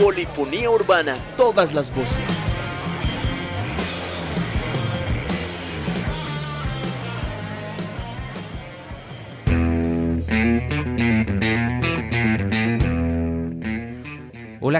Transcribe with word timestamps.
Polifonía 0.00 0.70
urbana, 0.70 1.18
todas 1.36 1.72
las 1.72 1.94
voces. 1.94 2.45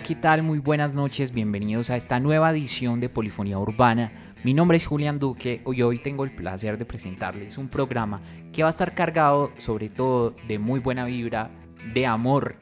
¿Qué 0.07 0.15
tal? 0.15 0.45
Muy 0.45 0.61
buenas 0.61 0.95
noches, 0.95 1.33
bienvenidos 1.33 1.91
a 1.91 1.97
esta 1.97 2.21
nueva 2.21 2.53
edición 2.53 3.01
de 3.01 3.09
Polifonía 3.09 3.59
Urbana. 3.59 4.13
Mi 4.45 4.55
nombre 4.55 4.77
es 4.77 4.87
Julián 4.87 5.19
Duque 5.19 5.63
y 5.67 5.83
hoy 5.83 5.99
tengo 5.99 6.23
el 6.23 6.33
placer 6.33 6.79
de 6.79 6.85
presentarles 6.85 7.59
un 7.59 7.67
programa 7.67 8.23
que 8.53 8.63
va 8.63 8.69
a 8.69 8.71
estar 8.71 8.95
cargado 8.95 9.51
sobre 9.59 9.89
todo 9.89 10.37
de 10.47 10.61
muy 10.61 10.79
buena 10.79 11.07
vibra, 11.07 11.51
de 11.93 12.07
amor 12.07 12.55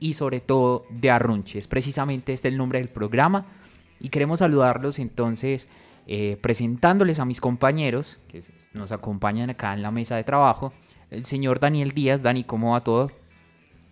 y 0.00 0.14
sobre 0.14 0.40
todo 0.40 0.84
de 0.90 1.12
arrunches. 1.12 1.68
Precisamente 1.68 2.32
este 2.32 2.48
es 2.48 2.52
el 2.54 2.58
nombre 2.58 2.80
del 2.80 2.88
programa 2.88 3.46
y 4.00 4.08
queremos 4.08 4.40
saludarlos 4.40 4.98
entonces 4.98 5.68
eh, 6.08 6.38
presentándoles 6.42 7.20
a 7.20 7.24
mis 7.24 7.40
compañeros 7.40 8.18
que 8.26 8.42
nos 8.74 8.90
acompañan 8.90 9.48
acá 9.48 9.74
en 9.74 9.82
la 9.82 9.92
mesa 9.92 10.16
de 10.16 10.24
trabajo. 10.24 10.72
El 11.08 11.24
señor 11.24 11.60
Daniel 11.60 11.92
Díaz. 11.92 12.24
Dani, 12.24 12.42
¿cómo 12.42 12.72
va 12.72 12.82
todo? 12.82 13.12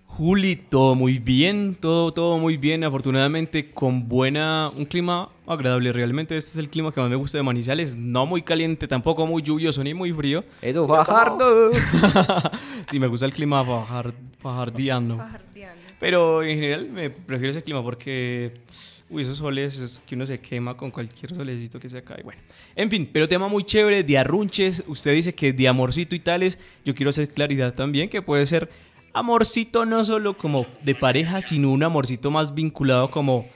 Juli, 0.09 0.57
todo 0.57 0.97
muy 0.97 1.19
bien, 1.21 1.77
todo, 1.79 2.13
todo 2.13 2.39
muy 2.39 2.57
bien, 2.57 2.83
afortunadamente 2.83 3.71
con 3.71 4.09
buena, 4.09 4.69
un 4.77 4.85
clima 4.85 5.29
agradable, 5.47 5.93
realmente 5.93 6.37
este 6.37 6.51
es 6.51 6.59
el 6.59 6.69
clima 6.69 6.91
que 6.91 7.01
más 7.01 7.09
me 7.09 7.15
gusta 7.15 7.39
de 7.39 7.45
Manizales, 7.45 7.95
no 7.95 8.27
muy 8.27 8.43
caliente, 8.43 8.89
tampoco 8.89 9.27
muy 9.29 9.43
lluvioso 9.43 9.85
ni 9.85 9.95
muy 9.95 10.13
frío. 10.13 10.43
Eso, 10.61 10.83
Fajardo. 10.85 11.71
sí, 12.91 12.99
me 12.99 13.07
gusta 13.07 13.27
el 13.27 13.33
clima 13.33 13.65
fajar, 13.65 14.13
fajardiano. 14.41 15.25
Pero 16.01 16.43
en 16.43 16.59
general 16.59 16.89
me 16.89 17.11
prefiero 17.11 17.53
ese 17.53 17.63
clima 17.63 17.81
porque, 17.83 18.55
uy, 19.11 19.23
esos 19.23 19.37
soles 19.37 19.79
es 19.79 20.03
que 20.05 20.17
uno 20.17 20.27
se 20.27 20.41
quema 20.41 20.77
con 20.77 20.91
cualquier 20.91 21.33
solecito 21.33 21.79
que 21.79 21.89
se 21.89 22.03
cae. 22.03 22.25
Bueno, 22.25 22.41
en 22.75 22.91
fin, 22.91 23.09
pero 23.13 23.29
tema 23.29 23.47
muy 23.47 23.63
chévere 23.63 24.03
de 24.03 24.19
arrunches, 24.19 24.83
usted 24.89 25.13
dice 25.13 25.33
que 25.33 25.53
de 25.53 25.69
amorcito 25.69 26.17
y 26.17 26.19
tales, 26.19 26.59
yo 26.85 26.93
quiero 26.93 27.11
hacer 27.11 27.29
claridad 27.29 27.75
también 27.75 28.09
que 28.09 28.21
puede 28.21 28.45
ser 28.47 28.69
amorcito 29.19 29.85
no 29.85 30.05
solo 30.05 30.37
como 30.37 30.67
de 30.83 30.95
pareja, 30.95 31.43
sino 31.43 31.71
un 31.71 31.83
amorcito 31.83 32.31
más 32.31 32.55
vinculado 32.55 33.11
como, 33.11 33.47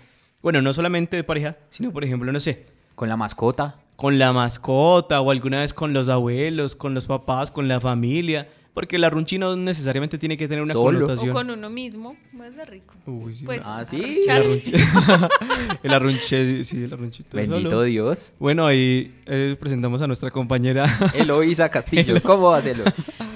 bueno, 0.43 0.61
no 0.61 0.73
solamente 0.73 1.17
de 1.17 1.25
pareja, 1.25 1.57
sino 1.71 1.93
por 1.93 2.05
ejemplo, 2.05 2.31
no 2.33 2.41
sé. 2.41 2.67
Con 2.95 3.09
la 3.09 3.17
mascota. 3.17 3.79
Con 3.97 4.19
la 4.19 4.33
mascota 4.33 5.21
o 5.21 5.31
alguna 5.31 5.61
vez 5.61 5.73
con 5.73 5.93
los 5.93 6.09
abuelos, 6.09 6.75
con 6.75 6.95
los 6.95 7.07
papás, 7.07 7.51
con 7.51 7.69
la 7.69 7.81
familia. 7.81 8.49
Porque 8.75 8.97
el 8.97 9.05
arrunchi 9.05 9.39
no 9.39 9.55
necesariamente 9.55 10.17
tiene 10.17 10.39
que 10.39 10.49
tener 10.49 10.63
una 10.63 10.73
connotación. 10.73 11.31
O 11.31 11.33
con 11.35 11.51
uno 11.51 11.69
mismo, 11.69 12.17
más 12.33 12.57
de 12.57 12.65
rico. 12.65 12.95
Uy, 13.07 13.35
sí. 13.35 13.45
Pues, 13.45 13.61
Ah, 13.65 13.85
sí. 13.85 14.23
El 15.83 15.93
arrunche, 15.93 16.65
sí, 16.65 16.85
el 16.85 16.93
arrunchito. 16.93 17.37
Bendito 17.37 17.71
solo. 17.71 17.83
Dios. 17.83 18.33
Bueno, 18.39 18.67
ahí 18.67 19.15
eh, 19.27 19.57
presentamos 19.61 20.01
a 20.01 20.07
nuestra 20.07 20.31
compañera. 20.31 20.87
Eloísa 21.15 21.69
Castillo. 21.69 22.15
¿Cómo 22.23 22.51
va 22.51 22.57
a 22.57 22.59
hacerlo? 22.61 22.85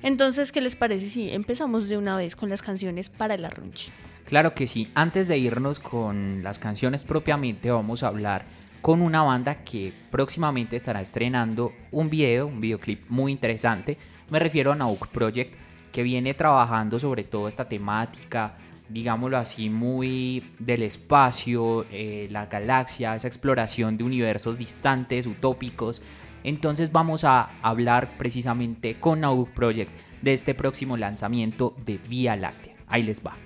Entonces, 0.02 0.50
¿qué 0.50 0.62
les 0.62 0.74
parece 0.74 1.10
si 1.10 1.28
empezamos 1.28 1.90
de 1.90 1.98
una 1.98 2.16
vez 2.16 2.36
con 2.36 2.48
las 2.48 2.62
canciones 2.62 3.10
para 3.10 3.34
el 3.34 3.44
arrunche? 3.44 3.92
Claro 4.24 4.54
que 4.54 4.66
sí. 4.66 4.88
Antes 4.94 5.28
de 5.28 5.36
irnos 5.36 5.78
con 5.78 6.42
las 6.42 6.58
canciones 6.58 7.04
propiamente, 7.04 7.70
vamos 7.70 8.02
a 8.02 8.08
hablar 8.08 8.46
con 8.86 9.02
una 9.02 9.24
banda 9.24 9.64
que 9.64 9.92
próximamente 10.12 10.76
estará 10.76 11.00
estrenando 11.00 11.72
un 11.90 12.08
video, 12.08 12.46
un 12.46 12.60
videoclip 12.60 13.08
muy 13.08 13.32
interesante. 13.32 13.98
Me 14.30 14.38
refiero 14.38 14.70
a 14.70 14.76
Nauk 14.76 15.08
Project, 15.08 15.56
que 15.90 16.04
viene 16.04 16.34
trabajando 16.34 17.00
sobre 17.00 17.24
todo 17.24 17.48
esta 17.48 17.68
temática, 17.68 18.54
digámoslo 18.88 19.38
así, 19.38 19.68
muy 19.70 20.52
del 20.60 20.84
espacio, 20.84 21.84
eh, 21.90 22.28
la 22.30 22.46
galaxia, 22.46 23.16
esa 23.16 23.26
exploración 23.26 23.96
de 23.96 24.04
universos 24.04 24.56
distantes, 24.56 25.26
utópicos. 25.26 26.00
Entonces 26.44 26.92
vamos 26.92 27.24
a 27.24 27.58
hablar 27.62 28.16
precisamente 28.16 29.00
con 29.00 29.22
Nauk 29.22 29.48
Project 29.50 29.90
de 30.22 30.32
este 30.32 30.54
próximo 30.54 30.96
lanzamiento 30.96 31.74
de 31.84 31.98
Vía 32.08 32.36
Láctea. 32.36 32.76
Ahí 32.86 33.02
les 33.02 33.20
va. 33.20 33.45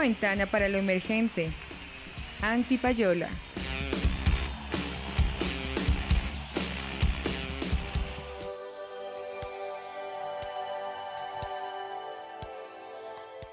Ventana 0.00 0.46
para 0.46 0.66
lo 0.68 0.78
emergente. 0.78 1.52
Antipayola. 2.40 3.28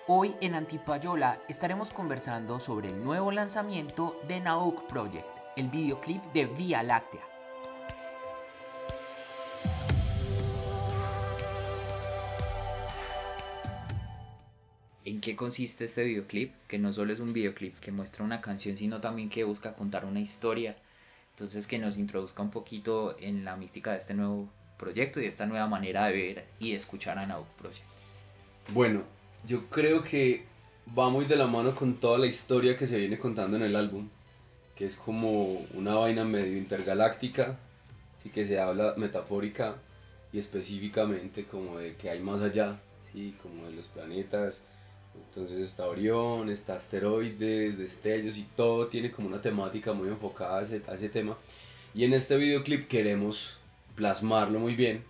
Hoy 0.07 0.35
en 0.39 0.55
Antipayola 0.55 1.37
estaremos 1.49 1.91
conversando 1.91 2.61
sobre 2.61 2.87
el 2.87 3.03
nuevo 3.03 3.29
lanzamiento 3.31 4.17
de 4.29 4.39
Nauk 4.39 4.87
Project, 4.87 5.27
el 5.57 5.67
videoclip 5.67 6.23
de 6.31 6.45
Vía 6.45 6.81
Láctea. 6.81 7.36
¿En 15.17 15.21
qué 15.21 15.35
consiste 15.35 15.85
este 15.85 16.03
videoclip? 16.03 16.53
Que 16.67 16.77
no 16.77 16.93
solo 16.93 17.11
es 17.11 17.19
un 17.19 17.33
videoclip 17.33 17.79
que 17.79 17.91
muestra 17.91 18.23
una 18.23 18.39
canción, 18.39 18.77
sino 18.77 19.01
también 19.01 19.29
que 19.29 19.43
busca 19.43 19.73
contar 19.73 20.05
una 20.05 20.19
historia. 20.19 20.75
Entonces 21.31 21.65
que 21.65 21.79
nos 21.79 21.97
introduzca 21.97 22.43
un 22.43 22.51
poquito 22.51 23.17
en 23.19 23.43
la 23.43 23.55
mística 23.55 23.93
de 23.93 23.97
este 23.97 24.13
nuevo 24.13 24.47
proyecto 24.77 25.19
y 25.19 25.25
esta 25.25 25.47
nueva 25.47 25.65
manera 25.65 26.05
de 26.05 26.11
ver 26.11 26.45
y 26.59 26.69
de 26.69 26.77
escuchar 26.77 27.17
a 27.17 27.25
Nauk 27.25 27.47
Project. 27.57 27.81
Bueno, 28.69 29.01
yo 29.47 29.65
creo 29.71 30.03
que 30.03 30.43
va 30.95 31.09
muy 31.09 31.25
de 31.25 31.35
la 31.35 31.47
mano 31.47 31.73
con 31.73 31.95
toda 31.95 32.19
la 32.19 32.27
historia 32.27 32.77
que 32.77 32.85
se 32.85 32.99
viene 32.99 33.17
contando 33.17 33.57
en 33.57 33.63
el 33.63 33.75
álbum, 33.75 34.09
que 34.75 34.85
es 34.85 34.97
como 34.97 35.65
una 35.73 35.95
vaina 35.95 36.25
medio 36.25 36.55
intergaláctica, 36.59 37.57
así 38.19 38.29
que 38.29 38.45
se 38.45 38.59
habla 38.59 38.93
metafórica 38.97 39.77
y 40.31 40.37
específicamente 40.37 41.45
como 41.45 41.79
de 41.79 41.95
que 41.95 42.11
hay 42.11 42.19
más 42.19 42.39
allá, 42.39 42.79
¿sí? 43.11 43.35
como 43.41 43.65
de 43.65 43.71
los 43.71 43.87
planetas. 43.87 44.61
Entonces 45.29 45.59
está 45.59 45.87
Orión, 45.87 46.49
está 46.49 46.75
asteroides, 46.75 47.77
destellos 47.77 48.37
y 48.37 48.43
todo 48.55 48.87
tiene 48.87 49.11
como 49.11 49.27
una 49.27 49.41
temática 49.41 49.93
muy 49.93 50.09
enfocada 50.09 50.59
a 50.59 50.61
ese, 50.63 50.81
a 50.87 50.93
ese 50.93 51.09
tema. 51.09 51.37
Y 51.93 52.03
en 52.03 52.13
este 52.13 52.37
videoclip 52.37 52.87
queremos 52.87 53.57
plasmarlo 53.95 54.59
muy 54.59 54.75
bien. 54.75 55.03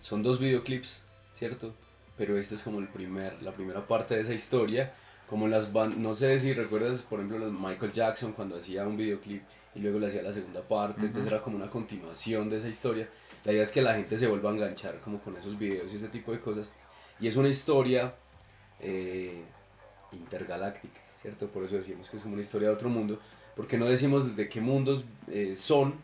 Son 0.00 0.22
dos 0.22 0.38
videoclips, 0.38 1.02
¿cierto? 1.32 1.74
pero 2.20 2.36
este 2.36 2.54
es 2.54 2.62
como 2.62 2.80
el 2.80 2.88
primer, 2.88 3.42
la 3.42 3.50
primera 3.50 3.86
parte 3.86 4.14
de 4.14 4.20
esa 4.20 4.34
historia 4.34 4.92
como 5.26 5.48
las 5.48 5.72
bandas, 5.72 5.98
no 5.98 6.12
sé 6.12 6.38
si 6.38 6.52
recuerdas, 6.52 7.00
por 7.00 7.18
ejemplo, 7.18 7.38
los 7.38 7.50
Michael 7.50 7.92
Jackson 7.92 8.32
cuando 8.32 8.58
hacía 8.58 8.86
un 8.86 8.98
videoclip 8.98 9.42
y 9.74 9.78
luego 9.80 9.98
le 9.98 10.08
hacía 10.08 10.20
la 10.20 10.30
segunda 10.30 10.60
parte, 10.60 11.00
entonces 11.00 11.32
era 11.32 11.40
como 11.40 11.56
una 11.56 11.70
continuación 11.70 12.50
de 12.50 12.58
esa 12.58 12.68
historia. 12.68 13.08
La 13.42 13.52
idea 13.52 13.62
es 13.62 13.72
que 13.72 13.80
la 13.80 13.94
gente 13.94 14.18
se 14.18 14.26
vuelva 14.26 14.50
a 14.50 14.52
enganchar 14.52 15.00
como 15.00 15.18
con 15.20 15.34
esos 15.38 15.58
videos 15.58 15.90
y 15.94 15.96
ese 15.96 16.08
tipo 16.08 16.30
de 16.32 16.40
cosas. 16.40 16.68
Y 17.20 17.26
es 17.26 17.36
una 17.36 17.48
historia 17.48 18.12
eh, 18.80 19.42
intergaláctica, 20.12 21.00
¿cierto? 21.20 21.48
Por 21.48 21.64
eso 21.64 21.76
decimos 21.76 22.08
que 22.08 22.16
es 22.16 22.22
como 22.22 22.34
una 22.34 22.42
historia 22.42 22.68
de 22.68 22.74
otro 22.74 22.88
mundo, 22.88 23.18
porque 23.56 23.78
no 23.78 23.86
decimos 23.86 24.26
desde 24.26 24.48
qué 24.48 24.60
mundos 24.60 25.04
eh, 25.28 25.54
son, 25.54 25.94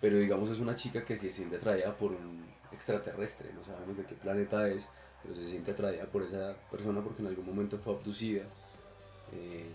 pero 0.00 0.18
digamos 0.18 0.48
es 0.50 0.58
una 0.58 0.74
chica 0.74 1.04
que 1.04 1.16
se 1.16 1.30
siente 1.30 1.56
atraída 1.56 1.94
por 1.96 2.12
un 2.12 2.44
extraterrestre, 2.72 3.50
no 3.54 3.64
sabemos 3.64 3.96
de 3.96 4.04
qué 4.04 4.14
planeta 4.14 4.68
es, 4.68 4.86
pero 5.22 5.34
se 5.34 5.44
siente 5.44 5.72
atraída 5.72 6.04
por 6.06 6.22
esa 6.22 6.54
persona 6.70 7.00
porque 7.00 7.22
en 7.22 7.28
algún 7.28 7.46
momento 7.46 7.78
fue 7.78 7.94
abducida 7.94 8.42
eh, 9.32 9.66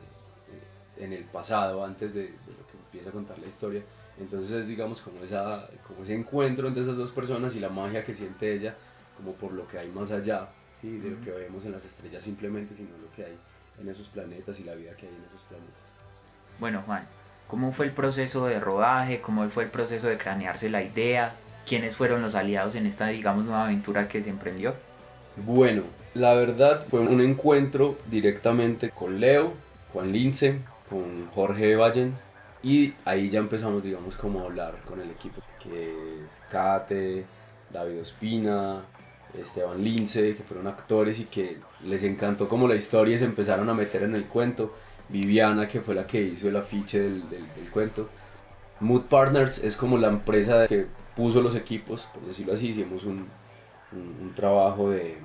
en 0.98 1.14
el 1.14 1.24
pasado, 1.26 1.84
antes 1.86 2.14
de, 2.14 2.24
de, 2.24 2.30
lo 2.30 2.68
que 2.68 2.78
empieza 2.86 3.10
a 3.10 3.14
contar 3.14 3.38
la 3.40 3.48
historia. 3.48 3.84
Entonces 4.20 4.52
es 4.52 4.68
digamos 4.68 5.02
como, 5.02 5.24
esa, 5.24 5.70
como 5.88 6.04
ese 6.04 6.16
encuentro 6.16 6.68
entre 6.68 6.82
esas 6.82 6.98
dos 6.98 7.12
personas 7.12 7.56
y 7.56 7.60
la 7.60 7.70
magia 7.70 8.04
que 8.04 8.14
siente 8.14 8.52
ella 8.52 8.76
como 9.16 9.34
por 9.34 9.52
lo 9.52 9.68
que 9.68 9.78
hay 9.80 9.90
más 9.90 10.12
allá 10.12 10.50
¿sí? 10.82 10.98
de 10.98 11.12
lo 11.12 11.22
que 11.22 11.32
vemos 11.32 11.66
en 11.66 11.72
las 11.72 11.86
estrellas 11.86 12.24
simplemente, 12.24 12.76
sino 12.76 12.90
lo 13.02 13.12
que 13.16 13.26
hay 13.26 13.38
en 13.82 13.90
esos 13.90 14.08
planetas 14.08 14.60
y 14.60 14.64
la 14.64 14.76
vida 14.76 14.96
que 14.96 15.08
hay 15.08 15.14
en 15.14 15.24
esos 15.24 15.42
planetas. 15.48 15.76
Bueno 16.60 16.84
Juan, 16.86 17.08
¿cómo 17.48 17.72
fue 17.72 17.86
el 17.86 17.92
proceso 17.92 18.48
de 18.48 18.60
rodaje? 18.60 19.22
¿Cómo 19.22 19.48
fue 19.50 19.66
el 19.66 19.70
proceso 19.70 20.08
de 20.08 20.18
cranearse 20.18 20.70
la 20.70 20.84
idea? 20.84 21.36
¿Quiénes 21.68 21.96
fueron 21.96 22.22
los 22.22 22.34
aliados 22.34 22.76
en 22.76 22.86
esta, 22.86 23.08
digamos, 23.08 23.46
nueva 23.46 23.66
aventura 23.66 24.08
que 24.08 24.22
se 24.22 24.30
emprendió? 24.30 24.74
Bueno, 25.36 25.84
la 26.14 26.34
verdad 26.34 26.86
fue 26.90 27.02
un 27.02 27.22
encuentro 27.22 27.98
directamente 28.10 28.90
con 28.90 29.20
Leo, 29.20 29.54
Juan 29.94 30.12
Lince, 30.12 30.60
con 30.90 31.28
Jorge 31.32 31.76
Vallen 31.76 32.16
y 32.64 32.94
ahí 33.06 33.30
ya 33.30 33.40
empezamos, 33.40 33.84
digamos, 33.84 34.18
como 34.18 34.42
a 34.42 34.44
hablar 34.46 34.76
con 34.86 35.00
el 35.00 35.12
equipo, 35.12 35.42
que 35.62 36.24
es 36.26 36.44
Kate, 36.50 37.26
David 37.72 38.02
Ospina, 38.02 38.82
Esteban 39.38 39.84
Lince, 39.84 40.36
que 40.36 40.44
fueron 40.44 40.68
actores 40.68 41.20
y 41.20 41.26
que 41.26 41.58
les 41.84 42.04
encantó 42.04 42.48
como 42.48 42.68
la 42.68 42.76
historia 42.76 43.16
y 43.16 43.18
se 43.18 43.26
empezaron 43.26 43.70
a 43.70 43.74
meter 43.74 44.04
en 44.04 44.16
el 44.16 44.26
cuento. 44.26 44.74
Viviana, 45.10 45.68
que 45.68 45.82
fue 45.82 45.96
la 45.96 46.06
que 46.06 46.22
hizo 46.22 46.50
el 46.50 46.58
afiche 46.58 47.00
del, 47.00 47.46
cuento. 47.72 48.10
Mood 48.80 49.04
Partners 49.04 49.64
es 49.64 49.76
como 49.76 49.98
la 49.98 50.10
empresa 50.10 50.68
que 50.68 50.86
puso 51.16 51.42
los 51.42 51.56
equipos, 51.56 52.08
por 52.14 52.24
decirlo 52.24 52.54
así, 52.54 52.70
hicimos 52.70 53.06
un, 53.06 53.28
trabajo 54.36 54.92
de, 54.92 55.18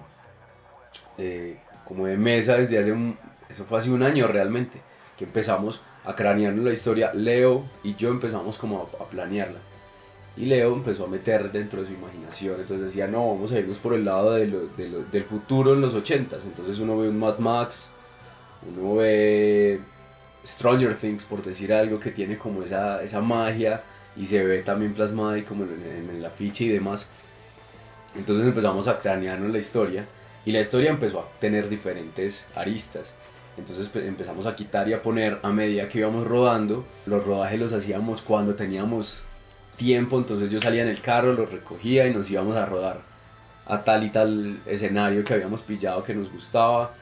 como 1.85 2.07
de 2.07 2.17
mesa 2.17 2.57
desde 2.57 2.79
hace 2.79 2.93
un, 2.93 3.19
eso 3.51 3.65
fue 3.65 3.79
hace 3.79 3.91
un 3.91 4.03
año 4.03 4.27
realmente, 4.29 4.81
que 5.19 5.25
empezamos 5.25 5.83
a 6.05 6.15
cranearnos 6.15 6.65
la 6.65 6.73
historia, 6.73 7.13
Leo 7.13 7.65
y 7.83 7.95
yo 7.97 8.11
empezamos 8.11 8.57
como 8.57 8.89
a 9.01 9.05
planearla. 9.11 9.59
Y 10.37 10.47
Leo 10.47 10.73
empezó 10.73 11.05
a 11.05 11.09
meter 11.09 11.53
dentro 11.53 11.83
de 11.83 11.89
su 11.89 11.93
imaginación, 11.93 12.61
entonces 12.61 12.87
decía, 12.87 13.07
no, 13.07 13.35
vamos 13.35 13.53
a 13.53 13.59
irnos 13.59 13.77
por 13.77 13.93
el 13.93 14.05
lado 14.05 14.33
de 14.33 14.47
lo, 14.47 14.67
de 14.69 14.89
lo, 14.89 15.05
del 15.05 15.25
futuro 15.25 15.75
en 15.75 15.83
los 15.83 15.95
80s, 15.95 16.45
entonces 16.45 16.79
uno 16.79 16.97
ve 16.97 17.11
un 17.11 17.19
Mad 17.19 17.39
Max, 17.39 17.91
uno 18.67 18.95
ve 18.97 19.79
Stranger 20.45 20.97
Things, 20.97 21.25
por 21.25 21.45
decir 21.45 21.73
algo, 21.73 22.01
que 22.01 22.11
tiene 22.11 22.39
como 22.39 22.63
esa, 22.63 23.03
esa 23.03 23.21
magia 23.21 23.83
y 24.17 24.27
se 24.27 24.43
ve 24.43 24.63
también 24.63 24.95
plasmada 24.95 25.39
y 25.39 25.43
como 25.43 25.65
en, 25.65 26.09
en, 26.11 26.17
el 26.17 26.25
afiche 26.25 26.65
y 26.65 26.69
demás. 26.69 27.11
Entonces 28.17 28.47
empezamos 28.47 28.89
a 28.89 29.01
cranearnos 29.01 29.51
la 29.51 29.59
historia 29.59 30.07
y 30.45 30.53
la 30.53 30.61
historia 30.61 30.91
empezó 30.91 31.21
a 31.21 31.29
tener 31.41 31.69
diferentes 31.69 32.47
aristas. 32.55 33.15
Entonces 33.57 33.89
empezamos 33.95 34.47
a 34.47 34.57
quitar 34.57 34.89
y 34.89 34.95
a 34.95 35.03
poner 35.03 35.39
a 35.43 35.51
medida 35.51 35.89
que 35.89 35.99
íbamos 35.99 36.27
rodando. 36.27 36.85
Los 37.07 37.25
rodajes 37.25 37.61
los 37.61 37.73
hacíamos 37.73 38.23
cuando 38.23 38.55
teníamos 38.55 39.23
tiempo, 39.77 40.19
entonces 40.19 40.51
yo 40.51 40.61
salía 40.61 40.83
en 40.83 40.89
el 40.89 41.01
carro, 41.01 41.33
lo 41.33 41.47
recogía 41.47 42.07
y 42.07 42.15
nos 42.15 42.31
íbamos 42.31 42.57
a 42.57 42.67
rodar 42.67 43.01
a 43.67 43.83
tal 43.83 44.05
y 44.05 44.11
tal 44.11 44.61
escenario 44.67 45.25
que 45.25 45.35
habíamos 45.35 45.63
pillado 45.63 46.03
que 46.05 46.15
nos 46.15 46.31
gustaba. 46.33 46.95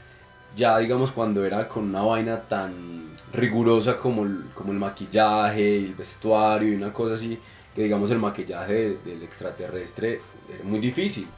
Ya 0.56 0.78
digamos 0.78 1.12
cuando 1.12 1.44
era 1.44 1.68
con 1.68 1.84
una 1.84 2.02
vaina 2.02 2.40
tan 2.40 3.00
rigurosa 3.32 3.98
como 3.98 4.24
el, 4.24 4.46
como 4.54 4.72
el 4.72 4.78
maquillaje, 4.78 5.78
el 5.78 5.94
vestuario 5.94 6.72
y 6.72 6.76
una 6.76 6.92
cosa 6.92 7.14
así, 7.14 7.38
que 7.74 7.84
digamos 7.84 8.10
el 8.10 8.18
maquillaje 8.18 8.72
de, 8.72 8.98
del 9.04 9.22
extraterrestre 9.22 10.20
era 10.52 10.64
muy 10.64 10.80
difícil, 10.80 11.28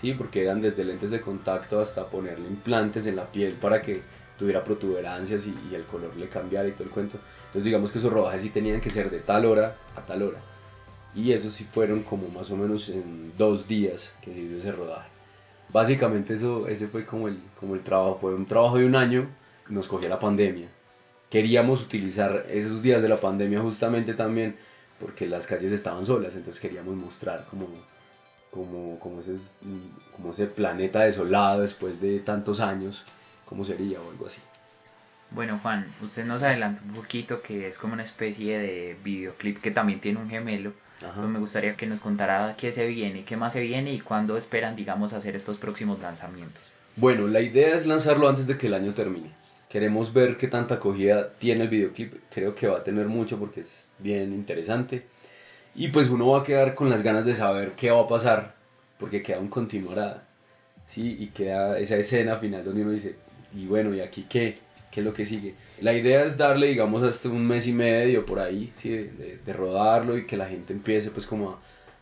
¿sí? 0.00 0.12
porque 0.14 0.42
eran 0.42 0.60
desde 0.60 0.84
lentes 0.84 1.12
de 1.12 1.20
contacto 1.20 1.80
hasta 1.80 2.06
ponerle 2.06 2.48
implantes 2.48 3.06
en 3.06 3.16
la 3.16 3.26
piel 3.26 3.52
para 3.54 3.80
que 3.82 4.02
tuviera 4.36 4.64
protuberancias 4.64 5.46
y, 5.46 5.56
y 5.70 5.74
el 5.74 5.84
color 5.84 6.16
le 6.16 6.28
cambiara 6.28 6.68
y 6.68 6.72
todo 6.72 6.84
el 6.84 6.90
cuento. 6.90 7.18
Entonces 7.46 7.64
digamos 7.64 7.92
que 7.92 7.98
esos 7.98 8.12
rodajes 8.12 8.42
sí 8.42 8.50
tenían 8.50 8.80
que 8.80 8.90
ser 8.90 9.10
de 9.10 9.20
tal 9.20 9.46
hora 9.46 9.76
a 9.94 10.00
tal 10.00 10.22
hora. 10.22 10.38
Y 11.16 11.32
esos 11.32 11.54
sí 11.54 11.64
fueron 11.64 12.02
como 12.02 12.28
más 12.28 12.50
o 12.50 12.56
menos 12.56 12.90
en 12.90 13.32
dos 13.36 13.66
días 13.66 14.12
que 14.20 14.32
se 14.32 14.40
hizo 14.40 14.58
ese 14.58 14.70
rodaje. 14.70 15.08
Básicamente 15.70 16.34
eso, 16.34 16.68
ese 16.68 16.86
fue 16.86 17.04
como 17.04 17.26
el, 17.26 17.38
como 17.58 17.74
el 17.74 17.82
trabajo, 17.82 18.18
fue 18.20 18.34
un 18.34 18.46
trabajo 18.46 18.78
de 18.78 18.84
un 18.84 18.94
año, 18.94 19.26
nos 19.68 19.88
cogió 19.88 20.08
la 20.08 20.20
pandemia. 20.20 20.68
Queríamos 21.30 21.82
utilizar 21.82 22.46
esos 22.48 22.82
días 22.82 23.02
de 23.02 23.08
la 23.08 23.16
pandemia 23.16 23.60
justamente 23.60 24.14
también 24.14 24.56
porque 25.00 25.26
las 25.26 25.46
calles 25.46 25.72
estaban 25.72 26.04
solas, 26.04 26.36
entonces 26.36 26.60
queríamos 26.60 26.94
mostrar 26.94 27.46
como, 27.50 27.66
como, 28.50 28.98
como, 29.00 29.20
ese, 29.20 29.36
como 30.14 30.30
ese 30.30 30.46
planeta 30.46 31.00
desolado 31.00 31.62
después 31.62 32.00
de 32.00 32.20
tantos 32.20 32.60
años, 32.60 33.04
cómo 33.44 33.64
sería 33.64 34.00
o 34.00 34.10
algo 34.10 34.26
así. 34.26 34.40
Bueno 35.30 35.58
Juan, 35.60 35.86
usted 36.02 36.24
nos 36.24 36.42
adelantó 36.42 36.82
un 36.84 36.94
poquito 36.94 37.42
que 37.42 37.68
es 37.68 37.78
como 37.78 37.94
una 37.94 38.04
especie 38.04 38.58
de 38.58 38.96
videoclip 39.02 39.60
que 39.60 39.70
también 39.70 40.00
tiene 40.00 40.20
un 40.20 40.30
gemelo. 40.30 40.72
Pues 41.00 41.28
me 41.28 41.38
gustaría 41.38 41.76
que 41.76 41.86
nos 41.86 42.00
contara 42.00 42.54
qué 42.58 42.72
se 42.72 42.86
viene, 42.86 43.24
qué 43.24 43.36
más 43.36 43.52
se 43.52 43.60
viene 43.60 43.92
y 43.92 44.00
cuándo 44.00 44.36
esperan, 44.36 44.76
digamos, 44.76 45.12
hacer 45.12 45.36
estos 45.36 45.58
próximos 45.58 46.00
lanzamientos. 46.00 46.62
Bueno, 46.96 47.26
la 47.26 47.40
idea 47.40 47.74
es 47.74 47.86
lanzarlo 47.86 48.28
antes 48.28 48.46
de 48.46 48.56
que 48.56 48.68
el 48.68 48.74
año 48.74 48.94
termine. 48.94 49.30
Queremos 49.68 50.12
ver 50.12 50.36
qué 50.36 50.48
tanta 50.48 50.76
acogida 50.76 51.32
tiene 51.38 51.64
el 51.64 51.68
videoclip. 51.68 52.14
Creo 52.32 52.54
que 52.54 52.66
va 52.66 52.78
a 52.78 52.84
tener 52.84 53.06
mucho 53.06 53.38
porque 53.38 53.60
es 53.60 53.88
bien 53.98 54.32
interesante. 54.32 55.06
Y 55.74 55.88
pues 55.88 56.08
uno 56.08 56.28
va 56.28 56.40
a 56.40 56.44
quedar 56.44 56.74
con 56.74 56.88
las 56.88 57.02
ganas 57.02 57.26
de 57.26 57.34
saber 57.34 57.72
qué 57.72 57.90
va 57.90 58.00
a 58.00 58.08
pasar 58.08 58.54
porque 58.98 59.22
queda 59.22 59.38
un 59.38 59.48
continuará. 59.48 60.22
¿sí? 60.86 61.16
Y 61.18 61.28
queda 61.28 61.78
esa 61.78 61.96
escena 61.96 62.36
final 62.36 62.64
donde 62.64 62.82
uno 62.82 62.92
dice, 62.92 63.16
y 63.54 63.66
bueno, 63.66 63.94
¿y 63.94 64.00
aquí 64.00 64.26
qué? 64.28 64.58
Qué 64.96 65.00
es 65.00 65.04
lo 65.04 65.12
que 65.12 65.26
sigue. 65.26 65.54
La 65.82 65.92
idea 65.92 66.24
es 66.24 66.38
darle, 66.38 66.68
digamos, 66.68 67.02
hasta 67.02 67.28
un 67.28 67.46
mes 67.46 67.66
y 67.66 67.72
medio 67.74 68.24
por 68.24 68.40
ahí, 68.40 68.72
¿sí? 68.72 68.88
de, 68.88 69.52
rodarlo 69.52 70.16
y 70.16 70.24
que 70.24 70.38
la 70.38 70.48
gente 70.48 70.72
empiece 70.72 71.10
pues 71.10 71.26
como 71.26 71.58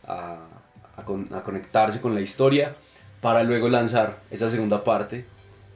a, 0.07 0.47
a, 0.95 1.03
con, 1.03 1.27
a, 1.33 1.43
conectarse 1.43 1.99
con 1.99 2.15
la 2.15 2.21
historia 2.21 2.73
para 3.19 3.43
luego 3.43 3.67
lanzar 3.67 4.21
esa 4.31 4.47
segunda 4.47 4.81
parte 4.81 5.25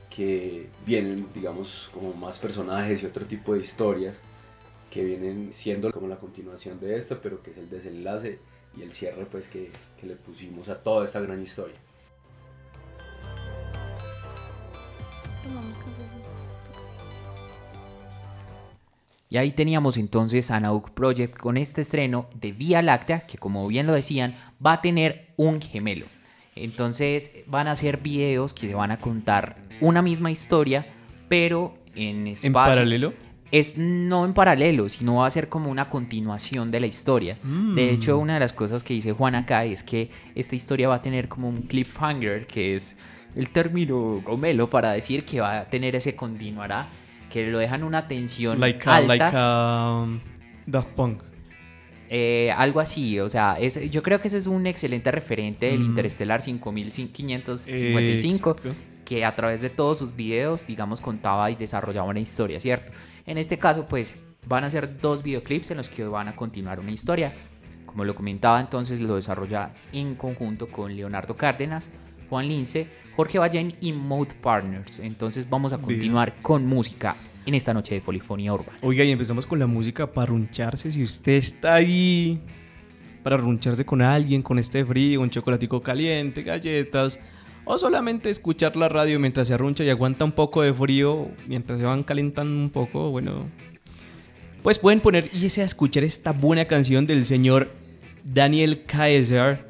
que 0.10 0.70
vienen, 0.86 1.28
digamos, 1.36 1.90
como 1.94 2.14
más 2.14 2.38
personajes 2.40 3.04
y 3.04 3.08
otro 3.08 3.26
tipo 3.26 3.54
de 3.54 3.60
historias 3.60 4.22
que 4.90 5.04
vienen 5.04 5.50
siendo 5.52 5.92
como 5.92 6.08
la 6.08 6.16
continuación 6.16 6.80
de 6.80 6.96
esta, 6.96 7.22
pero 7.22 7.44
que 7.44 7.52
es 7.52 7.58
el 7.58 7.70
desenlace 7.70 8.40
y 8.78 8.82
el 8.82 8.94
cierre 8.94 9.26
pues 9.26 9.50
que, 9.50 9.72
que 10.00 10.08
le 10.08 10.16
pusimos 10.16 10.70
a 10.70 10.82
toda 10.82 11.04
esta 11.04 11.20
gran 11.20 11.42
historia. 11.42 11.76
Y 19.32 19.38
ahí 19.38 19.52
teníamos 19.52 19.98
entonces 19.98 20.50
a 20.50 20.60
Nauk 20.60 20.90
Project 20.90 21.38
con 21.38 21.56
este 21.56 21.82
estreno 21.82 22.28
de 22.34 22.52
Vía 22.52 22.82
Láctea, 22.82 23.20
que 23.20 23.38
como 23.38 23.68
bien 23.68 23.86
lo 23.86 23.94
decían, 23.94 24.34
va 24.66 24.74
a 24.74 24.82
tener 24.82 25.28
un 25.38 25.62
gemelo. 25.62 26.08
Entonces 26.56 27.30
van 27.46 27.68
a 27.68 27.76
ser 27.76 27.98
videos 27.98 28.56
que 28.56 28.68
se 28.68 28.74
van 28.74 28.90
a 28.90 28.98
contar 28.98 29.58
una 29.82 30.02
misma 30.02 30.32
historia, 30.32 30.88
pero 31.28 31.78
en 31.94 32.26
espacio. 32.26 32.48
¿En 32.48 32.54
paralelo? 32.54 33.14
Es 33.52 33.78
no 33.78 34.26
en 34.26 34.34
paralelo, 34.34 34.90
sino 34.90 35.18
va 35.18 35.28
a 35.28 35.32
ser 35.32 35.48
como 35.48 35.70
una 35.70 35.90
continuación 35.90 36.72
de 36.72 36.80
la 36.80 36.88
historia. 36.88 37.38
Mm. 37.44 37.76
De 37.76 37.92
hecho, 37.92 38.18
una 38.18 38.34
de 38.34 38.40
las 38.40 38.54
cosas 38.54 38.82
que 38.82 38.96
dice 38.96 39.12
Juan 39.12 39.36
acá 39.36 39.64
es 39.64 39.84
que 39.84 40.10
esta 40.34 40.56
historia 40.56 40.88
va 40.88 40.96
a 40.96 41.02
tener 41.04 41.28
como 41.28 41.50
un 41.50 41.58
cliffhanger, 41.58 42.48
que 42.48 42.74
es 42.74 42.96
el 43.36 43.52
término 43.52 44.22
gomelo 44.26 44.72
para 44.72 44.94
decir 44.94 45.24
que 45.24 45.40
va 45.40 45.60
a 45.60 45.70
tener 45.70 45.96
ese 45.96 46.16
continuará 46.16 46.88
que 47.30 47.48
lo 47.48 47.60
dejan 47.60 47.84
una 47.84 48.08
tensión 48.08 48.60
like 48.60 48.90
a, 48.90 48.96
alta. 48.96 49.08
Like 49.08 49.26
a, 49.34 50.04
um, 50.04 50.20
Daft 50.66 50.92
Punk. 50.92 51.22
Eh, 52.10 52.52
algo 52.56 52.80
así, 52.80 53.20
o 53.20 53.30
sea, 53.30 53.58
es, 53.60 53.90
yo 53.90 54.04
creo 54.04 54.22
que 54.22 54.28
ese 54.28 54.38
es 54.38 54.48
un 54.48 54.68
excelente 54.68 55.12
referente 55.12 55.68
del 55.68 55.80
mm. 55.80 55.86
Interestelar 55.86 56.42
5555, 56.42 58.56
eh, 58.64 58.74
que 59.04 59.26
a 59.26 59.36
través 59.36 59.62
de 59.62 59.70
todos 59.70 59.98
sus 59.98 60.16
videos, 60.16 60.68
digamos, 60.68 61.02
contaba 61.02 61.50
y 61.52 61.56
desarrollaba 61.56 62.08
una 62.08 62.20
historia, 62.20 62.60
¿cierto? 62.60 62.94
En 63.26 63.38
este 63.38 63.58
caso, 63.58 63.88
pues, 63.88 64.18
van 64.48 64.64
a 64.64 64.70
ser 64.70 65.00
dos 65.00 65.24
videoclips 65.24 65.72
en 65.72 65.78
los 65.78 65.90
que 65.90 66.04
van 66.04 66.28
a 66.28 66.36
continuar 66.36 66.80
una 66.80 66.92
historia. 66.92 67.34
Como 67.86 68.06
lo 68.06 68.14
comentaba, 68.14 68.60
entonces 68.60 69.00
lo 69.00 69.16
desarrolla 69.16 69.72
en 69.92 70.16
conjunto 70.16 70.68
con 70.68 70.96
Leonardo 70.96 71.36
Cárdenas, 71.36 71.90
Juan 72.30 72.48
Lince, 72.48 72.88
Jorge 73.16 73.40
Ballén 73.40 73.74
y 73.82 73.92
Mode 73.92 74.36
Partners. 74.42 75.00
Entonces 75.00 75.50
vamos 75.50 75.74
a 75.74 75.78
continuar 75.78 76.36
con 76.42 76.66
música 76.66 77.16
en 77.46 77.56
esta 77.56 77.74
noche 77.74 77.96
de 77.96 78.02
polifonía 78.02 78.54
urbana. 78.54 78.78
Oiga, 78.82 79.04
y 79.04 79.12
empezamos 79.12 79.46
con 79.46 79.60
la 79.60 79.68
música 79.68 80.12
para 80.12 80.28
runcharse. 80.28 80.92
Si 80.92 81.04
usted 81.04 81.34
está 81.34 81.76
ahí 81.76 82.40
para 83.24 83.38
runcharse 83.38 83.86
con 83.86 84.02
alguien, 84.02 84.42
con 84.42 84.60
este 84.60 84.86
frío, 84.86 85.22
un 85.22 85.30
chocolatico 85.30 85.82
caliente, 85.82 86.44
galletas, 86.44 87.20
o 87.66 87.78
solamente 87.78 88.30
escuchar 88.30 88.76
la 88.76 88.90
radio 88.90 89.20
mientras 89.20 89.48
se 89.48 89.54
arruncha 89.54 89.84
y 89.84 89.90
aguanta 89.90 90.26
un 90.26 90.32
poco 90.32 90.62
de 90.62 90.74
frío, 90.74 91.28
mientras 91.48 91.80
se 91.80 91.86
van 91.86 92.04
calentando 92.04 92.60
un 92.60 92.70
poco, 92.70 93.12
bueno, 93.12 93.46
pues 94.64 94.80
pueden 94.80 95.00
poner 95.00 95.30
y 95.34 95.46
a 95.46 95.64
escuchar 95.64 96.04
esta 96.04 96.32
buena 96.32 96.66
canción 96.66 97.06
del 97.06 97.26
señor 97.26 97.72
Daniel 98.24 98.84
Kaiser, 98.86 99.66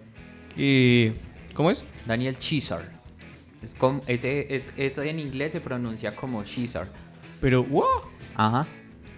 que... 0.56 1.14
¿Cómo 1.54 1.72
es? 1.72 1.84
Daniel 2.10 2.40
Chisar. 2.40 2.82
Es 3.62 3.76
como, 3.76 4.02
ese, 4.08 4.48
es, 4.56 4.72
eso 4.78 5.04
en 5.04 5.20
inglés 5.20 5.52
se 5.52 5.62
pronuncia 5.62 6.16
como 6.16 6.44
Chisar. 6.44 6.90
Pero, 7.40 7.64
wow. 7.64 7.86
Ajá. 8.36 8.66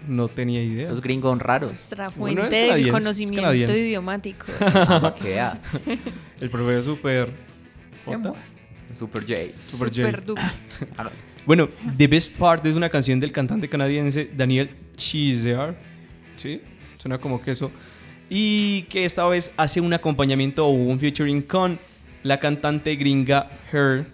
No 0.10 0.28
tenía 0.28 0.62
idea. 0.62 0.90
Los 0.90 1.00
gringos 1.00 1.40
raros. 1.40 1.70
Nuestra 1.70 2.10
fuente 2.10 2.54
del 2.54 2.92
conocimiento 2.92 3.54
idiomático. 3.54 4.46
Ah, 4.60 5.58
El 6.42 6.50
profesor 6.50 6.84
super... 6.84 7.32
Super 8.94 9.22
J. 9.22 9.54
Super, 9.66 10.26
J. 10.26 10.42
bueno, 11.46 11.70
The 11.98 12.08
Best 12.08 12.36
Part 12.36 12.66
es 12.66 12.76
una 12.76 12.90
canción 12.90 13.22
del 13.22 13.32
cantante 13.32 13.70
canadiense 13.70 14.30
Daniel 14.36 14.70
Cheezer. 14.98 15.76
¿Sí? 16.36 16.62
Suena 16.98 17.18
como 17.20 17.42
queso. 17.42 17.72
Y 18.30 18.82
que 18.84 19.06
esta 19.06 19.26
vez 19.28 19.50
hace 19.56 19.80
un 19.80 19.94
acompañamiento 19.94 20.66
o 20.66 20.72
un 20.72 21.00
featuring 21.00 21.42
con 21.44 21.80
la 22.24 22.40
cantante 22.40 22.96
gringa 22.96 23.50
Her. 23.72 24.06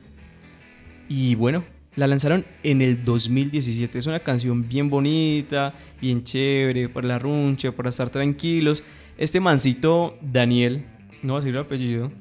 Y 1.10 1.36
bueno, 1.36 1.64
la 1.96 2.08
lanzaron 2.08 2.46
en 2.64 2.82
el 2.82 3.04
2017. 3.04 4.00
Es 4.00 4.06
una 4.06 4.20
canción 4.20 4.68
bien 4.68 4.90
bonita, 4.90 5.74
bien 6.02 6.24
chévere, 6.24 6.90
para 6.90 7.08
la 7.08 7.20
runcha, 7.20 7.72
para 7.72 7.90
estar 7.90 8.10
tranquilos. 8.10 8.84
Este 9.18 9.40
mancito, 9.40 10.18
Daniel, 10.22 10.86
no 11.24 11.34
va 11.34 11.40
a 11.40 11.42
decir 11.42 11.56
el 11.56 11.62
apellido. 11.62 12.12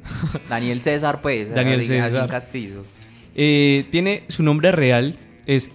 Daniel 0.48 0.80
César, 0.80 1.20
pues. 1.20 1.54
Daniel 1.54 1.84
César. 1.84 2.28
Castillo. 2.28 2.84
Eh, 3.34 3.84
tiene 3.90 4.24
su 4.28 4.42
nombre 4.42 4.72
real, 4.72 5.14
es 5.44 5.70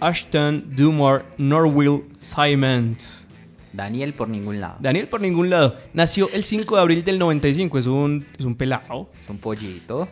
Ashton 0.00 0.74
Dumar 0.76 1.24
Norwill 1.38 2.04
Simons. 2.18 3.27
Daniel 3.72 4.14
por 4.14 4.28
ningún 4.28 4.60
lado. 4.60 4.76
Daniel 4.80 5.08
por 5.08 5.20
ningún 5.20 5.50
lado. 5.50 5.76
Nació 5.92 6.28
el 6.32 6.44
5 6.44 6.76
de 6.76 6.80
abril 6.80 7.04
del 7.04 7.18
95, 7.18 7.78
es 7.78 7.86
un, 7.86 8.26
es 8.38 8.44
un 8.44 8.54
pelado. 8.54 9.10
Es 9.22 9.28
un 9.28 9.38
pollito. 9.38 10.08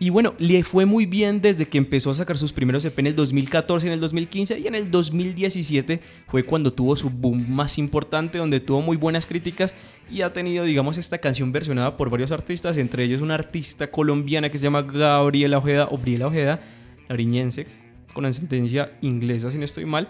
Y 0.00 0.10
bueno, 0.10 0.34
le 0.38 0.64
fue 0.64 0.86
muy 0.86 1.06
bien 1.06 1.40
desde 1.40 1.66
que 1.66 1.78
empezó 1.78 2.10
a 2.10 2.14
sacar 2.14 2.36
sus 2.36 2.52
primeros 2.52 2.84
EP 2.84 2.98
en 2.98 3.06
el 3.06 3.16
2014, 3.16 3.86
en 3.86 3.92
el 3.92 4.00
2015 4.00 4.58
y 4.58 4.66
en 4.66 4.74
el 4.74 4.90
2017 4.90 6.00
fue 6.26 6.42
cuando 6.42 6.72
tuvo 6.72 6.96
su 6.96 7.10
boom 7.10 7.48
más 7.48 7.78
importante, 7.78 8.38
donde 8.38 8.58
tuvo 8.58 8.82
muy 8.82 8.96
buenas 8.96 9.24
críticas 9.24 9.74
y 10.10 10.22
ha 10.22 10.32
tenido, 10.32 10.64
digamos, 10.64 10.98
esta 10.98 11.18
canción 11.18 11.52
versionada 11.52 11.96
por 11.96 12.10
varios 12.10 12.32
artistas, 12.32 12.76
entre 12.76 13.04
ellos 13.04 13.22
una 13.22 13.34
artista 13.34 13.90
colombiana 13.90 14.50
que 14.50 14.58
se 14.58 14.64
llama 14.64 14.82
Gabriela 14.82 15.58
Ojeda, 15.58 15.88
o 15.90 15.96
Briela 15.96 16.26
Ojeda, 16.26 16.60
nariñense, 17.08 17.66
con 18.12 18.26
ascendencia 18.26 18.92
inglesa, 19.00 19.50
si 19.50 19.58
no 19.58 19.64
estoy 19.64 19.86
mal. 19.86 20.08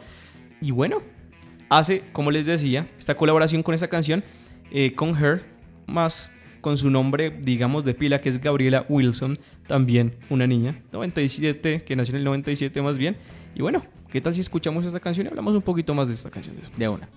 Y 0.63 0.71
bueno, 0.71 1.03
hace, 1.69 2.03
como 2.13 2.31
les 2.31 2.47
decía, 2.47 2.89
esta 2.99 3.17
colaboración 3.17 3.63
con 3.63 3.75
esta 3.75 3.89
canción, 3.89 4.25
eh, 4.71 4.95
con 4.95 5.17
Her, 5.17 5.45
más 5.87 6.31
con 6.61 6.79
su 6.79 6.89
nombre, 6.89 7.31
digamos, 7.43 7.85
de 7.85 7.95
pila, 7.95 8.21
que 8.21 8.31
es 8.31 8.41
Gabriela 8.41 8.87
Wilson, 8.89 9.39
también 9.67 10.15
una 10.31 10.47
niña, 10.47 10.81
97, 10.93 11.85
que 11.85 11.97
nació 11.97 12.15
en 12.15 12.21
el 12.21 12.25
97 12.25 12.81
más 12.81 12.97
bien. 12.97 13.17
Y 13.55 13.61
bueno, 13.61 13.85
¿qué 14.11 14.21
tal 14.21 14.35
si 14.35 14.41
escuchamos 14.41 14.85
esta 14.85 14.99
canción 14.99 15.27
y 15.27 15.29
hablamos 15.29 15.55
un 15.55 15.63
poquito 15.63 15.95
más 15.95 16.09
de 16.09 16.15
esta 16.15 16.31
canción? 16.31 16.57
De 16.77 16.89
una. 16.89 17.09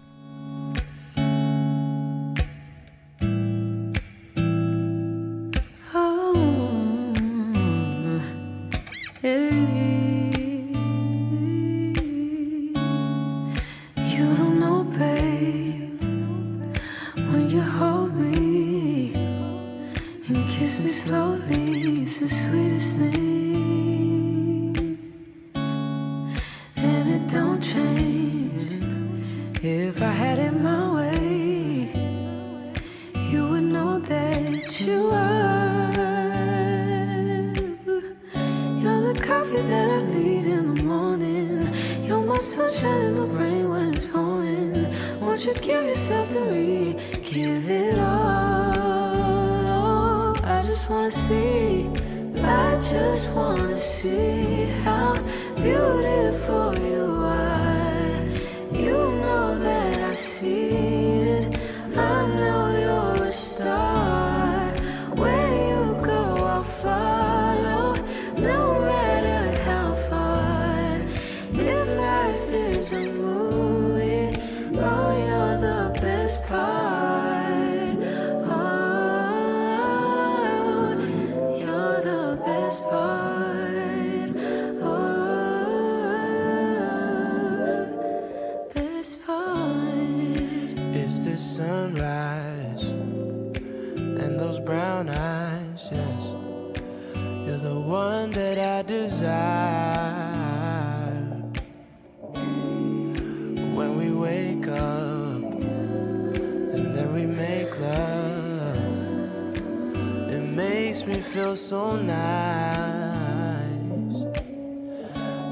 so 111.68 111.98
nice. 111.98 113.18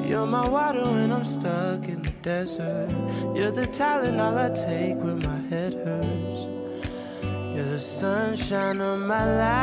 You're 0.08 0.26
my 0.26 0.48
water 0.48 0.84
when 0.84 1.12
I'm 1.12 1.26
stuck 1.26 1.90
in 1.90 2.02
the 2.04 2.14
desert. 2.22 2.90
You're 3.36 3.52
the 3.52 3.68
talent 3.68 4.22
all 4.22 4.38
I 4.38 4.48
take 4.48 4.96
when 4.96 5.20
my 5.20 5.40
head 5.50 5.74
hurts. 5.74 6.48
You're 7.54 7.66
the 7.66 7.82
sunshine 7.82 8.80
of 8.80 9.00
my 9.00 9.26
life. 9.26 9.60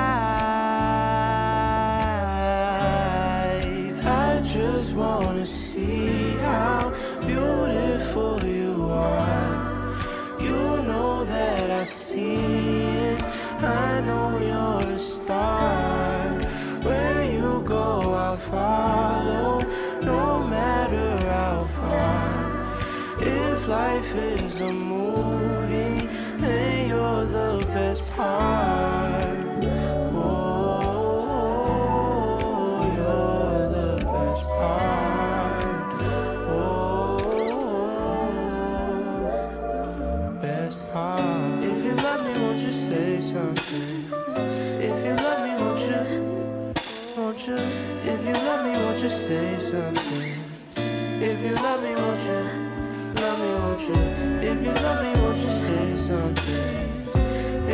I 4.07 4.43
just 4.45 4.95
wanna 4.95 5.47
see 5.47 6.37
how. 6.43 6.82
Say 49.33 49.59
something? 49.59 50.35
If 51.29 51.37
you 51.45 51.55
love 51.55 51.81
me, 51.83 51.93
won't 52.01 52.23
you? 52.29 52.41
Love 53.23 53.39
me, 53.43 53.51
won't 53.61 53.81
you? 53.89 53.97
If 54.51 54.59
you 54.65 54.73
love 54.85 54.99
me, 55.05 55.11
won't 55.21 55.39
you 55.45 55.53
say 55.65 55.97
something? 55.97 56.67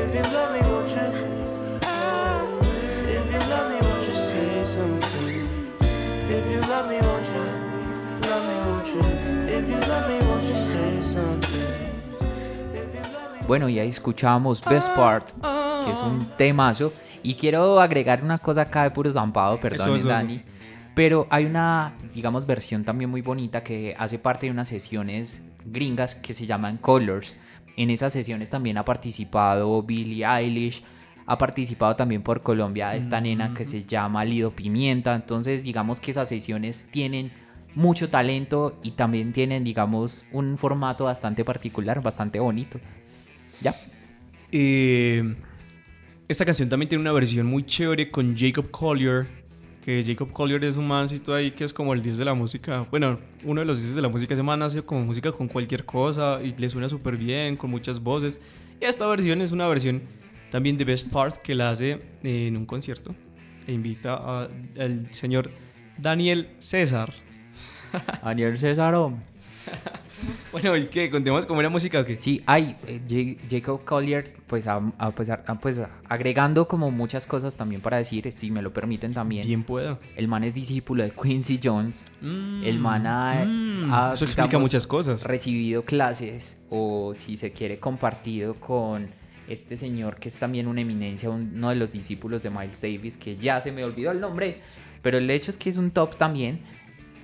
If 0.00 0.08
you 0.16 0.24
love 0.36 0.50
me, 0.54 0.60
won't 0.70 0.90
you? 0.96 1.08
If 3.16 3.24
you 3.32 3.40
love 3.52 3.66
me, 3.70 3.78
won't 3.86 4.04
you 4.08 4.14
say 4.14 4.64
something? 4.74 5.48
If 6.36 6.44
you 6.52 6.60
love 6.72 6.86
me, 6.90 6.98
won't 7.08 7.26
you? 7.34 7.44
Love 8.28 8.44
me, 8.48 8.56
won't 8.66 8.88
you? 8.94 9.02
If 9.56 9.64
you 9.70 9.80
love 9.90 10.04
me, 10.10 10.16
won't 10.26 10.44
you 10.44 10.54
say 10.54 11.02
something? 11.02 11.66
Bueno, 13.48 13.68
y 13.68 13.78
ahí 13.78 13.88
escuchamos 13.88 14.62
Best 14.62 14.90
Part, 14.94 15.30
que 15.84 15.90
es 15.90 16.02
un 16.02 16.26
temazo. 16.36 16.92
Y 17.22 17.34
quiero 17.34 17.80
agregar 17.80 18.22
una 18.22 18.38
cosa 18.38 18.60
acá 18.62 18.84
de 18.84 18.90
puro 18.90 19.10
zampado, 19.10 19.58
perdón, 19.58 19.88
Eso, 19.88 19.96
eso, 19.96 20.08
Dani. 20.08 20.34
eso. 20.34 20.57
Pero 20.98 21.28
hay 21.30 21.44
una, 21.44 21.94
digamos, 22.12 22.44
versión 22.44 22.82
también 22.82 23.08
muy 23.08 23.22
bonita 23.22 23.62
que 23.62 23.94
hace 23.96 24.18
parte 24.18 24.46
de 24.46 24.50
unas 24.50 24.66
sesiones 24.66 25.40
gringas 25.64 26.16
que 26.16 26.34
se 26.34 26.44
llaman 26.44 26.76
Colors. 26.76 27.36
En 27.76 27.90
esas 27.90 28.12
sesiones 28.12 28.50
también 28.50 28.78
ha 28.78 28.84
participado 28.84 29.80
Billie 29.84 30.26
Eilish, 30.26 30.82
ha 31.24 31.38
participado 31.38 31.94
también 31.94 32.22
por 32.22 32.42
Colombia 32.42 32.96
esta 32.96 33.20
nena 33.20 33.54
que 33.54 33.64
se 33.64 33.84
llama 33.84 34.24
Lido 34.24 34.50
Pimienta. 34.50 35.14
Entonces, 35.14 35.62
digamos 35.62 36.00
que 36.00 36.10
esas 36.10 36.28
sesiones 36.28 36.88
tienen 36.90 37.30
mucho 37.76 38.10
talento 38.10 38.80
y 38.82 38.90
también 38.90 39.32
tienen, 39.32 39.62
digamos, 39.62 40.26
un 40.32 40.58
formato 40.58 41.04
bastante 41.04 41.44
particular, 41.44 42.02
bastante 42.02 42.40
bonito. 42.40 42.80
¿Ya? 43.60 43.72
Eh, 44.50 45.36
esta 46.26 46.44
canción 46.44 46.68
también 46.68 46.88
tiene 46.88 47.02
una 47.02 47.12
versión 47.12 47.46
muy 47.46 47.64
chévere 47.64 48.10
con 48.10 48.36
Jacob 48.36 48.68
Collier. 48.72 49.37
Que 49.88 50.04
Jacob 50.06 50.30
Collier 50.34 50.62
es 50.64 50.76
un 50.76 50.86
mancito 50.86 51.34
ahí 51.34 51.50
que 51.52 51.64
es 51.64 51.72
como 51.72 51.94
el 51.94 52.02
dios 52.02 52.18
de 52.18 52.24
la 52.26 52.34
música. 52.34 52.84
Bueno, 52.90 53.18
uno 53.42 53.62
de 53.62 53.64
los 53.64 53.78
dioses 53.78 53.96
de 53.96 54.02
la 54.02 54.10
música. 54.10 54.34
Ese 54.34 54.42
man 54.42 54.62
hace 54.62 54.82
como 54.82 55.00
música 55.02 55.32
con 55.32 55.48
cualquier 55.48 55.86
cosa 55.86 56.40
y 56.44 56.52
le 56.54 56.68
suena 56.68 56.90
súper 56.90 57.16
bien, 57.16 57.56
con 57.56 57.70
muchas 57.70 57.98
voces. 57.98 58.38
Y 58.82 58.84
esta 58.84 59.06
versión 59.06 59.40
es 59.40 59.50
una 59.50 59.66
versión 59.66 60.02
también 60.50 60.76
de 60.76 60.84
Best 60.84 61.10
Part 61.10 61.36
que 61.38 61.54
la 61.54 61.70
hace 61.70 62.02
en 62.22 62.58
un 62.58 62.66
concierto. 62.66 63.14
E 63.66 63.72
invita 63.72 64.12
a- 64.16 64.48
al 64.78 65.10
señor 65.14 65.50
Daniel 65.96 66.50
César. 66.58 67.14
Daniel 68.22 68.58
César. 68.58 68.94
Bueno, 70.52 70.74
¿y 70.76 70.86
qué? 70.86 71.10
¿Contemos 71.10 71.44
cómo 71.44 71.60
era 71.60 71.68
música 71.68 72.00
o 72.00 72.04
qué? 72.04 72.18
Sí, 72.18 72.42
hay 72.46 72.74
eh, 72.86 73.00
Ja- 73.08 73.46
Jacob 73.50 73.84
Collier, 73.84 74.34
pues, 74.46 74.66
a- 74.66 74.80
a- 74.98 75.10
pues, 75.10 75.28
a- 75.28 75.42
pues, 75.60 75.80
agregando 76.08 76.66
como 76.66 76.90
muchas 76.90 77.26
cosas 77.26 77.56
también 77.56 77.80
para 77.82 77.98
decir, 77.98 78.32
si 78.34 78.50
me 78.50 78.62
lo 78.62 78.72
permiten 78.72 79.12
también. 79.12 79.46
Bien 79.46 79.62
pueda. 79.62 79.98
El 80.16 80.26
man 80.26 80.44
es 80.44 80.54
discípulo 80.54 81.02
de 81.02 81.10
Quincy 81.10 81.60
Jones. 81.62 82.04
Mm, 82.22 82.62
el 82.64 82.78
man 82.78 83.06
ha, 83.06 83.44
mm, 83.46 83.92
ha, 83.92 84.08
eso 84.14 84.24
explica 84.24 84.46
digamos, 84.48 84.66
muchas 84.68 84.86
cosas. 84.86 85.22
Recibido 85.24 85.84
clases 85.84 86.58
o 86.70 87.12
si 87.14 87.36
se 87.36 87.52
quiere 87.52 87.78
compartido 87.78 88.54
con 88.54 89.08
este 89.48 89.76
señor 89.76 90.16
que 90.16 90.30
es 90.30 90.38
también 90.38 90.66
una 90.66 90.80
eminencia, 90.80 91.28
un- 91.30 91.52
uno 91.54 91.68
de 91.70 91.76
los 91.76 91.92
discípulos 91.92 92.42
de 92.42 92.50
Miles 92.50 92.80
Davis, 92.80 93.16
que 93.18 93.36
ya 93.36 93.60
se 93.60 93.70
me 93.72 93.84
olvidó 93.84 94.10
el 94.12 94.20
nombre, 94.20 94.60
pero 95.02 95.18
el 95.18 95.30
hecho 95.30 95.50
es 95.50 95.58
que 95.58 95.68
es 95.70 95.76
un 95.76 95.90
top 95.90 96.16
también. 96.16 96.60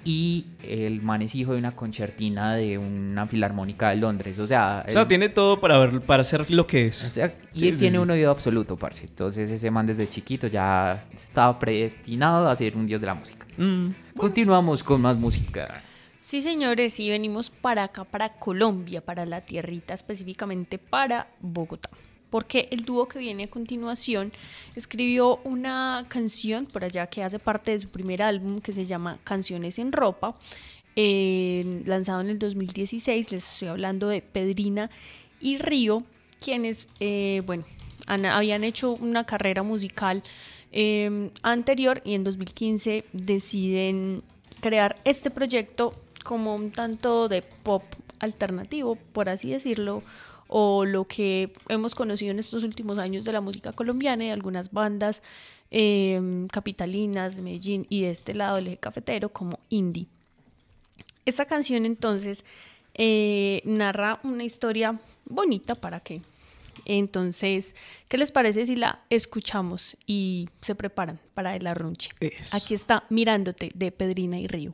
Y 0.07 0.47
el 0.63 1.01
man 1.01 1.23
es 1.23 1.35
hijo 1.35 1.53
de 1.53 1.59
una 1.59 1.75
concertina 1.75 2.55
de 2.55 2.77
una 2.77 3.27
filarmónica 3.27 3.89
de 3.91 3.97
Londres. 3.97 4.39
O 4.39 4.47
sea, 4.47 4.85
O 4.87 4.91
sea, 4.91 5.03
el- 5.03 5.09
tiene 5.09 5.31
todo 5.31 5.61
para, 5.61 5.79
ver, 5.79 6.03
para 6.03 6.23
ser 6.25 6.51
lo 6.51 6.67
que 6.67 6.87
es. 6.87 7.05
o 7.05 7.11
sea, 7.11 7.35
y 7.55 7.61
Sí, 7.61 7.69
él 7.69 7.75
sí, 7.77 7.81
tiene 7.83 7.97
sí. 7.97 8.03
un 8.03 8.11
oído 8.11 8.31
absoluto, 8.31 8.77
parce. 8.77 9.05
Entonces 9.07 9.51
ese 9.51 9.71
man 9.71 9.87
desde 9.87 10.07
chiquito 10.09 10.47
ya 10.47 11.01
estaba 11.15 11.59
predestinado 11.59 12.49
a 12.49 12.55
ser 12.57 12.77
un 12.77 12.87
dios 12.87 13.01
de 13.01 13.07
la 13.07 13.15
música. 13.15 13.47
Mm. 13.57 13.89
Continuamos 14.17 14.83
con 14.85 15.01
más 15.01 15.17
música. 15.17 15.83
Sí, 16.21 16.41
señores, 16.43 16.99
y 17.01 17.11
venimos 17.11 17.51
para 17.51 17.85
acá, 17.85 18.05
para 18.05 18.31
Colombia, 18.39 19.03
para 19.03 19.27
la 19.27 19.41
tierrita, 19.43 19.93
específicamente 19.95 20.79
para 20.79 21.29
Bogotá. 21.41 21.91
Porque 22.35 22.67
el 22.73 22.85
dúo 22.85 23.07
que 23.07 23.21
viene 23.21 23.45
a 23.45 23.49
continuación 23.49 24.33
escribió 24.75 25.37
una 25.45 26.05
canción 26.09 26.67
por 26.67 26.83
allá 26.83 27.07
que 27.07 27.23
hace 27.23 27.39
parte 27.39 27.71
de 27.71 27.79
su 27.79 27.91
primer 27.91 28.23
álbum 28.23 28.59
que 28.59 28.73
se 28.73 28.87
llama 28.87 29.21
Canciones 29.23 29.79
en 29.79 29.93
Ropa, 29.93 30.35
lanzado 30.97 32.23
en 32.23 32.31
el 32.31 32.41
2016. 32.41 33.31
Les 33.31 33.53
estoy 33.53 33.69
hablando 33.69 34.09
de 34.09 34.21
Pedrina 34.21 34.91
y 35.41 35.59
Río, 35.59 36.03
quienes, 36.45 36.89
eh, 36.99 37.41
bueno, 37.47 37.67
habían 38.09 38.65
hecho 38.65 38.95
una 38.95 39.23
carrera 39.23 39.63
musical 39.63 40.25
eh, 40.73 41.31
anterior 41.45 42.03
y 42.05 42.15
en 42.15 42.25
2015 42.25 43.05
deciden 43.13 44.25
crear 44.61 44.97
este 45.05 45.31
proyecto 45.31 45.95
como 46.25 46.57
un 46.57 46.73
tanto 46.73 47.29
de 47.29 47.43
pop 47.43 47.85
alternativo, 48.19 48.97
por 49.13 49.29
así 49.29 49.53
decirlo, 49.53 50.03
o 50.57 50.85
lo 50.85 51.05
que 51.09 51.53
hemos 51.69 51.97
conocido 51.97 52.31
en 52.31 52.39
estos 52.39 52.63
últimos 52.63 53.01
años 53.01 53.25
de 53.25 53.33
la 53.33 53.41
música 53.41 53.73
colombiana 53.73 54.27
y 54.27 54.31
algunas 54.31 54.71
bandas 54.71 55.21
eh, 55.73 56.47
capitalinas 56.53 57.35
de 57.35 57.43
Medellín 57.43 57.87
y 57.91 58.03
de 58.03 58.13
este 58.13 58.35
lado 58.35 58.55
del 58.55 58.69
eje 58.69 58.77
cafetero 58.77 59.31
como 59.31 59.59
indie. 59.69 60.07
Esta 61.27 61.45
canción 61.45 61.85
entonces 61.87 62.45
eh, 62.95 63.63
narra 63.65 64.21
una 64.23 64.45
historia 64.45 65.01
bonita 65.25 65.75
para 65.75 65.99
que 65.99 66.23
entonces, 66.85 67.75
¿qué 68.09 68.17
les 68.17 68.31
parece 68.31 68.65
si 68.65 68.77
la 68.77 69.01
escuchamos 69.11 69.97
y 70.07 70.49
se 70.61 70.77
preparan 70.77 71.19
para 71.35 71.57
el 71.57 71.67
arrunche? 71.67 72.11
Eso. 72.21 72.57
Aquí 72.57 72.75
está 72.75 73.07
Mirándote 73.11 73.73
de 73.75 73.91
Pedrina 73.91 74.39
y 74.39 74.47
Río. 74.47 74.73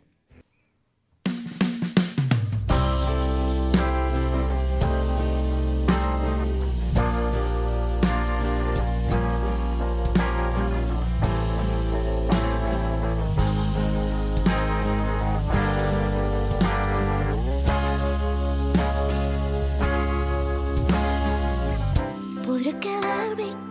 Quedarme 22.80 23.69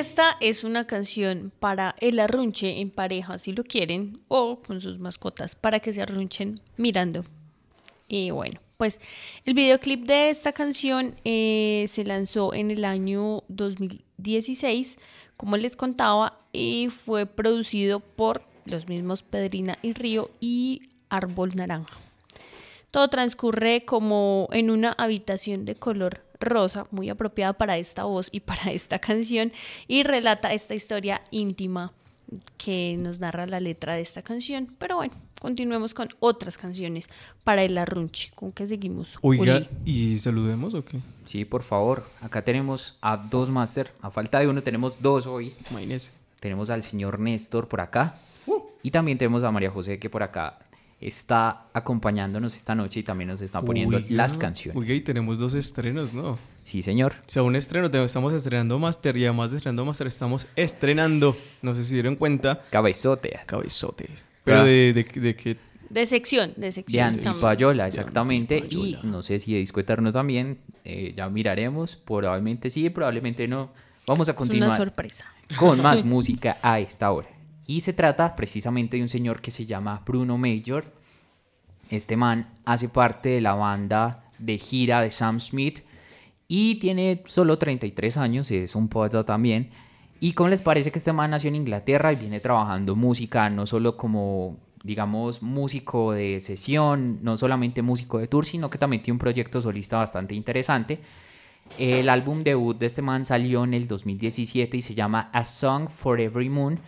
Esta 0.00 0.38
es 0.40 0.64
una 0.64 0.84
canción 0.84 1.52
para 1.60 1.94
el 2.00 2.20
arrunche 2.20 2.80
en 2.80 2.90
pareja, 2.90 3.38
si 3.38 3.52
lo 3.52 3.64
quieren, 3.64 4.18
o 4.28 4.62
con 4.66 4.80
sus 4.80 4.98
mascotas, 4.98 5.54
para 5.54 5.78
que 5.80 5.92
se 5.92 6.00
arrunchen 6.00 6.58
mirando. 6.78 7.22
Y 8.08 8.30
bueno, 8.30 8.60
pues 8.78 8.98
el 9.44 9.52
videoclip 9.52 10.06
de 10.06 10.30
esta 10.30 10.52
canción 10.52 11.16
eh, 11.26 11.84
se 11.86 12.04
lanzó 12.04 12.54
en 12.54 12.70
el 12.70 12.86
año 12.86 13.42
2016, 13.48 14.96
como 15.36 15.58
les 15.58 15.76
contaba, 15.76 16.40
y 16.50 16.88
fue 16.88 17.26
producido 17.26 18.00
por 18.00 18.42
los 18.64 18.88
mismos 18.88 19.22
Pedrina 19.22 19.78
y 19.82 19.92
Río 19.92 20.30
y 20.40 20.88
Árbol 21.10 21.54
Naranja. 21.56 21.98
Todo 22.90 23.08
transcurre 23.08 23.84
como 23.84 24.48
en 24.50 24.70
una 24.70 24.92
habitación 24.92 25.66
de 25.66 25.74
color 25.74 26.22
rosa, 26.40 26.86
muy 26.90 27.10
apropiada 27.10 27.52
para 27.52 27.78
esta 27.78 28.04
voz 28.04 28.28
y 28.32 28.40
para 28.40 28.72
esta 28.72 28.98
canción, 28.98 29.52
y 29.86 30.02
relata 30.02 30.52
esta 30.52 30.74
historia 30.74 31.22
íntima 31.30 31.92
que 32.56 32.96
nos 33.00 33.20
narra 33.20 33.46
la 33.46 33.60
letra 33.60 33.94
de 33.94 34.02
esta 34.02 34.22
canción. 34.22 34.74
Pero 34.78 34.96
bueno, 34.96 35.14
continuemos 35.40 35.94
con 35.94 36.08
otras 36.20 36.56
canciones 36.56 37.08
para 37.44 37.62
el 37.62 37.76
arrunche. 37.76 38.30
¿Con 38.34 38.52
qué 38.52 38.66
seguimos? 38.66 39.16
Oiga, 39.22 39.56
Uli? 39.56 39.68
¿y 39.84 40.18
saludemos 40.18 40.74
o 40.74 40.84
qué? 40.84 40.98
Sí, 41.24 41.44
por 41.44 41.62
favor. 41.62 42.04
Acá 42.20 42.42
tenemos 42.44 42.96
a 43.00 43.16
dos 43.16 43.48
máster. 43.50 43.92
A 44.00 44.10
falta 44.10 44.38
de 44.40 44.48
uno 44.48 44.62
tenemos 44.62 45.02
dos 45.02 45.26
hoy. 45.26 45.54
Imagínese. 45.70 46.12
Tenemos 46.38 46.70
al 46.70 46.82
señor 46.82 47.18
Néstor 47.18 47.68
por 47.68 47.80
acá. 47.80 48.14
Y 48.82 48.90
también 48.90 49.18
tenemos 49.18 49.44
a 49.44 49.50
María 49.50 49.70
José 49.70 49.98
que 49.98 50.08
por 50.08 50.22
acá 50.22 50.58
está 51.00 51.64
acompañándonos 51.72 52.54
esta 52.54 52.74
noche 52.74 53.00
y 53.00 53.02
también 53.02 53.28
nos 53.28 53.40
está 53.40 53.62
poniendo 53.62 54.00
las 54.10 54.34
canciones. 54.34 54.76
Oiga, 54.80 54.94
y 54.94 55.00
tenemos 55.00 55.38
dos 55.38 55.54
estrenos, 55.54 56.12
¿no? 56.12 56.38
Sí, 56.62 56.82
señor. 56.82 57.14
O 57.26 57.30
sea, 57.30 57.42
un 57.42 57.56
estreno, 57.56 57.86
estamos 58.04 58.32
estrenando 58.34 58.78
Master 58.78 59.16
y 59.16 59.24
además 59.24 59.50
de 59.50 59.56
estrenando 59.56 59.84
Master 59.86 60.06
estamos 60.06 60.46
estrenando, 60.56 61.36
no 61.62 61.74
sé 61.74 61.84
si 61.84 61.94
dieron 61.94 62.16
cuenta, 62.16 62.60
Cabezote. 62.70 63.40
Cabezote. 63.46 64.08
Pero 64.44 64.64
de, 64.64 64.92
de, 64.92 65.20
de 65.20 65.36
que... 65.36 65.56
De 65.88 66.06
sección, 66.06 66.52
de 66.56 66.66
De 66.66 66.72
sección. 66.72 67.04
Andy 67.06 67.16
estamos- 67.16 67.40
Payola, 67.40 67.88
exactamente. 67.88 68.64
Y 68.70 68.96
no 69.02 69.22
sé 69.22 69.40
si 69.40 69.54
de 69.54 69.58
Disco 69.58 69.80
Eterno 69.80 70.12
también. 70.12 70.58
eh, 70.84 71.12
ya 71.16 71.28
miraremos. 71.28 71.96
Probablemente 71.96 72.70
sí, 72.70 72.90
probablemente 72.90 73.48
no. 73.48 73.72
Vamos 74.06 74.28
a 74.28 74.32
Es 74.32 74.36
una 74.36 74.46
continuar 74.46 74.76
sorpresa. 74.76 75.24
con 75.56 75.82
más 75.82 76.04
música 76.04 76.58
a 76.62 76.78
esta 76.78 77.10
hora. 77.10 77.28
Y 77.70 77.82
se 77.82 77.92
trata 77.92 78.34
precisamente 78.34 78.96
de 78.96 79.04
un 79.04 79.08
señor 79.08 79.40
que 79.40 79.52
se 79.52 79.64
llama 79.64 80.02
Bruno 80.04 80.36
Major. 80.36 80.92
Este 81.88 82.16
man 82.16 82.48
hace 82.64 82.88
parte 82.88 83.28
de 83.28 83.40
la 83.40 83.54
banda 83.54 84.24
de 84.40 84.58
gira 84.58 85.02
de 85.02 85.12
Sam 85.12 85.38
Smith 85.38 85.84
y 86.48 86.80
tiene 86.80 87.22
solo 87.26 87.58
33 87.58 88.16
años, 88.16 88.50
es 88.50 88.74
un 88.74 88.88
poeta 88.88 89.22
también. 89.22 89.70
¿Y 90.18 90.32
cómo 90.32 90.48
les 90.48 90.62
parece 90.62 90.90
que 90.90 90.98
este 90.98 91.12
man 91.12 91.30
nació 91.30 91.46
en 91.46 91.54
Inglaterra 91.54 92.12
y 92.12 92.16
viene 92.16 92.40
trabajando 92.40 92.96
música, 92.96 93.48
no 93.50 93.66
solo 93.66 93.96
como, 93.96 94.56
digamos, 94.82 95.40
músico 95.40 96.10
de 96.10 96.40
sesión, 96.40 97.20
no 97.22 97.36
solamente 97.36 97.82
músico 97.82 98.18
de 98.18 98.26
tour, 98.26 98.46
sino 98.46 98.68
que 98.68 98.78
también 98.78 99.00
tiene 99.00 99.14
un 99.14 99.20
proyecto 99.20 99.62
solista 99.62 99.98
bastante 99.98 100.34
interesante? 100.34 100.98
El 101.78 102.08
álbum 102.08 102.42
debut 102.42 102.76
de 102.76 102.86
este 102.86 103.00
man 103.00 103.24
salió 103.24 103.62
en 103.62 103.74
el 103.74 103.86
2017 103.86 104.76
y 104.76 104.82
se 104.82 104.96
llama 104.96 105.30
A 105.32 105.44
Song 105.44 105.88
for 105.88 106.20
Every 106.20 106.48
Moon. 106.48 106.80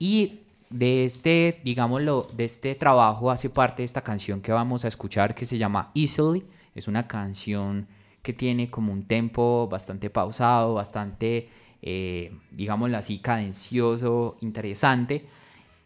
Y 0.00 0.40
de 0.70 1.04
este, 1.04 1.60
digámoslo, 1.62 2.26
de 2.34 2.46
este 2.46 2.74
trabajo 2.74 3.30
hace 3.30 3.50
parte 3.50 3.84
esta 3.84 4.00
canción 4.00 4.40
que 4.40 4.50
vamos 4.50 4.84
a 4.86 4.88
escuchar 4.88 5.34
que 5.34 5.44
se 5.44 5.58
llama 5.58 5.92
Easily. 5.94 6.42
Es 6.74 6.88
una 6.88 7.06
canción 7.06 7.86
que 8.22 8.32
tiene 8.32 8.70
como 8.70 8.92
un 8.92 9.04
tempo 9.06 9.68
bastante 9.68 10.08
pausado, 10.08 10.74
bastante, 10.74 11.50
eh, 11.82 12.34
digámoslo 12.50 12.96
así, 12.96 13.18
cadencioso, 13.18 14.38
interesante. 14.40 15.26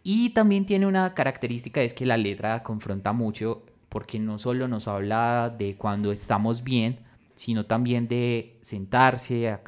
Y 0.04 0.30
también 0.30 0.64
tiene 0.64 0.86
una 0.86 1.12
característica, 1.12 1.82
es 1.82 1.92
que 1.92 2.06
la 2.06 2.16
letra 2.16 2.62
confronta 2.62 3.12
mucho, 3.12 3.64
porque 3.88 4.20
no 4.20 4.38
solo 4.38 4.68
nos 4.68 4.86
habla 4.86 5.52
de 5.58 5.76
cuando 5.76 6.12
estamos 6.12 6.62
bien, 6.62 7.00
sino 7.34 7.66
también 7.66 8.06
de 8.06 8.58
sentarse, 8.60 9.58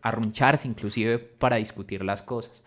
arruncharse 0.00 0.68
inclusive 0.68 1.18
para 1.18 1.56
discutir 1.56 2.02
las 2.02 2.22
cosas. 2.22 2.62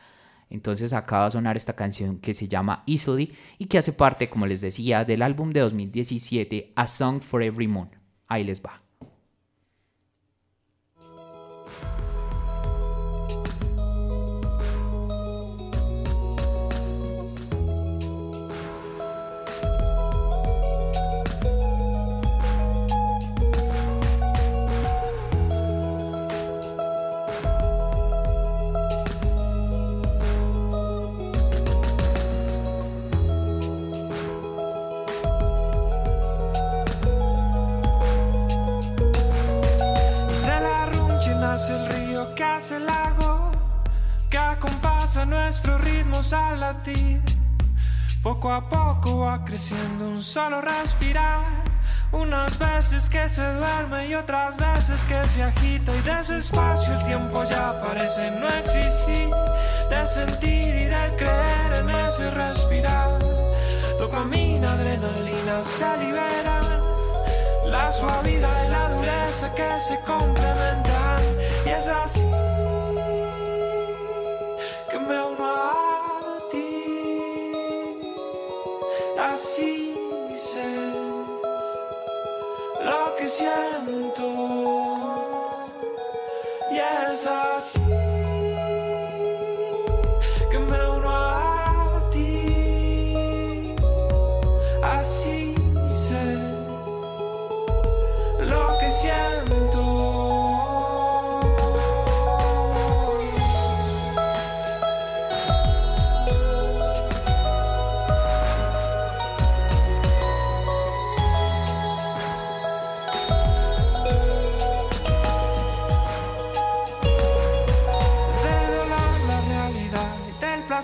Entonces 0.49 0.93
acaba 0.93 1.25
de 1.25 1.31
sonar 1.31 1.57
esta 1.57 1.75
canción 1.75 2.19
que 2.19 2.33
se 2.33 2.47
llama 2.47 2.83
Easily 2.87 3.33
y 3.57 3.65
que 3.65 3.77
hace 3.77 3.93
parte, 3.93 4.29
como 4.29 4.45
les 4.45 4.61
decía, 4.61 5.03
del 5.05 5.21
álbum 5.21 5.51
de 5.51 5.59
2017 5.61 6.73
A 6.75 6.87
Song 6.87 7.21
for 7.21 7.43
Every 7.43 7.67
Moon. 7.67 7.89
Ahí 8.27 8.43
les 8.43 8.61
va. 8.61 8.86
Nuestros 45.27 45.79
ritmos 45.81 46.33
al 46.33 46.59
latir. 46.59 47.21
Poco 48.23 48.51
a 48.51 48.67
poco 48.67 49.19
va 49.19 49.43
creciendo 49.45 50.07
un 50.07 50.23
solo 50.23 50.61
respirar. 50.61 51.45
Unas 52.11 52.57
veces 52.57 53.09
que 53.09 53.27
se 53.29 53.41
duerme 53.53 54.07
y 54.07 54.15
otras 54.15 54.57
veces 54.57 55.05
que 55.05 55.27
se 55.27 55.43
agita 55.43 55.93
y 55.93 56.01
de 56.01 56.11
ese 56.13 56.37
espacio 56.37 56.93
el 56.93 57.03
tiempo 57.03 57.43
ya 57.43 57.79
parece 57.81 58.31
no 58.31 58.47
existir. 58.47 59.29
De 59.89 60.07
sentir 60.07 60.75
y 60.75 60.85
de 60.85 61.13
creer 61.17 61.73
en 61.81 61.89
ese 61.89 62.31
respirar. 62.31 63.19
Dopamina, 63.99 64.73
adrenalina 64.73 65.63
se 65.63 65.97
liberan. 65.97 66.87
La 67.65 67.91
suavidad 67.91 68.65
y 68.65 68.69
la 68.69 68.89
dureza 68.89 69.53
que 69.53 69.77
se 69.79 69.99
complementan 69.99 71.21
Y 71.65 71.69
es 71.69 71.87
así 71.89 72.26
siento. 83.37 84.27
Y 86.71 86.77
es 86.77 87.27
así 87.27 87.86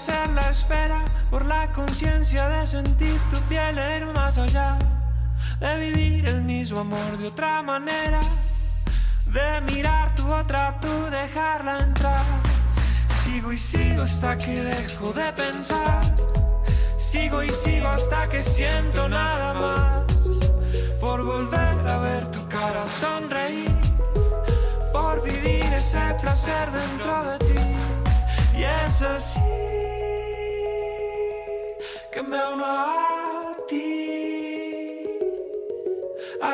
placer 0.06 0.30
la 0.32 0.50
espera, 0.50 1.06
por 1.30 1.46
la 1.46 1.72
conciencia 1.72 2.50
de 2.50 2.68
sentir 2.68 3.18
tu 3.32 3.40
piel 3.48 3.78
ir 3.78 4.06
más 4.08 4.38
allá, 4.38 4.78
de 5.62 5.78
vivir 5.78 6.28
el 6.28 6.42
mismo 6.42 6.82
amor 6.82 7.18
de 7.18 7.28
otra 7.28 7.62
manera, 7.62 8.20
de 9.28 9.62
mirar 9.62 10.14
tu 10.14 10.30
otra 10.30 10.78
tú, 10.82 11.06
dejarla 11.10 11.80
entrar. 11.80 12.26
Sigo 13.08 13.54
y 13.54 13.58
sigo 13.58 14.04
hasta 14.04 14.38
que 14.38 14.64
dejo 14.64 15.14
de 15.14 15.32
pensar, 15.32 16.04
sigo 16.98 17.42
y 17.42 17.50
sigo 17.50 17.88
hasta 17.88 18.28
que 18.28 18.44
siento 18.44 19.08
nada 19.08 19.54
más, 19.54 20.04
por 21.00 21.24
volver 21.24 21.88
a 21.88 21.98
ver 22.00 22.28
tu 22.28 22.46
cara 22.50 22.86
sonreír 22.88 23.74
por 24.92 25.24
vivir 25.24 25.64
ese 25.74 26.14
placer 26.22 26.70
dentro 26.72 27.24
de 27.24 27.40
ti. 27.40 28.58
Y 28.58 28.64
es 28.64 29.02
así 29.02 29.73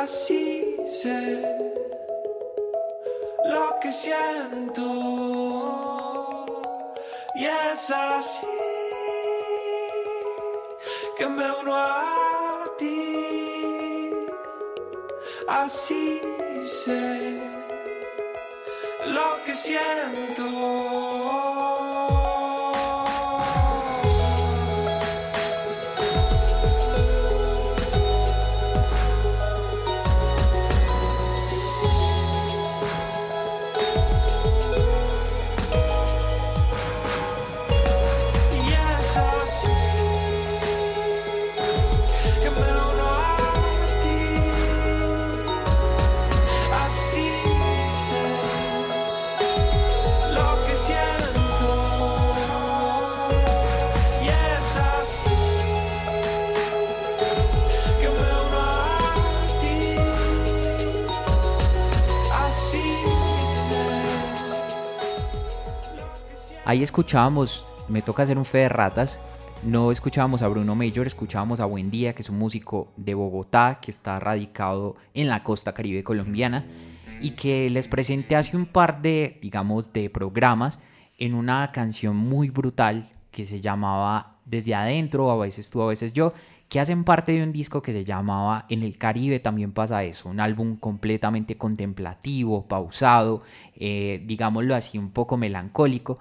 Así 0.01 0.77
sé 0.85 1.43
lo 3.43 3.77
que 3.81 3.91
siento. 3.91 4.85
Y 7.35 7.43
es 7.43 7.91
así 7.91 8.47
que 11.17 11.27
me 11.27 11.51
uno 11.51 11.75
a 11.75 12.63
ti. 12.77 14.09
Así 15.49 16.21
sé 16.63 17.35
lo 19.05 19.43
que 19.43 19.53
siento. 19.53 21.08
Ahí 66.69 66.83
escuchábamos, 66.83 67.65
me 67.87 68.03
toca 68.03 68.21
hacer 68.21 68.37
un 68.37 68.45
fe 68.45 68.59
de 68.59 68.69
ratas, 68.69 69.19
no 69.63 69.91
escuchábamos 69.91 70.43
a 70.43 70.47
Bruno 70.47 70.75
Mayor, 70.75 71.07
escuchábamos 71.07 71.59
a 71.59 71.65
Buen 71.65 71.89
Día, 71.89 72.13
que 72.13 72.21
es 72.21 72.29
un 72.29 72.37
músico 72.37 72.93
de 72.95 73.15
Bogotá, 73.15 73.79
que 73.81 73.89
está 73.89 74.19
radicado 74.19 74.95
en 75.15 75.29
la 75.29 75.41
costa 75.41 75.73
caribe 75.73 76.03
colombiana, 76.03 76.67
y 77.21 77.31
que 77.31 77.71
les 77.71 77.87
presenté 77.87 78.35
hace 78.35 78.55
un 78.55 78.67
par 78.67 79.01
de, 79.01 79.39
digamos, 79.41 79.93
de 79.93 80.11
programas 80.11 80.77
en 81.17 81.33
una 81.33 81.71
canción 81.71 82.15
muy 82.15 82.51
brutal 82.51 83.09
que 83.31 83.47
se 83.47 83.59
llamaba 83.59 84.37
Desde 84.45 84.75
Adentro, 84.75 85.31
a 85.31 85.37
veces 85.37 85.71
tú, 85.71 85.81
a 85.81 85.87
veces 85.87 86.13
yo, 86.13 86.33
que 86.69 86.79
hacen 86.79 87.03
parte 87.03 87.31
de 87.31 87.41
un 87.41 87.51
disco 87.51 87.81
que 87.81 87.93
se 87.93 88.05
llamaba 88.05 88.67
En 88.69 88.83
el 88.83 88.99
Caribe 88.99 89.39
también 89.39 89.71
pasa 89.71 90.03
eso, 90.03 90.29
un 90.29 90.39
álbum 90.39 90.75
completamente 90.75 91.57
contemplativo, 91.57 92.67
pausado, 92.67 93.41
eh, 93.75 94.23
digámoslo 94.27 94.75
así, 94.75 94.99
un 94.99 95.09
poco 95.09 95.35
melancólico, 95.35 96.19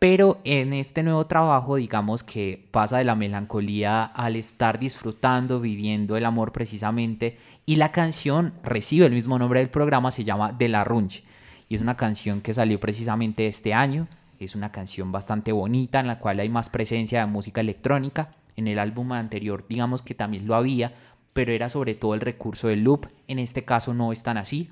pero 0.00 0.40
en 0.44 0.72
este 0.72 1.02
nuevo 1.02 1.26
trabajo, 1.26 1.76
digamos 1.76 2.24
que 2.24 2.66
pasa 2.70 2.96
de 2.96 3.04
la 3.04 3.14
melancolía 3.14 4.02
al 4.02 4.36
estar 4.36 4.78
disfrutando, 4.78 5.60
viviendo 5.60 6.16
el 6.16 6.24
amor 6.24 6.52
precisamente, 6.52 7.36
y 7.66 7.76
la 7.76 7.92
canción 7.92 8.54
recibe 8.62 9.04
el 9.04 9.12
mismo 9.12 9.38
nombre 9.38 9.60
del 9.60 9.68
programa, 9.68 10.10
se 10.10 10.24
llama 10.24 10.52
De 10.52 10.70
la 10.70 10.84
Runch, 10.84 11.22
y 11.68 11.74
es 11.74 11.82
una 11.82 11.98
canción 11.98 12.40
que 12.40 12.54
salió 12.54 12.80
precisamente 12.80 13.46
este 13.46 13.74
año, 13.74 14.08
es 14.38 14.54
una 14.54 14.72
canción 14.72 15.12
bastante 15.12 15.52
bonita 15.52 16.00
en 16.00 16.06
la 16.06 16.18
cual 16.18 16.40
hay 16.40 16.48
más 16.48 16.70
presencia 16.70 17.20
de 17.20 17.26
música 17.26 17.60
electrónica, 17.60 18.34
en 18.56 18.68
el 18.68 18.78
álbum 18.78 19.12
anterior 19.12 19.66
digamos 19.68 20.02
que 20.02 20.14
también 20.14 20.46
lo 20.46 20.54
había, 20.54 20.94
pero 21.34 21.52
era 21.52 21.68
sobre 21.68 21.94
todo 21.94 22.14
el 22.14 22.22
recurso 22.22 22.68
del 22.68 22.84
loop, 22.84 23.06
en 23.28 23.38
este 23.38 23.66
caso 23.66 23.92
no 23.92 24.12
es 24.12 24.22
tan 24.22 24.38
así, 24.38 24.70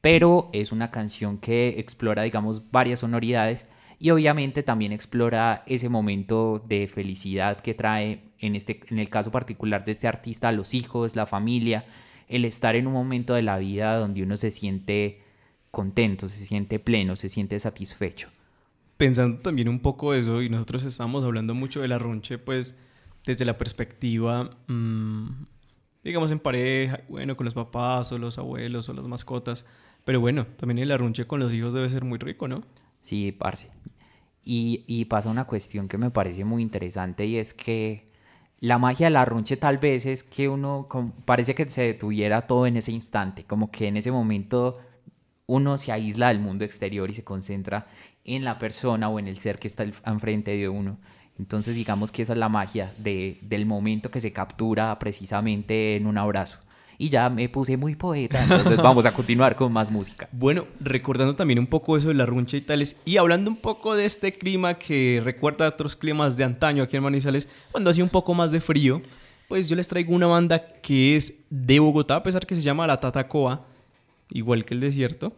pero 0.00 0.50
es 0.52 0.72
una 0.72 0.90
canción 0.90 1.38
que 1.38 1.78
explora 1.78 2.24
digamos 2.24 2.72
varias 2.72 3.00
sonoridades 3.00 3.68
y 4.04 4.10
obviamente 4.10 4.62
también 4.62 4.92
explora 4.92 5.62
ese 5.66 5.88
momento 5.88 6.62
de 6.68 6.88
felicidad 6.88 7.62
que 7.62 7.72
trae 7.72 8.20
en, 8.38 8.54
este, 8.54 8.80
en 8.90 8.98
el 8.98 9.08
caso 9.08 9.30
particular 9.30 9.86
de 9.86 9.92
este 9.92 10.06
artista 10.06 10.52
los 10.52 10.74
hijos, 10.74 11.16
la 11.16 11.24
familia, 11.24 11.86
el 12.28 12.44
estar 12.44 12.76
en 12.76 12.86
un 12.86 12.92
momento 12.92 13.32
de 13.32 13.40
la 13.40 13.56
vida 13.56 13.96
donde 13.96 14.22
uno 14.22 14.36
se 14.36 14.50
siente 14.50 15.20
contento, 15.70 16.28
se 16.28 16.44
siente 16.44 16.78
pleno, 16.78 17.16
se 17.16 17.30
siente 17.30 17.58
satisfecho. 17.58 18.28
Pensando 18.98 19.40
también 19.40 19.70
un 19.70 19.80
poco 19.80 20.12
eso, 20.12 20.42
y 20.42 20.50
nosotros 20.50 20.84
estamos 20.84 21.24
hablando 21.24 21.54
mucho 21.54 21.80
de 21.80 21.88
la 21.88 21.98
runche, 21.98 22.36
pues 22.36 22.76
desde 23.24 23.46
la 23.46 23.56
perspectiva, 23.56 24.50
mm, 24.66 25.46
digamos, 26.02 26.30
en 26.30 26.40
pareja, 26.40 27.00
bueno, 27.08 27.38
con 27.38 27.46
los 27.46 27.54
papás 27.54 28.12
o 28.12 28.18
los 28.18 28.36
abuelos 28.36 28.86
o 28.86 28.92
las 28.92 29.06
mascotas, 29.06 29.64
pero 30.04 30.20
bueno, 30.20 30.46
también 30.58 30.78
el 30.80 30.92
arrunche 30.92 31.26
con 31.26 31.40
los 31.40 31.54
hijos 31.54 31.72
debe 31.72 31.88
ser 31.88 32.04
muy 32.04 32.18
rico, 32.18 32.48
¿no? 32.48 32.64
Sí, 33.00 33.32
parce. 33.32 33.70
Y, 34.44 34.84
y 34.86 35.06
pasa 35.06 35.30
una 35.30 35.46
cuestión 35.46 35.88
que 35.88 35.98
me 35.98 36.10
parece 36.10 36.44
muy 36.44 36.62
interesante 36.62 37.24
y 37.24 37.36
es 37.38 37.54
que 37.54 38.06
la 38.60 38.78
magia 38.78 39.06
del 39.06 39.16
arrunche 39.16 39.56
tal 39.56 39.78
vez 39.78 40.06
es 40.06 40.22
que 40.22 40.48
uno 40.48 40.88
parece 41.24 41.54
que 41.54 41.68
se 41.68 41.82
detuviera 41.82 42.42
todo 42.42 42.66
en 42.66 42.76
ese 42.76 42.92
instante, 42.92 43.44
como 43.44 43.70
que 43.70 43.88
en 43.88 43.96
ese 43.96 44.10
momento 44.10 44.80
uno 45.46 45.76
se 45.76 45.92
aísla 45.92 46.28
del 46.28 46.38
mundo 46.38 46.64
exterior 46.64 47.10
y 47.10 47.14
se 47.14 47.24
concentra 47.24 47.86
en 48.24 48.44
la 48.44 48.58
persona 48.58 49.08
o 49.08 49.18
en 49.18 49.28
el 49.28 49.36
ser 49.36 49.58
que 49.58 49.68
está 49.68 49.84
enfrente 50.06 50.56
de 50.56 50.68
uno. 50.68 50.98
Entonces 51.38 51.74
digamos 51.74 52.12
que 52.12 52.22
esa 52.22 52.32
es 52.32 52.38
la 52.38 52.48
magia 52.48 52.92
de, 52.96 53.38
del 53.42 53.66
momento 53.66 54.10
que 54.10 54.20
se 54.20 54.32
captura 54.32 54.98
precisamente 54.98 55.96
en 55.96 56.06
un 56.06 56.16
abrazo. 56.16 56.60
Y 56.98 57.08
ya 57.08 57.28
me 57.28 57.48
puse 57.48 57.76
muy 57.76 57.96
poeta, 57.96 58.42
entonces 58.42 58.76
vamos 58.76 59.06
a 59.06 59.12
continuar 59.12 59.56
con 59.56 59.72
más 59.72 59.90
música. 59.90 60.28
Bueno, 60.44 60.66
recordando 60.80 61.34
también 61.34 61.58
un 61.58 61.66
poco 61.66 61.96
eso 61.96 62.08
de 62.08 62.14
la 62.14 62.26
runcha 62.26 62.56
y 62.56 62.60
tales, 62.60 62.96
y 63.04 63.16
hablando 63.16 63.50
un 63.50 63.56
poco 63.56 63.94
de 63.94 64.04
este 64.04 64.32
clima 64.32 64.74
que 64.74 65.20
recuerda 65.24 65.66
a 65.66 65.70
otros 65.70 65.96
climas 65.96 66.36
de 66.36 66.44
antaño 66.44 66.82
aquí 66.82 66.96
en 66.96 67.02
Manizales, 67.02 67.48
cuando 67.72 67.90
hacía 67.90 68.04
un 68.04 68.10
poco 68.10 68.34
más 68.34 68.52
de 68.52 68.60
frío, 68.60 69.00
pues 69.48 69.68
yo 69.68 69.76
les 69.76 69.88
traigo 69.88 70.14
una 70.14 70.26
banda 70.26 70.66
que 70.66 71.16
es 71.16 71.34
de 71.50 71.78
Bogotá, 71.78 72.16
a 72.16 72.22
pesar 72.22 72.46
que 72.46 72.54
se 72.54 72.62
llama 72.62 72.86
La 72.86 73.00
Tatacoa, 73.00 73.66
igual 74.30 74.64
que 74.64 74.74
el 74.74 74.80
desierto. 74.80 75.32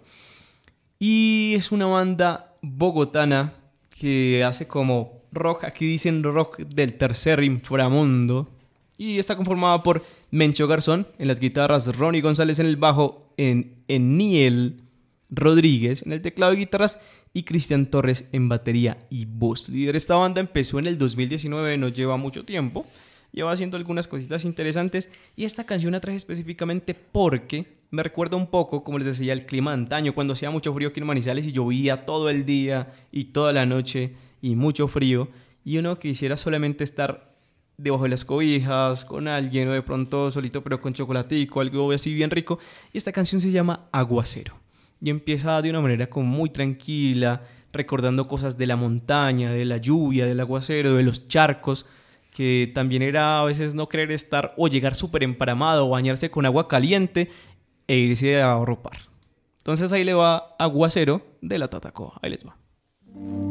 Y 0.99 1.55
es 1.55 1.73
una 1.73 1.87
banda 1.87 2.55
bogotana 2.63 3.53
que 3.99 4.45
hace 4.45 4.67
como 4.67 5.23
rock, 5.33 5.65
aquí 5.65 5.87
dicen 5.87 6.23
rock 6.23 6.59
del 6.59 6.95
tercer 6.95 7.43
inframundo. 7.43 8.56
Y 8.99 9.19
está 9.19 9.37
conformada 9.37 9.83
por 9.83 10.05
Mencho 10.31 10.67
Garzón 10.67 11.07
en 11.19 11.29
las 11.29 11.41
guitarras, 11.41 11.97
Ronnie 11.97 12.23
González 12.23 12.59
en 12.59 12.67
el 12.67 12.77
bajo, 12.77 13.33
en 13.37 13.83
Eniel 13.89 14.83
Rodríguez 15.31 16.05
en 16.07 16.13
el 16.13 16.23
teclado 16.23 16.55
y 16.55 16.59
guitarras 16.59 17.01
y 17.33 17.43
Cristian 17.43 17.87
Torres 17.87 18.25
en 18.33 18.49
batería 18.49 18.99
y 19.11 19.25
voz. 19.27 19.69
Líder 19.69 19.97
esta 19.97 20.17
banda 20.17 20.41
empezó 20.41 20.79
en 20.79 20.87
el 20.87 20.99
2019, 20.99 21.77
no 21.77 21.89
lleva 21.89 22.17
mucho 22.17 22.45
tiempo, 22.45 22.87
lleva 23.33 23.53
haciendo 23.53 23.77
algunas 23.77 24.09
cositas 24.09 24.45
interesantes 24.45 25.11
y 25.37 25.45
esta 25.45 25.65
canción 25.65 25.93
la 25.93 26.01
traje 26.01 26.17
específicamente 26.17 26.95
porque 26.95 27.77
me 27.91 28.03
recuerda 28.03 28.37
un 28.37 28.47
poco, 28.47 28.83
como 28.83 28.99
les 28.99 29.07
decía, 29.07 29.33
el 29.33 29.47
clima 29.47 29.73
antaño, 29.73 30.15
cuando 30.15 30.33
hacía 30.33 30.51
mucho 30.51 30.73
frío 30.73 30.89
aquí 30.89 31.01
en 31.01 31.07
Manizales 31.07 31.47
y 31.47 31.53
llovía 31.53 32.05
todo 32.07 32.31
el 32.31 32.47
día 32.47 32.93
y 33.13 33.27
toda 33.27 33.53
la 33.53 33.67
noche 33.67 34.15
y 34.41 34.57
mucho 34.57 34.89
frío 34.89 35.29
y 35.65 35.79
uno 35.79 35.97
quisiera 35.97 36.37
solamente 36.37 36.85
estar 36.85 37.36
debajo 37.77 38.05
de 38.05 38.11
las 38.11 38.25
cobijas, 38.25 39.05
con 39.05 39.29
alguien 39.29 39.69
o 39.69 39.73
de 39.73 39.83
pronto 39.83 40.31
solito 40.31 40.63
pero 40.63 40.81
con 40.81 40.95
chocolatico, 40.95 41.61
algo 41.61 41.93
así 41.93 42.15
bien 42.15 42.31
rico. 42.31 42.59
Y 42.93 42.99
esta 42.99 43.13
canción 43.13 43.41
se 43.41 43.51
llama 43.51 43.89
Aguacero. 43.93 44.55
Y 45.01 45.11
empieza 45.11 45.61
de 45.61 45.71
una 45.71 45.81
manera 45.81 46.09
como 46.09 46.27
muy 46.27 46.51
tranquila, 46.51 47.43
recordando 47.73 48.25
cosas 48.25 48.57
de 48.57 48.67
la 48.67 48.77
montaña, 48.77 49.53
de 49.53 49.65
la 49.65 49.77
lluvia, 49.77 50.27
del 50.27 50.41
aguacero, 50.41 50.95
de 50.95 51.03
los 51.03 51.29
charcos, 51.29 51.87
que 52.31 52.71
también 52.75 53.03
era 53.03 53.41
a 53.41 53.45
veces 53.45 53.75
no 53.75 53.89
querer 53.89 54.11
estar 54.11 54.55
o 54.57 54.69
llegar 54.69 54.95
súper 54.95 55.23
emparamado 55.23 55.89
bañarse 55.89 56.31
con 56.31 56.47
agua 56.47 56.69
caliente 56.69 57.31
e 57.87 57.97
irse 57.97 58.43
a 58.43 58.55
arropar. 58.55 58.99
Entonces 59.59 59.93
ahí 59.93 60.05
le 60.05 60.15
va 60.15 60.55
Aguacero 60.59 61.27
de 61.41 61.59
la 61.59 61.69
Tatacoa. 61.69 62.21
Ahí 62.23 62.31
les 62.31 62.47
va. 62.47 63.46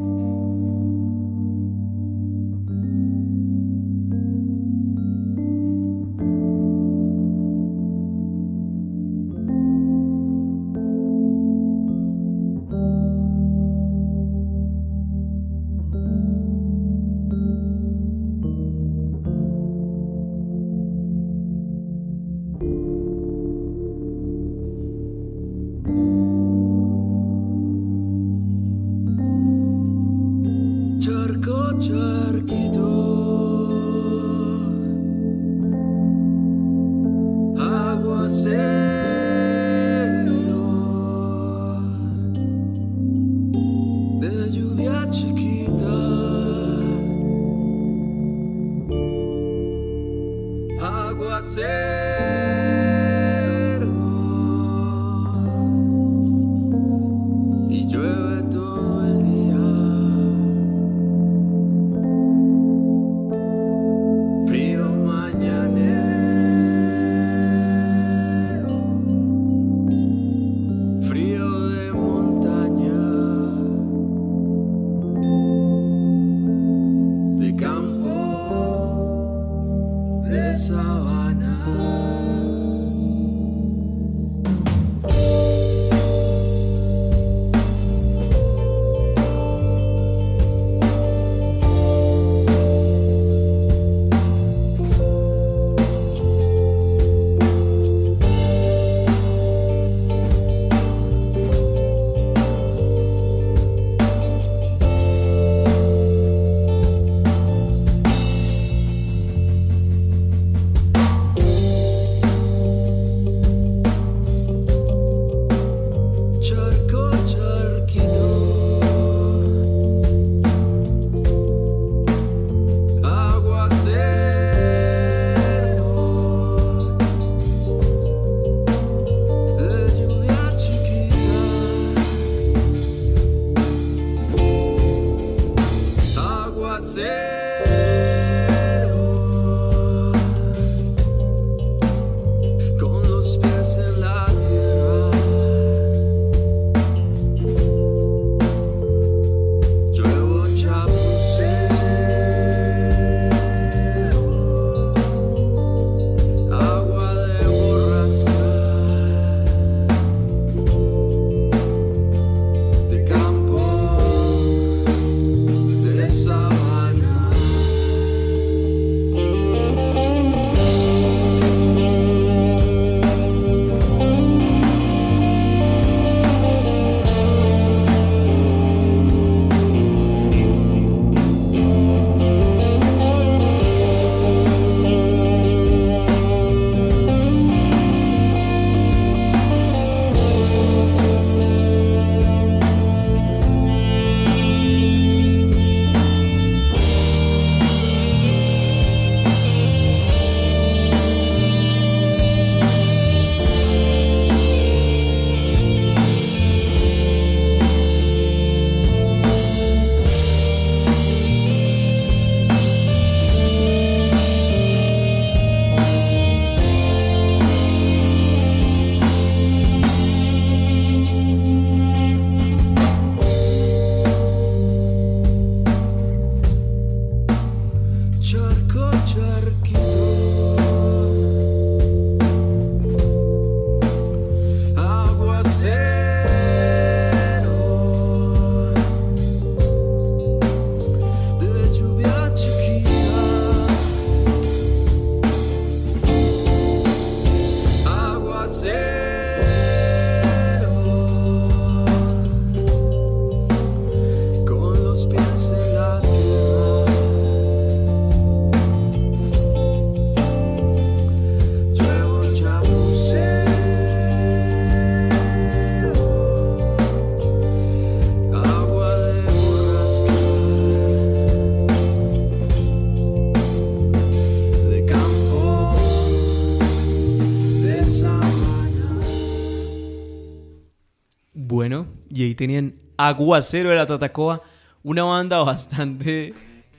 Y 282.26 282.30
ahí 282.30 282.36
tenían 282.36 282.74
Aguacero 282.98 283.70
de 283.70 283.76
la 283.76 283.86
Tatacoa, 283.86 284.42
una 284.82 285.04
banda 285.04 285.44
bastante 285.44 286.34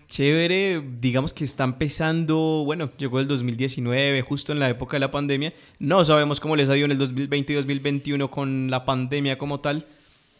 chévere, 0.09 0.83
digamos 0.99 1.33
que 1.33 1.45
está 1.45 1.63
empezando, 1.63 2.63
bueno, 2.65 2.91
llegó 2.99 3.21
el 3.21 3.29
2019, 3.29 4.23
justo 4.23 4.51
en 4.51 4.59
la 4.59 4.69
época 4.69 4.97
de 4.97 5.01
la 5.01 5.13
pandemia. 5.13 5.53
No 5.79 6.05
sabemos 6.05 6.41
cómo 6.41 6.57
les 6.57 6.69
ha 6.69 6.77
ido 6.77 6.87
en 6.87 6.91
el 6.91 6.99
2020 6.99 7.53
y 7.53 7.57
2021 7.57 8.29
con 8.29 8.73
la 8.73 8.85
pandemia 8.85 9.39
como 9.39 9.61
tal, 9.61 9.87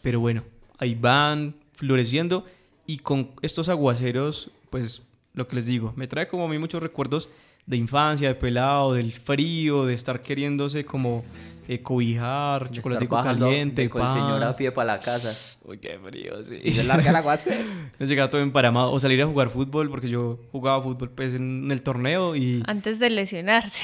pero 0.01 0.19
bueno, 0.19 0.43
ahí 0.77 0.93
van 0.93 1.55
floreciendo 1.71 2.43
y 2.85 2.97
con 2.97 3.31
estos 3.41 3.69
aguaceros, 3.69 4.51
pues 4.69 5.03
lo 5.33 5.47
que 5.47 5.55
les 5.55 5.67
digo, 5.67 5.93
me 5.95 6.07
trae 6.07 6.27
como 6.27 6.43
a 6.43 6.49
mí 6.49 6.57
muchos 6.57 6.83
recuerdos 6.83 7.29
de 7.67 7.77
infancia, 7.77 8.29
de 8.29 8.35
pelado, 8.35 8.93
del 8.93 9.11
frío, 9.11 9.85
de 9.85 9.93
estar 9.93 10.21
queriéndose 10.21 10.85
como 10.85 11.23
eh, 11.67 11.81
cobijar, 11.81 12.71
chocolate 12.71 13.09
caliente, 13.09 13.89
con 13.89 14.01
el 14.01 14.13
señor 14.13 14.41
a 14.41 14.55
pie 14.55 14.71
para 14.71 14.93
la 14.93 14.99
casa. 15.01 15.59
Uy, 15.65 15.79
qué 15.79 15.99
frío, 15.99 16.41
sí. 16.45 16.61
Y 16.63 16.71
se 16.71 16.85
larga 16.85 17.17
aguacero. 17.17 17.57
Nos 17.99 18.07
llegaba 18.07 18.29
todo 18.29 18.39
emparamado. 18.39 18.93
O 18.93 18.99
salir 19.01 19.21
a 19.21 19.25
jugar 19.25 19.49
fútbol, 19.49 19.89
porque 19.89 20.07
yo 20.07 20.39
jugaba 20.53 20.81
fútbol 20.81 21.09
pues 21.09 21.33
en 21.33 21.69
el 21.69 21.81
torneo 21.81 22.37
y... 22.37 22.63
Antes 22.67 22.99
de 22.99 23.09
lesionarse. 23.09 23.83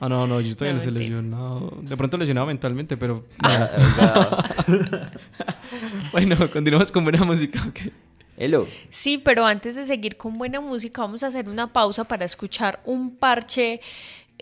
Ah, 0.00 0.08
no, 0.08 0.26
no, 0.26 0.40
yo 0.40 0.56
todavía 0.56 0.72
no, 0.72 0.78
no 0.78 0.84
se 0.84 0.90
lesionado. 0.90 1.78
De 1.82 1.96
pronto 1.96 2.18
lesionado 2.18 2.48
mentalmente, 2.48 2.96
pero... 2.96 3.24
bueno, 6.10 6.50
continuamos 6.50 6.90
con 6.90 7.04
buena 7.04 7.22
música, 7.22 7.64
ok. 7.68 7.92
Sí, 8.90 9.18
pero 9.18 9.44
antes 9.46 9.76
de 9.76 9.84
seguir 9.84 10.16
con 10.16 10.34
buena 10.34 10.60
música, 10.60 11.02
vamos 11.02 11.22
a 11.22 11.28
hacer 11.28 11.48
una 11.48 11.72
pausa 11.72 12.04
para 12.04 12.24
escuchar 12.24 12.80
un 12.84 13.16
parche 13.16 13.80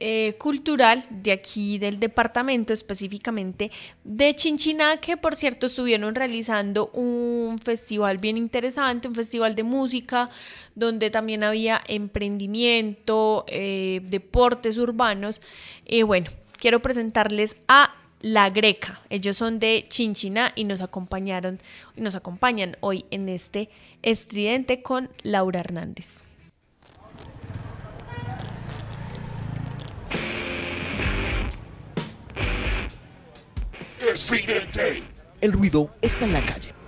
eh, 0.03 0.37
cultural 0.39 1.05
de 1.11 1.31
aquí 1.31 1.79
del 1.79 2.01
departamento, 2.01 2.73
específicamente 2.73 3.71
de 4.03 4.33
Chinchiná, 4.35 4.97
que 4.97 5.19
por 5.19 5.37
cierto 5.37 5.67
estuvieron 5.67 6.15
realizando 6.15 6.89
un 6.95 7.59
festival 7.59 8.17
bien 8.17 8.39
interesante, 8.39 9.09
un 9.09 9.15
festival 9.15 9.55
de 9.55 9.63
música, 9.63 10.31
donde 10.75 11.11
también 11.11 11.45
había 11.45 11.83
emprendimiento, 11.87 13.45
eh, 13.47 14.01
deportes 14.05 14.79
urbanos. 14.79 15.43
Y 15.85 16.03
bueno, 16.03 16.31
quiero 16.59 16.81
presentarles 16.81 17.57
a 17.69 18.00
La 18.21 18.51
Greca. 18.51 19.01
Ellos 19.09 19.37
son 19.37 19.59
de 19.59 19.87
Chinchiná 19.89 20.53
y 20.55 20.65
nos 20.65 20.83
acompañaron 20.83 21.59
y 21.97 22.03
nos 22.03 22.15
acompañan 22.15 22.77
hoy 22.81 23.07
en 23.11 23.29
este 23.29 23.71
estridente 24.03 24.83
con 24.83 25.11
Laura 25.23 25.61
Hernández. 25.61 26.21
Estridente. 34.01 35.03
El 35.41 35.53
ruido 35.53 35.95
está 36.03 36.25
en 36.25 36.33
la 36.35 36.45
calle. 36.45 36.80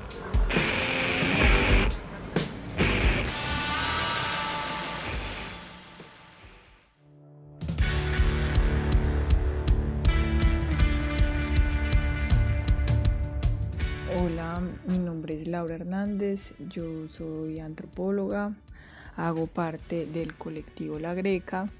Mi 14.86 14.98
nombre 14.98 15.34
es 15.34 15.46
Laura 15.46 15.74
Hernández, 15.74 16.52
yo 16.68 17.08
soy 17.08 17.60
antropóloga, 17.60 18.54
hago 19.16 19.46
parte 19.46 20.06
del 20.06 20.34
colectivo 20.34 20.98
La 20.98 21.14
Greca, 21.14 21.70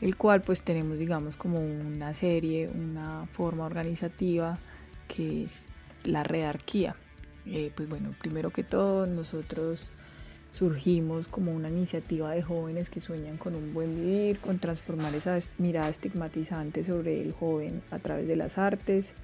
el 0.00 0.16
cual 0.16 0.42
pues 0.42 0.62
tenemos 0.62 0.98
digamos 0.98 1.36
como 1.36 1.60
una 1.60 2.14
serie, 2.14 2.68
una 2.68 3.26
forma 3.32 3.64
organizativa 3.64 4.58
que 5.08 5.44
es 5.44 5.68
la 6.04 6.24
redarquía. 6.24 6.94
Eh, 7.46 7.72
pues 7.74 7.88
bueno, 7.88 8.14
primero 8.18 8.50
que 8.50 8.62
todo 8.62 9.06
nosotros 9.06 9.90
surgimos 10.50 11.26
como 11.26 11.52
una 11.52 11.68
iniciativa 11.68 12.30
de 12.30 12.42
jóvenes 12.42 12.88
que 12.88 13.00
sueñan 13.00 13.36
con 13.36 13.54
un 13.54 13.74
buen 13.74 13.94
vivir, 13.94 14.38
con 14.38 14.58
transformar 14.58 15.14
esa 15.14 15.36
mirada 15.58 15.88
estigmatizante 15.88 16.84
sobre 16.84 17.20
el 17.20 17.32
joven 17.32 17.82
a 17.90 17.98
través 17.98 18.28
de 18.28 18.36
las 18.36 18.56
artes, 18.56 19.14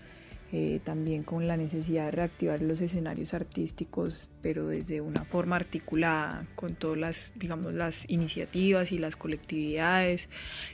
eh, 0.53 0.81
también 0.83 1.23
con 1.23 1.47
la 1.47 1.57
necesidad 1.57 2.07
de 2.07 2.11
reactivar 2.11 2.61
los 2.61 2.81
escenarios 2.81 3.35
artísticos, 3.35 4.31
pero 4.43 4.67
desde 4.67 5.01
una 5.01 5.25
forma 5.25 5.55
articulada 5.55 6.45
con 6.57 6.75
todas 6.75 6.99
las, 6.99 7.33
digamos, 7.37 7.73
las 7.73 8.05
iniciativas 8.11 8.91
y 8.91 8.99
las 8.99 9.15
colectividades 9.15 10.29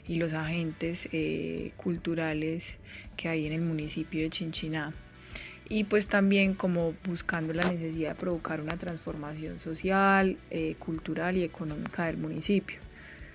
y 0.08 0.14
los 0.16 0.32
agentes 0.32 1.10
eh, 1.12 1.72
culturales 1.76 2.78
que 3.18 3.28
hay 3.28 3.46
en 3.46 3.52
el 3.52 3.60
municipio 3.60 4.22
de 4.22 4.30
Chinchiná. 4.30 4.94
Y 5.68 5.84
pues 5.84 6.06
también 6.06 6.54
como 6.54 6.94
buscando 7.04 7.52
la 7.52 7.68
necesidad 7.68 8.14
de 8.14 8.20
provocar 8.20 8.62
una 8.62 8.78
transformación 8.78 9.58
social, 9.58 10.38
eh, 10.50 10.76
cultural 10.78 11.36
y 11.36 11.42
económica 11.42 12.06
del 12.06 12.16
municipio. 12.16 12.78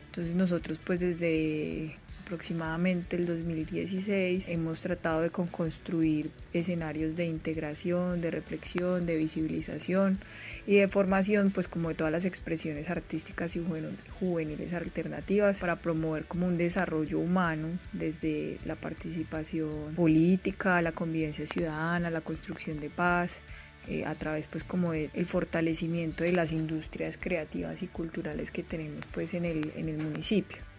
Entonces 0.07 0.33
nosotros 0.33 0.81
pues 0.83 1.01
desde 1.01 1.97
aproximadamente 2.31 3.17
el 3.17 3.25
2016 3.25 4.47
hemos 4.47 4.79
tratado 4.79 5.19
de 5.19 5.31
construir 5.31 6.31
escenarios 6.53 7.17
de 7.17 7.25
integración, 7.25 8.21
de 8.21 8.31
reflexión, 8.31 9.05
de 9.05 9.17
visibilización 9.17 10.17
y 10.65 10.77
de 10.77 10.87
formación, 10.87 11.51
pues 11.51 11.67
como 11.67 11.89
de 11.89 11.95
todas 11.95 12.13
las 12.13 12.23
expresiones 12.23 12.89
artísticas 12.89 13.57
y 13.57 13.65
juveniles 14.17 14.71
alternativas 14.71 15.59
para 15.59 15.81
promover 15.81 16.23
como 16.23 16.47
un 16.47 16.57
desarrollo 16.57 17.19
humano 17.19 17.67
desde 17.91 18.59
la 18.63 18.77
participación 18.77 19.93
política, 19.93 20.81
la 20.81 20.93
convivencia 20.93 21.45
ciudadana, 21.45 22.09
la 22.09 22.21
construcción 22.21 22.79
de 22.79 22.89
paz, 22.89 23.41
eh, 23.89 24.05
a 24.05 24.15
través 24.15 24.47
pues 24.47 24.63
como 24.63 24.93
del 24.93 25.25
fortalecimiento 25.25 26.23
de 26.23 26.31
las 26.31 26.53
industrias 26.53 27.17
creativas 27.17 27.83
y 27.83 27.87
culturales 27.87 28.51
que 28.51 28.63
tenemos 28.63 29.05
pues 29.13 29.33
en 29.33 29.43
el, 29.43 29.73
en 29.75 29.89
el 29.89 29.97
municipio. 29.97 30.70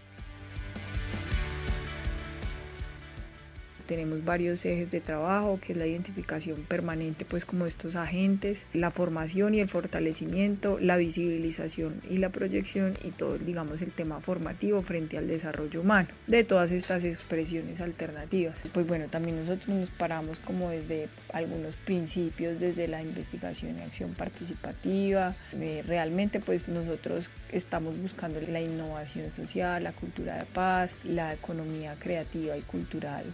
Tenemos 3.93 4.25
varios 4.25 4.65
ejes 4.65 4.89
de 4.89 5.03
trabajo, 5.03 5.59
que 5.61 5.73
es 5.73 5.79
la 5.79 5.87
identificación 5.87 6.63
permanente 6.63 7.27
pues 7.27 7.45
como 7.45 7.67
estos 7.67 7.95
agentes, 7.95 8.67
la 8.73 8.91
formación 8.91 9.55
y 9.55 9.61
el 9.61 9.69
fortalecimiento, 9.69 10.79
la 10.81 10.97
visibilización 10.97 12.01
y 12.09 12.17
la 12.17 12.31
proyección 12.31 12.95
y 13.05 13.11
todo 13.11 13.37
digamos 13.37 13.83
el 13.83 13.93
tema 13.93 14.23
formativo 14.23 14.81
frente 14.81 15.19
al 15.19 15.29
desarrollo 15.29 15.83
humano 15.83 16.09
de 16.27 16.43
todas 16.43 16.71
estas 16.71 17.05
expresiones 17.05 17.83
alternativas. 17.83 18.65
Pues 18.73 18.87
bueno, 18.87 19.09
también 19.11 19.37
nosotros 19.37 19.69
nos 19.69 19.91
paramos 19.91 20.39
como 20.39 20.71
desde 20.71 21.11
algunos 21.31 21.77
principios, 21.77 22.59
desde 22.59 22.89
la 22.89 23.03
investigación 23.03 23.79
y 23.79 23.83
acción 23.83 24.15
participativa, 24.15 25.37
realmente 25.87 26.41
pues 26.41 26.69
nosotros 26.69 27.29
estamos 27.51 28.01
buscando 28.01 28.41
la 28.41 28.63
innovación 28.63 29.31
social, 29.31 29.85
la 29.85 29.93
cultura 29.93 30.39
de 30.39 30.47
paz, 30.47 30.97
la 31.05 31.35
economía 31.35 31.95
creativa 31.99 32.57
y 32.57 32.63
cultural 32.63 33.25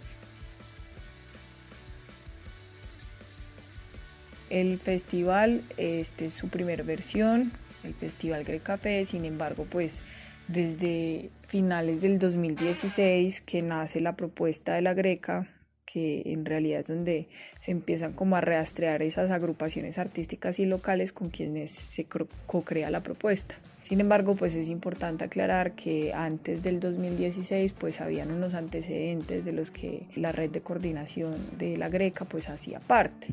El 4.51 4.79
festival, 4.79 5.63
este 5.77 6.27
es 6.27 6.35
su 6.35 6.49
primera 6.49 6.83
versión, 6.83 7.53
el 7.85 7.95
Festival 7.95 8.45
Café, 8.63 9.05
sin 9.05 9.25
embargo, 9.25 9.67
pues 9.69 10.01
desde 10.47 11.31
finales 11.47 12.01
del 12.01 12.19
2016 12.19 13.43
que 13.43 13.63
nace 13.63 14.01
la 14.01 14.17
propuesta 14.17 14.75
de 14.75 14.83
la 14.83 14.95
Greca, 14.95 15.47
que 15.85 16.23
en 16.27 16.45
realidad 16.45 16.81
es 16.81 16.87
donde 16.87 17.29
se 17.59 17.71
empiezan 17.71 18.13
como 18.13 18.37
a 18.37 18.41
rastrear 18.41 19.03
esas 19.03 19.31
agrupaciones 19.31 19.99
artísticas 19.99 20.59
y 20.59 20.65
locales 20.65 21.13
con 21.13 21.31
quienes 21.31 21.73
se 21.73 22.07
co-crea 22.47 22.91
la 22.91 23.03
propuesta. 23.03 23.59
Sin 23.81 24.01
embargo, 24.01 24.35
pues 24.35 24.55
es 24.55 24.69
importante 24.69 25.25
aclarar 25.25 25.73
que 25.73 26.13
antes 26.13 26.63
del 26.63 26.81
2016 26.81 27.73
pues 27.75 28.01
habían 28.01 28.33
unos 28.33 28.55
antecedentes 28.55 29.45
de 29.45 29.53
los 29.53 29.71
que 29.71 30.07
la 30.15 30.33
red 30.33 30.51
de 30.51 30.61
coordinación 30.61 31.37
de 31.57 31.77
la 31.77 31.89
Greca 31.89 32.25
pues 32.27 32.51
hacía 32.51 32.81
parte 32.81 33.29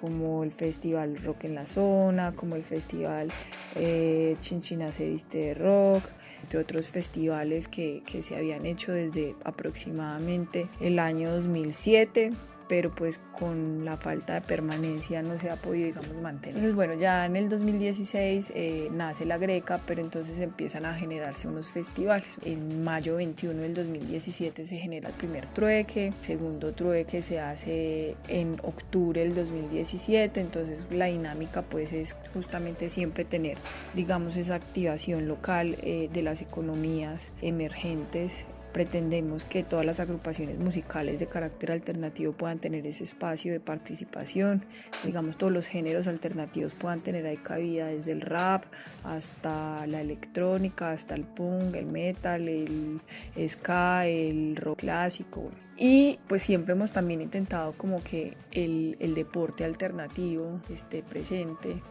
como 0.00 0.42
el 0.44 0.50
Festival 0.50 1.18
Rock 1.22 1.44
en 1.44 1.54
la 1.54 1.66
Zona, 1.66 2.32
como 2.32 2.56
el 2.56 2.64
Festival 2.64 3.28
eh, 3.76 4.34
Chinchina 4.38 4.92
se 4.92 5.06
viste 5.06 5.38
de 5.38 5.54
rock, 5.54 6.02
entre 6.42 6.58
otros 6.58 6.88
festivales 6.88 7.68
que, 7.68 8.02
que 8.06 8.22
se 8.22 8.34
habían 8.34 8.64
hecho 8.64 8.92
desde 8.92 9.34
aproximadamente 9.44 10.68
el 10.80 10.98
año 10.98 11.30
2007 11.30 12.32
pero 12.70 12.92
pues 12.92 13.20
con 13.36 13.84
la 13.84 13.96
falta 13.96 14.34
de 14.34 14.42
permanencia 14.42 15.22
no 15.22 15.36
se 15.40 15.50
ha 15.50 15.56
podido, 15.56 15.86
digamos, 15.86 16.22
mantener. 16.22 16.54
Entonces, 16.54 16.76
bueno, 16.76 16.94
ya 16.94 17.26
en 17.26 17.34
el 17.34 17.48
2016 17.48 18.52
eh, 18.54 18.88
nace 18.92 19.26
la 19.26 19.38
Greca, 19.38 19.80
pero 19.88 20.00
entonces 20.00 20.38
empiezan 20.38 20.86
a 20.86 20.94
generarse 20.94 21.48
unos 21.48 21.70
festivales. 21.70 22.38
En 22.44 22.84
mayo 22.84 23.16
21 23.16 23.60
del 23.60 23.74
2017 23.74 24.66
se 24.66 24.76
genera 24.76 25.08
el 25.08 25.16
primer 25.16 25.46
trueque, 25.46 26.12
segundo 26.20 26.72
trueque 26.72 27.22
se 27.22 27.40
hace 27.40 28.14
en 28.28 28.60
octubre 28.62 29.20
del 29.20 29.34
2017, 29.34 30.40
entonces 30.40 30.86
la 30.92 31.06
dinámica 31.06 31.62
pues 31.62 31.92
es 31.92 32.14
justamente 32.32 32.88
siempre 32.88 33.24
tener, 33.24 33.58
digamos, 33.94 34.36
esa 34.36 34.54
activación 34.54 35.26
local 35.26 35.76
eh, 35.82 36.08
de 36.12 36.22
las 36.22 36.40
economías 36.40 37.32
emergentes 37.42 38.46
pretendemos 38.72 39.44
que 39.44 39.62
todas 39.62 39.84
las 39.84 40.00
agrupaciones 40.00 40.58
musicales 40.58 41.20
de 41.20 41.26
carácter 41.26 41.72
alternativo 41.72 42.32
puedan 42.32 42.58
tener 42.58 42.86
ese 42.86 43.04
espacio 43.04 43.52
de 43.52 43.60
participación, 43.60 44.64
digamos 45.04 45.36
todos 45.36 45.52
los 45.52 45.66
géneros 45.66 46.06
alternativos 46.06 46.74
puedan 46.74 47.00
tener 47.00 47.26
ahí 47.26 47.36
cabida 47.36 47.86
desde 47.86 48.12
el 48.12 48.20
rap 48.20 48.64
hasta 49.04 49.86
la 49.86 50.00
electrónica, 50.00 50.90
hasta 50.90 51.14
el 51.14 51.24
punk, 51.24 51.74
el 51.74 51.86
metal, 51.86 52.48
el 52.48 53.00
ska, 53.46 54.06
el 54.06 54.56
rock 54.56 54.80
clásico. 54.80 55.50
Y 55.76 56.18
pues 56.28 56.42
siempre 56.42 56.74
hemos 56.74 56.92
también 56.92 57.22
intentado 57.22 57.72
como 57.72 58.02
que 58.02 58.32
el, 58.52 58.96
el 59.00 59.14
deporte 59.14 59.64
alternativo 59.64 60.60
esté 60.68 61.02
presente 61.02 61.82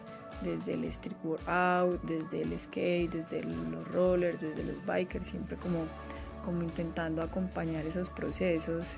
desde 0.41 0.73
el 0.73 0.83
street 0.85 1.17
workout, 1.23 2.01
desde 2.03 2.43
el 2.43 2.57
skate, 2.57 3.11
desde 3.11 3.43
los 3.43 3.87
rollers, 3.87 4.39
desde 4.39 4.63
los 4.63 4.85
bikers, 4.85 5.27
siempre 5.27 5.57
como 5.57 5.85
como 6.43 6.63
intentando 6.63 7.21
acompañar 7.21 7.85
esos 7.85 8.09
procesos. 8.09 8.97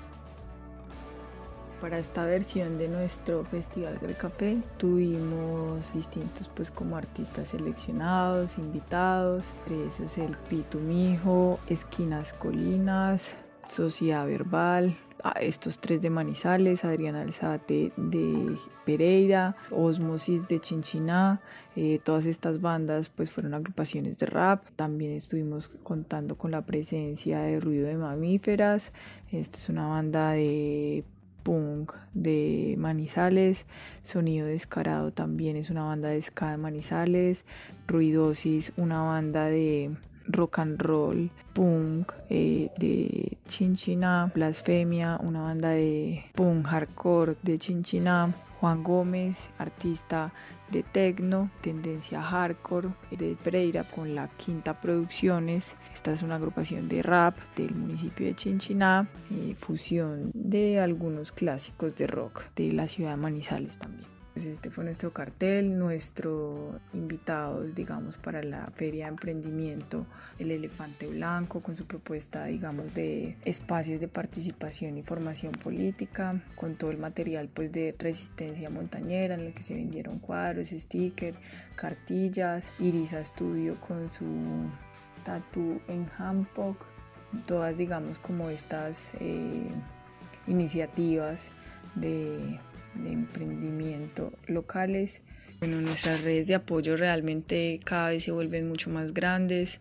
Para 1.80 1.98
esta 1.98 2.24
versión 2.24 2.78
de 2.78 2.88
nuestro 2.88 3.44
Festival 3.44 3.98
Café 4.16 4.58
tuvimos 4.76 5.94
distintos 5.94 6.48
pues 6.48 6.70
como 6.70 6.96
artistas 6.96 7.48
seleccionados, 7.48 8.56
invitados, 8.58 9.54
eso 9.88 10.04
es 10.04 10.18
el 10.18 10.36
Pitumijo, 10.36 11.58
Esquinas 11.66 12.34
Colinas, 12.34 13.34
Sociedad 13.66 14.26
Verbal, 14.26 14.94
estos 15.40 15.78
tres 15.78 16.02
de 16.02 16.10
Manizales, 16.10 16.84
Adrián 16.84 17.14
Alzate 17.14 17.92
de 17.96 18.56
Pereira, 18.84 19.56
Osmosis 19.70 20.48
de 20.48 20.58
Chinchiná, 20.58 21.40
eh, 21.76 22.00
todas 22.02 22.26
estas 22.26 22.60
bandas 22.60 23.10
pues 23.10 23.30
fueron 23.30 23.54
agrupaciones 23.54 24.18
de 24.18 24.26
rap, 24.26 24.64
también 24.76 25.12
estuvimos 25.12 25.68
contando 25.68 26.36
con 26.36 26.50
la 26.50 26.62
presencia 26.62 27.40
de 27.40 27.60
Ruido 27.60 27.86
de 27.86 27.96
Mamíferas, 27.96 28.92
esto 29.30 29.58
es 29.58 29.68
una 29.68 29.86
banda 29.86 30.32
de 30.32 31.04
punk 31.42 31.92
de 32.14 32.76
Manizales, 32.78 33.66
Sonido 34.02 34.46
Descarado 34.46 35.12
también 35.12 35.56
es 35.56 35.70
una 35.70 35.84
banda 35.84 36.08
de 36.08 36.20
ska 36.20 36.50
de 36.50 36.56
Manizales, 36.56 37.44
Ruidosis 37.86 38.72
una 38.76 39.02
banda 39.02 39.46
de 39.46 39.90
rock 40.26 40.58
and 40.58 40.80
roll, 40.80 41.30
punk 41.52 42.12
eh, 42.30 42.70
de 42.78 43.38
Chinchina, 43.46 44.30
Blasfemia, 44.34 45.18
una 45.22 45.42
banda 45.42 45.70
de 45.70 46.24
punk 46.34 46.66
hardcore 46.66 47.36
de 47.42 47.58
Chinchina, 47.58 48.34
Juan 48.60 48.82
Gómez, 48.82 49.50
artista 49.58 50.32
de 50.70 50.82
techno, 50.82 51.50
tendencia 51.60 52.22
hardcore 52.22 52.90
de 53.10 53.36
Pereira 53.42 53.84
con 53.84 54.14
la 54.14 54.28
Quinta 54.28 54.80
Producciones. 54.80 55.76
Esta 55.92 56.12
es 56.12 56.22
una 56.22 56.36
agrupación 56.36 56.88
de 56.88 57.02
rap 57.02 57.36
del 57.56 57.74
municipio 57.74 58.26
de 58.26 58.34
Chinchiná, 58.34 59.08
eh, 59.30 59.54
fusión 59.58 60.30
de 60.32 60.80
algunos 60.80 61.32
clásicos 61.32 61.94
de 61.96 62.06
rock 62.06 62.44
de 62.56 62.72
la 62.72 62.88
ciudad 62.88 63.10
de 63.10 63.16
Manizales 63.16 63.78
también. 63.78 64.11
Pues 64.32 64.46
este 64.46 64.70
fue 64.70 64.84
nuestro 64.84 65.12
cartel, 65.12 65.78
nuestro 65.78 66.80
invitados, 66.94 67.74
digamos, 67.74 68.16
para 68.16 68.42
la 68.42 68.66
feria 68.68 69.04
de 69.04 69.10
emprendimiento, 69.10 70.06
el 70.38 70.50
elefante 70.50 71.06
blanco, 71.06 71.60
con 71.60 71.76
su 71.76 71.84
propuesta, 71.84 72.46
digamos, 72.46 72.94
de 72.94 73.36
espacios 73.44 74.00
de 74.00 74.08
participación 74.08 74.96
y 74.96 75.02
formación 75.02 75.52
política, 75.52 76.42
con 76.56 76.76
todo 76.76 76.90
el 76.90 76.96
material, 76.96 77.50
pues, 77.52 77.72
de 77.72 77.94
resistencia 77.98 78.70
montañera, 78.70 79.34
en 79.34 79.40
el 79.40 79.52
que 79.52 79.62
se 79.62 79.74
vendieron 79.74 80.18
cuadros, 80.18 80.68
stickers, 80.68 81.36
cartillas, 81.76 82.72
Irisa 82.78 83.22
Studio 83.22 83.78
con 83.80 84.08
su 84.08 84.24
tatu 85.26 85.82
en 85.88 86.06
Hancock, 86.06 86.78
todas, 87.46 87.76
digamos, 87.76 88.18
como 88.18 88.48
estas 88.48 89.10
eh, 89.20 89.70
iniciativas 90.46 91.52
de 91.94 92.58
de 92.94 93.12
emprendimiento 93.12 94.32
locales. 94.46 95.22
Bueno, 95.60 95.80
nuestras 95.80 96.24
redes 96.24 96.48
de 96.48 96.56
apoyo 96.56 96.96
realmente 96.96 97.78
cada 97.84 98.08
vez 98.08 98.24
se 98.24 98.32
vuelven 98.32 98.68
mucho 98.68 98.90
más 98.90 99.14
grandes. 99.14 99.78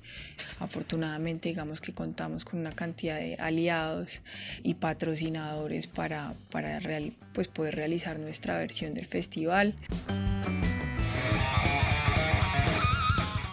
Afortunadamente, 0.60 1.50
digamos 1.50 1.82
que 1.82 1.92
contamos 1.92 2.46
con 2.46 2.60
una 2.60 2.72
cantidad 2.72 3.18
de 3.18 3.36
aliados 3.38 4.22
y 4.62 4.76
patrocinadores 4.76 5.88
para, 5.88 6.36
para 6.52 6.80
real, 6.80 7.14
pues 7.34 7.48
poder 7.48 7.76
realizar 7.76 8.20
nuestra 8.20 8.60
versión 8.60 8.94
del 8.94 9.08
festival. 9.08 9.76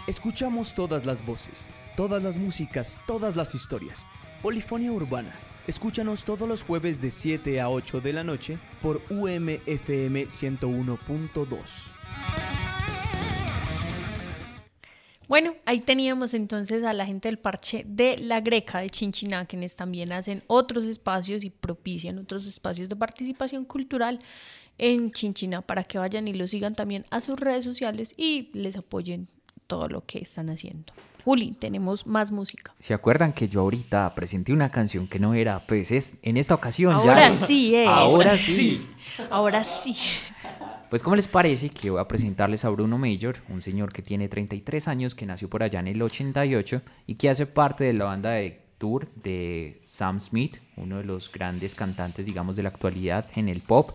Escuchamos 0.07 0.75
todas 0.75 1.07
las 1.07 1.25
voces, 1.25 1.69
todas 1.95 2.21
las 2.21 2.37
músicas, 2.37 2.99
todas 3.07 3.35
las 3.35 3.55
historias. 3.55 4.05
Polifonía 4.43 4.91
Urbana 4.91 5.33
Escúchanos 5.69 6.23
todos 6.23 6.49
los 6.49 6.63
jueves 6.63 6.99
de 6.99 7.11
7 7.11 7.61
a 7.61 7.69
8 7.69 8.01
de 8.01 8.11
la 8.11 8.23
noche 8.23 8.57
por 8.81 9.03
UMFM 9.11 10.25
101.2. 10.25 11.91
Bueno, 15.27 15.53
ahí 15.67 15.81
teníamos 15.81 16.33
entonces 16.33 16.83
a 16.83 16.93
la 16.93 17.05
gente 17.05 17.27
del 17.27 17.37
parche 17.37 17.85
de 17.87 18.17
la 18.17 18.41
Greca 18.41 18.79
de 18.79 18.89
Chinchiná, 18.89 19.45
quienes 19.45 19.75
también 19.75 20.11
hacen 20.11 20.41
otros 20.47 20.85
espacios 20.85 21.43
y 21.43 21.51
propician 21.51 22.17
otros 22.17 22.47
espacios 22.47 22.89
de 22.89 22.95
participación 22.95 23.63
cultural 23.63 24.17
en 24.79 25.11
Chinchiná 25.11 25.61
para 25.61 25.83
que 25.83 25.99
vayan 25.99 26.27
y 26.27 26.33
lo 26.33 26.47
sigan 26.47 26.73
también 26.73 27.05
a 27.11 27.21
sus 27.21 27.39
redes 27.39 27.63
sociales 27.63 28.15
y 28.17 28.49
les 28.53 28.75
apoyen 28.75 29.29
todo 29.69 29.87
lo 29.87 30.03
que 30.03 30.17
están 30.17 30.49
haciendo. 30.49 30.91
Juli, 31.23 31.51
tenemos 31.51 32.07
más 32.07 32.31
música. 32.31 32.73
¿Se 32.79 32.93
acuerdan 32.93 33.33
que 33.33 33.47
yo 33.47 33.61
ahorita 33.61 34.15
presenté 34.15 34.51
una 34.51 34.71
canción 34.71 35.07
que 35.07 35.19
no 35.19 35.35
era? 35.35 35.59
Pues 35.59 35.91
es 35.91 36.15
en 36.23 36.37
esta 36.37 36.55
ocasión 36.55 36.93
Ahora 36.93 37.31
sí 37.33 37.75
es. 37.75 37.87
Ahora 37.87 38.35
sí. 38.35 38.87
Ahora 39.29 39.63
sí. 39.63 39.95
Pues 40.89 41.03
¿cómo 41.03 41.15
les 41.15 41.27
parece 41.27 41.69
que 41.69 41.91
voy 41.91 42.01
a 42.01 42.07
presentarles 42.07 42.65
a 42.65 42.69
Bruno 42.69 42.97
Major, 42.97 43.35
un 43.49 43.61
señor 43.61 43.93
que 43.93 44.01
tiene 44.01 44.27
33 44.27 44.87
años, 44.87 45.13
que 45.13 45.27
nació 45.27 45.47
por 45.47 45.61
allá 45.61 45.79
en 45.79 45.87
el 45.87 46.01
88 46.01 46.81
y 47.05 47.13
que 47.13 47.29
hace 47.29 47.45
parte 47.45 47.83
de 47.83 47.93
la 47.93 48.05
banda 48.05 48.31
de 48.31 48.63
tour 48.79 49.07
de 49.13 49.83
Sam 49.85 50.19
Smith, 50.19 50.57
uno 50.77 50.97
de 50.97 51.03
los 51.03 51.31
grandes 51.31 51.75
cantantes, 51.75 52.25
digamos, 52.25 52.55
de 52.55 52.63
la 52.63 52.69
actualidad 52.69 53.27
en 53.35 53.49
el 53.49 53.61
pop. 53.61 53.91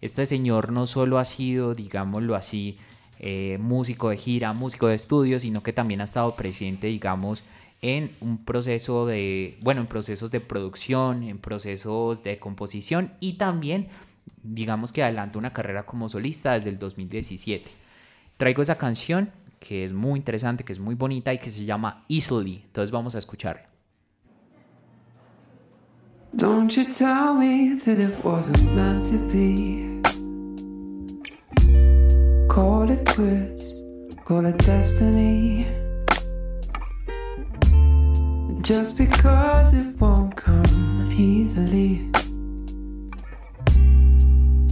Este 0.00 0.24
señor 0.24 0.72
no 0.72 0.86
solo 0.86 1.18
ha 1.18 1.26
sido, 1.26 1.74
digámoslo 1.74 2.34
así, 2.34 2.78
eh, 3.20 3.58
músico 3.60 4.10
de 4.10 4.16
gira, 4.16 4.52
músico 4.52 4.88
de 4.88 4.94
estudio, 4.94 5.40
sino 5.40 5.62
que 5.62 5.72
también 5.72 6.00
ha 6.00 6.04
estado 6.04 6.34
presente, 6.36 6.86
digamos, 6.86 7.44
en 7.80 8.16
un 8.20 8.44
proceso 8.44 9.06
de, 9.06 9.58
bueno, 9.62 9.80
en 9.80 9.86
procesos 9.86 10.30
de 10.30 10.40
producción, 10.40 11.22
en 11.22 11.38
procesos 11.38 12.22
de 12.22 12.38
composición 12.38 13.12
y 13.20 13.34
también, 13.34 13.88
digamos 14.42 14.92
que 14.92 15.02
adelanta 15.02 15.38
una 15.38 15.52
carrera 15.52 15.86
como 15.86 16.08
solista 16.08 16.52
desde 16.54 16.70
el 16.70 16.78
2017. 16.78 17.70
Traigo 18.36 18.62
esa 18.62 18.78
canción 18.78 19.30
que 19.60 19.84
es 19.84 19.92
muy 19.92 20.18
interesante, 20.18 20.64
que 20.64 20.72
es 20.72 20.78
muy 20.78 20.94
bonita 20.94 21.32
y 21.32 21.38
que 21.38 21.50
se 21.50 21.64
llama 21.64 22.04
Easily. 22.08 22.62
Entonces 22.66 22.90
vamos 22.90 23.14
a 23.14 23.18
escucharla. 23.18 23.68
Don't 26.34 26.70
you 26.76 26.84
tell 26.84 27.34
me 27.34 27.74
that 27.84 27.98
it 27.98 28.22
wasn't 28.22 28.62
meant 28.74 29.02
to 29.10 29.18
be. 29.32 30.17
Call 32.58 32.90
it 32.90 33.06
quits, 33.06 33.72
call 34.24 34.44
it 34.44 34.58
destiny. 34.58 35.68
Just 38.62 38.98
because 38.98 39.72
it 39.74 39.96
won't 40.00 40.34
come 40.34 41.08
easily 41.12 42.10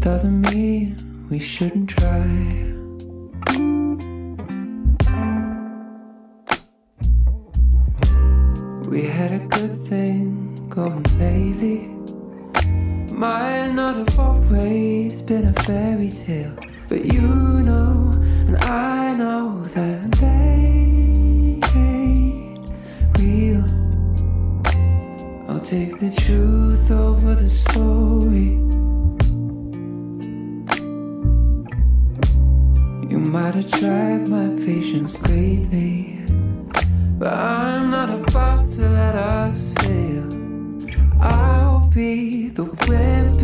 doesn't 0.00 0.40
mean 0.50 0.96
we 1.30 1.38
shouldn't 1.38 1.88
try. 1.90 2.26
We 8.90 9.02
had 9.06 9.30
a 9.30 9.46
good 9.46 9.76
thing 9.86 10.56
going 10.68 11.04
lately. 11.20 11.86
Might 13.14 13.70
not 13.74 13.94
have 13.94 14.18
always 14.18 15.22
been 15.22 15.46
a 15.46 15.52
fairy 15.62 16.10
tale. 16.10 16.56
But 16.88 17.04
you 17.04 17.20
know, 17.20 18.12
and 18.46 18.56
I 18.58 19.12
know 19.16 19.60
that 19.62 20.12
they 20.12 20.66
ain't 21.74 22.70
real. 23.18 23.64
I'll 25.48 25.58
take 25.60 25.98
the 25.98 26.10
truth 26.10 26.90
over 26.92 27.34
the 27.34 27.48
story. 27.48 28.62
You 33.10 33.18
might 33.18 33.56
have 33.56 33.70
tried 33.70 34.28
my 34.28 34.48
patience 34.64 35.28
lately, 35.28 36.20
but 37.18 37.32
I'm 37.32 37.90
not 37.90 38.10
about 38.10 38.68
to 38.70 38.88
let 38.88 39.16
us 39.16 39.72
fail. 39.80 40.28
I'll 41.20 41.88
be 41.90 42.48
the 42.50 42.64
wind 42.88 43.40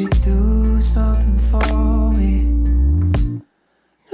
you 0.00 0.08
do 0.08 0.80
something 0.80 1.38
for 1.50 2.10
me? 2.12 2.36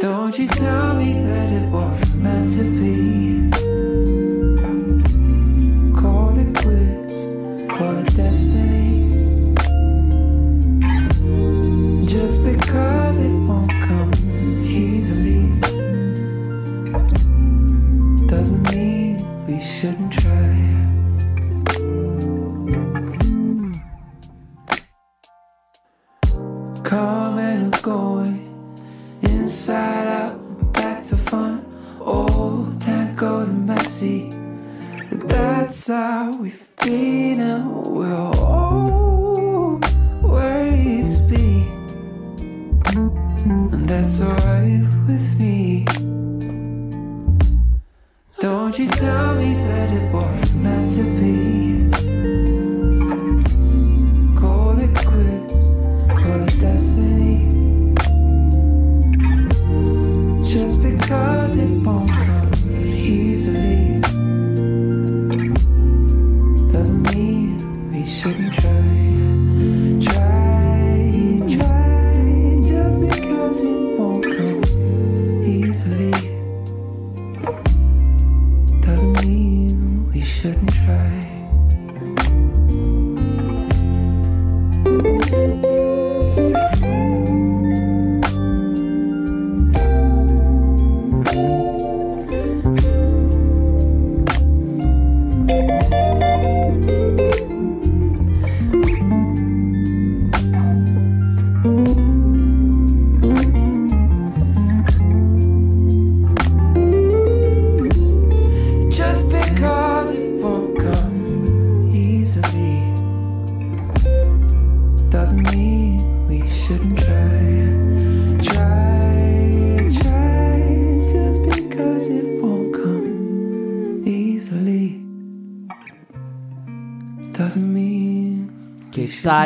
Don't 0.01 0.37
you 0.37 0.49
tell 0.49 0.95
me 0.97 1.13
that 1.13 1.53
it 1.53 1.69
wasn't 1.71 2.25
meant 2.25 2.51
to 2.55 2.65
be. 2.65 2.96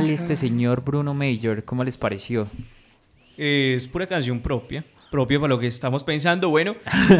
Tal 0.01 0.11
este 0.11 0.36
señor 0.36 0.82
Bruno 0.84 1.14
Major? 1.14 1.64
¿Cómo 1.64 1.84
les 1.84 1.96
pareció? 1.96 2.48
Es 3.36 3.86
pura 3.86 4.07
canción 4.07 4.40
propia, 4.40 4.84
propia 5.11 5.40
para 5.40 5.48
lo 5.48 5.59
que 5.59 5.66
estamos 5.66 6.05
pensando. 6.05 6.51
Bueno, 6.51 6.74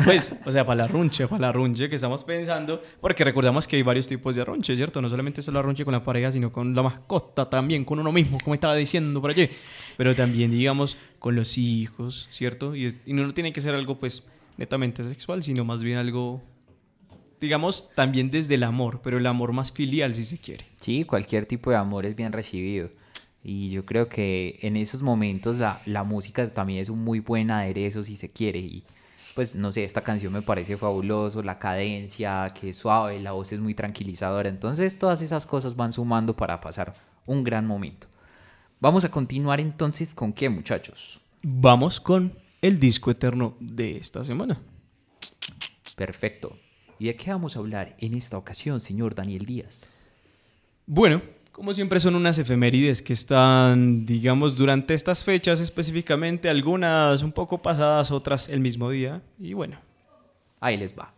pues, 0.05 0.35
o 0.45 0.53
sea, 0.53 0.67
para 0.67 0.83
la 0.83 0.89
runche, 0.89 1.27
para 1.29 1.41
la 1.41 1.53
runche 1.53 1.89
que 1.89 1.97
estamos 1.97 2.25
pensando, 2.25 2.83
porque 3.01 3.25
recordamos 3.25 3.67
que 3.67 3.77
hay 3.77 3.83
varios 3.83 4.07
tipos 4.07 4.37
de 4.37 4.45
runche, 4.45 4.77
¿cierto? 4.77 5.01
No 5.01 5.09
solamente 5.09 5.41
es 5.41 5.49
la 5.49 5.63
runche 5.63 5.85
con 5.85 5.93
la 5.93 6.05
pareja, 6.05 6.31
sino 6.33 6.53
con 6.53 6.75
la 6.75 6.83
mascota, 6.83 7.49
también 7.49 7.85
con 7.85 7.99
uno 7.99 8.13
mismo, 8.13 8.39
como 8.43 8.55
estaba 8.55 8.75
diciendo 8.77 9.21
por 9.21 9.31
allí, 9.31 9.49
pero 9.97 10.15
también, 10.15 10.51
digamos, 10.51 10.97
con 11.19 11.35
los 11.37 11.57
hijos, 11.57 12.29
¿cierto? 12.31 12.75
Y, 12.77 12.87
es- 12.87 12.97
y 13.07 13.13
no 13.15 13.33
tiene 13.33 13.53
que 13.53 13.61
ser 13.61 13.75
algo, 13.75 13.97
pues, 13.99 14.25
netamente 14.59 15.03
sexual, 15.05 15.43
sino 15.43 15.65
más 15.65 15.83
bien 15.83 15.97
algo, 15.97 16.43
digamos, 17.41 17.91
también 17.95 18.31
desde 18.31 18.55
el 18.55 18.63
amor, 18.63 19.01
pero 19.03 19.19
el 19.19 19.27
amor 19.27 19.53
más 19.53 19.73
filial, 19.73 20.15
si 20.15 20.25
se 20.25 20.39
quiere. 20.39 20.65
Sí, 20.81 21.05
cualquier 21.05 21.47
tipo 21.47 21.71
de 21.71 21.77
amor 21.77 22.07
es 22.07 22.15
bien 22.15 22.33
recibido. 22.33 22.91
Y 23.43 23.71
yo 23.71 23.87
creo 23.87 24.09
que 24.09 24.59
en 24.61 24.77
esos 24.77 25.03
momentos 25.03 25.57
la, 25.57 25.81
la 25.87 26.05
música 26.05 26.53
también 26.53 26.81
es 26.81 26.91
un 26.91 27.03
muy 27.03 27.21
buen 27.21 27.51
aderezo 27.51 28.03
si 28.03 28.17
se 28.17 28.31
quiere. 28.31 28.59
Y 28.59 28.85
pues 29.35 29.55
no 29.55 29.73
sé, 29.73 29.85
esta 29.85 30.03
canción 30.03 30.33
me 30.33 30.43
parece 30.43 30.77
fabuloso, 30.77 31.43
la 31.43 31.59
cadencia, 31.59 32.53
que 32.55 32.71
es 32.71 32.77
suave, 32.77 33.19
la 33.21 33.33
voz 33.33 33.53
es 33.53 33.61
muy 33.61 33.75
tranquilizadora. 33.75 34.49
Entonces 34.49 34.99
todas 34.99 35.23
esas 35.23 35.47
cosas 35.47 35.75
van 35.75 35.93
sumando 35.93 36.37
para 36.37 36.61
pasar 36.61 36.95
un 37.25 37.43
gran 37.43 37.67
momento. 37.67 38.09
Vamos 38.81 39.05
a 39.05 39.11
continuar 39.11 39.61
entonces 39.61 40.15
con 40.15 40.33
qué 40.33 40.51
muchachos. 40.51 41.21
Vamos 41.43 42.01
con 42.01 42.35
el 42.61 42.79
disco 42.79 43.11
eterno 43.11 43.57
de 43.61 43.97
esta 43.97 44.23
semana. 44.25 44.61
Perfecto. 45.97 46.59
¿Y 47.01 47.07
de 47.07 47.17
qué 47.17 47.31
vamos 47.31 47.57
a 47.57 47.59
hablar 47.59 47.97
en 47.99 48.15
esta 48.15 48.39
ocasión, 48.39 48.79
señor 48.79 49.15
Daniel 49.15 49.45
Díaz? 49.47 49.91
Bueno, 50.87 51.23
como 51.51 51.75
siempre 51.75 51.99
son 51.99 52.15
unas 52.15 52.39
efemérides 52.39 53.03
que 53.03 53.15
están, 53.15 54.07
digamos, 54.07 54.55
durante 54.55 54.95
estas 54.95 55.25
fechas 55.25 55.61
específicamente, 55.61 56.49
algunas 56.49 57.23
un 57.23 57.33
poco 57.33 57.59
pasadas, 57.61 58.11
otras 58.11 58.49
el 58.49 58.61
mismo 58.61 58.91
día. 58.91 59.23
Y 59.39 59.55
bueno, 59.55 59.79
Ahí 60.61 60.77
les 60.77 60.95
va. 60.97 61.13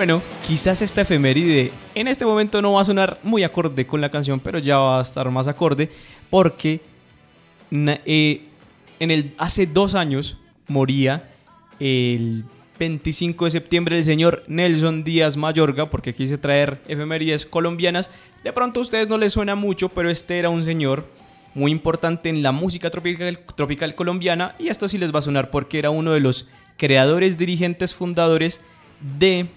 Bueno, 0.00 0.22
quizás 0.46 0.80
esta 0.80 1.02
efeméride 1.02 1.72
en 1.94 2.08
este 2.08 2.24
momento 2.24 2.62
no 2.62 2.72
va 2.72 2.80
a 2.80 2.84
sonar 2.86 3.18
muy 3.22 3.42
acorde 3.42 3.86
con 3.86 4.00
la 4.00 4.08
canción, 4.08 4.40
pero 4.40 4.58
ya 4.58 4.78
va 4.78 4.98
a 4.98 5.02
estar 5.02 5.30
más 5.30 5.46
acorde 5.46 5.90
porque 6.30 6.80
eh, 7.70 8.40
en 8.98 9.10
el, 9.10 9.34
hace 9.36 9.66
dos 9.66 9.94
años 9.94 10.38
moría 10.68 11.28
el 11.80 12.44
25 12.78 13.44
de 13.44 13.50
septiembre 13.50 13.98
el 13.98 14.06
señor 14.06 14.42
Nelson 14.46 15.04
Díaz 15.04 15.36
Mayorga, 15.36 15.90
porque 15.90 16.14
quise 16.14 16.38
traer 16.38 16.80
efemérides 16.88 17.44
colombianas. 17.44 18.08
De 18.42 18.54
pronto 18.54 18.80
a 18.80 18.84
ustedes 18.84 19.06
no 19.06 19.18
les 19.18 19.34
suena 19.34 19.54
mucho, 19.54 19.90
pero 19.90 20.08
este 20.08 20.38
era 20.38 20.48
un 20.48 20.64
señor 20.64 21.04
muy 21.52 21.70
importante 21.70 22.30
en 22.30 22.42
la 22.42 22.52
música 22.52 22.90
tropical 22.90 23.94
colombiana 23.94 24.54
y 24.58 24.68
esto 24.68 24.88
sí 24.88 24.96
les 24.96 25.14
va 25.14 25.18
a 25.18 25.22
sonar 25.22 25.50
porque 25.50 25.78
era 25.78 25.90
uno 25.90 26.12
de 26.12 26.20
los 26.20 26.46
creadores, 26.78 27.36
dirigentes, 27.36 27.94
fundadores 27.94 28.62
de 29.18 29.50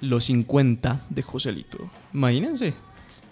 los 0.00 0.24
50 0.24 1.06
de 1.08 1.22
Joselito. 1.22 1.90
Imagínense. 2.12 2.74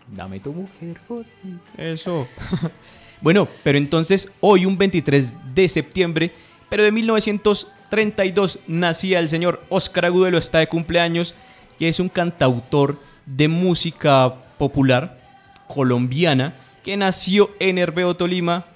Dame 0.09 0.41
tu 0.41 0.53
mujer, 0.53 1.01
José. 1.09 1.41
Eso. 1.77 2.29
bueno, 3.21 3.49
pero 3.65 3.79
entonces 3.79 4.31
hoy, 4.41 4.67
un 4.67 4.79
23 4.79 5.35
de 5.55 5.69
septiembre, 5.69 6.33
pero 6.69 6.83
de 6.83 6.93
1932, 6.93 8.61
nacía 8.67 9.19
el 9.19 9.29
señor 9.29 9.65
Oscar 9.69 10.07
Agudelo, 10.07 10.39
está 10.39 10.59
de 10.59 10.69
cumpleaños, 10.69 11.35
que 11.79 11.89
es 11.89 12.01
un 12.01 12.09
cantautor 12.09 12.99
de 13.27 13.49
música 13.49 14.35
popular 14.59 15.19
colombiana, 15.67 16.55
que 16.85 16.97
nació 16.97 17.51
en 17.59 17.79
Herbeo, 17.79 18.17
Tolima, 18.17 18.67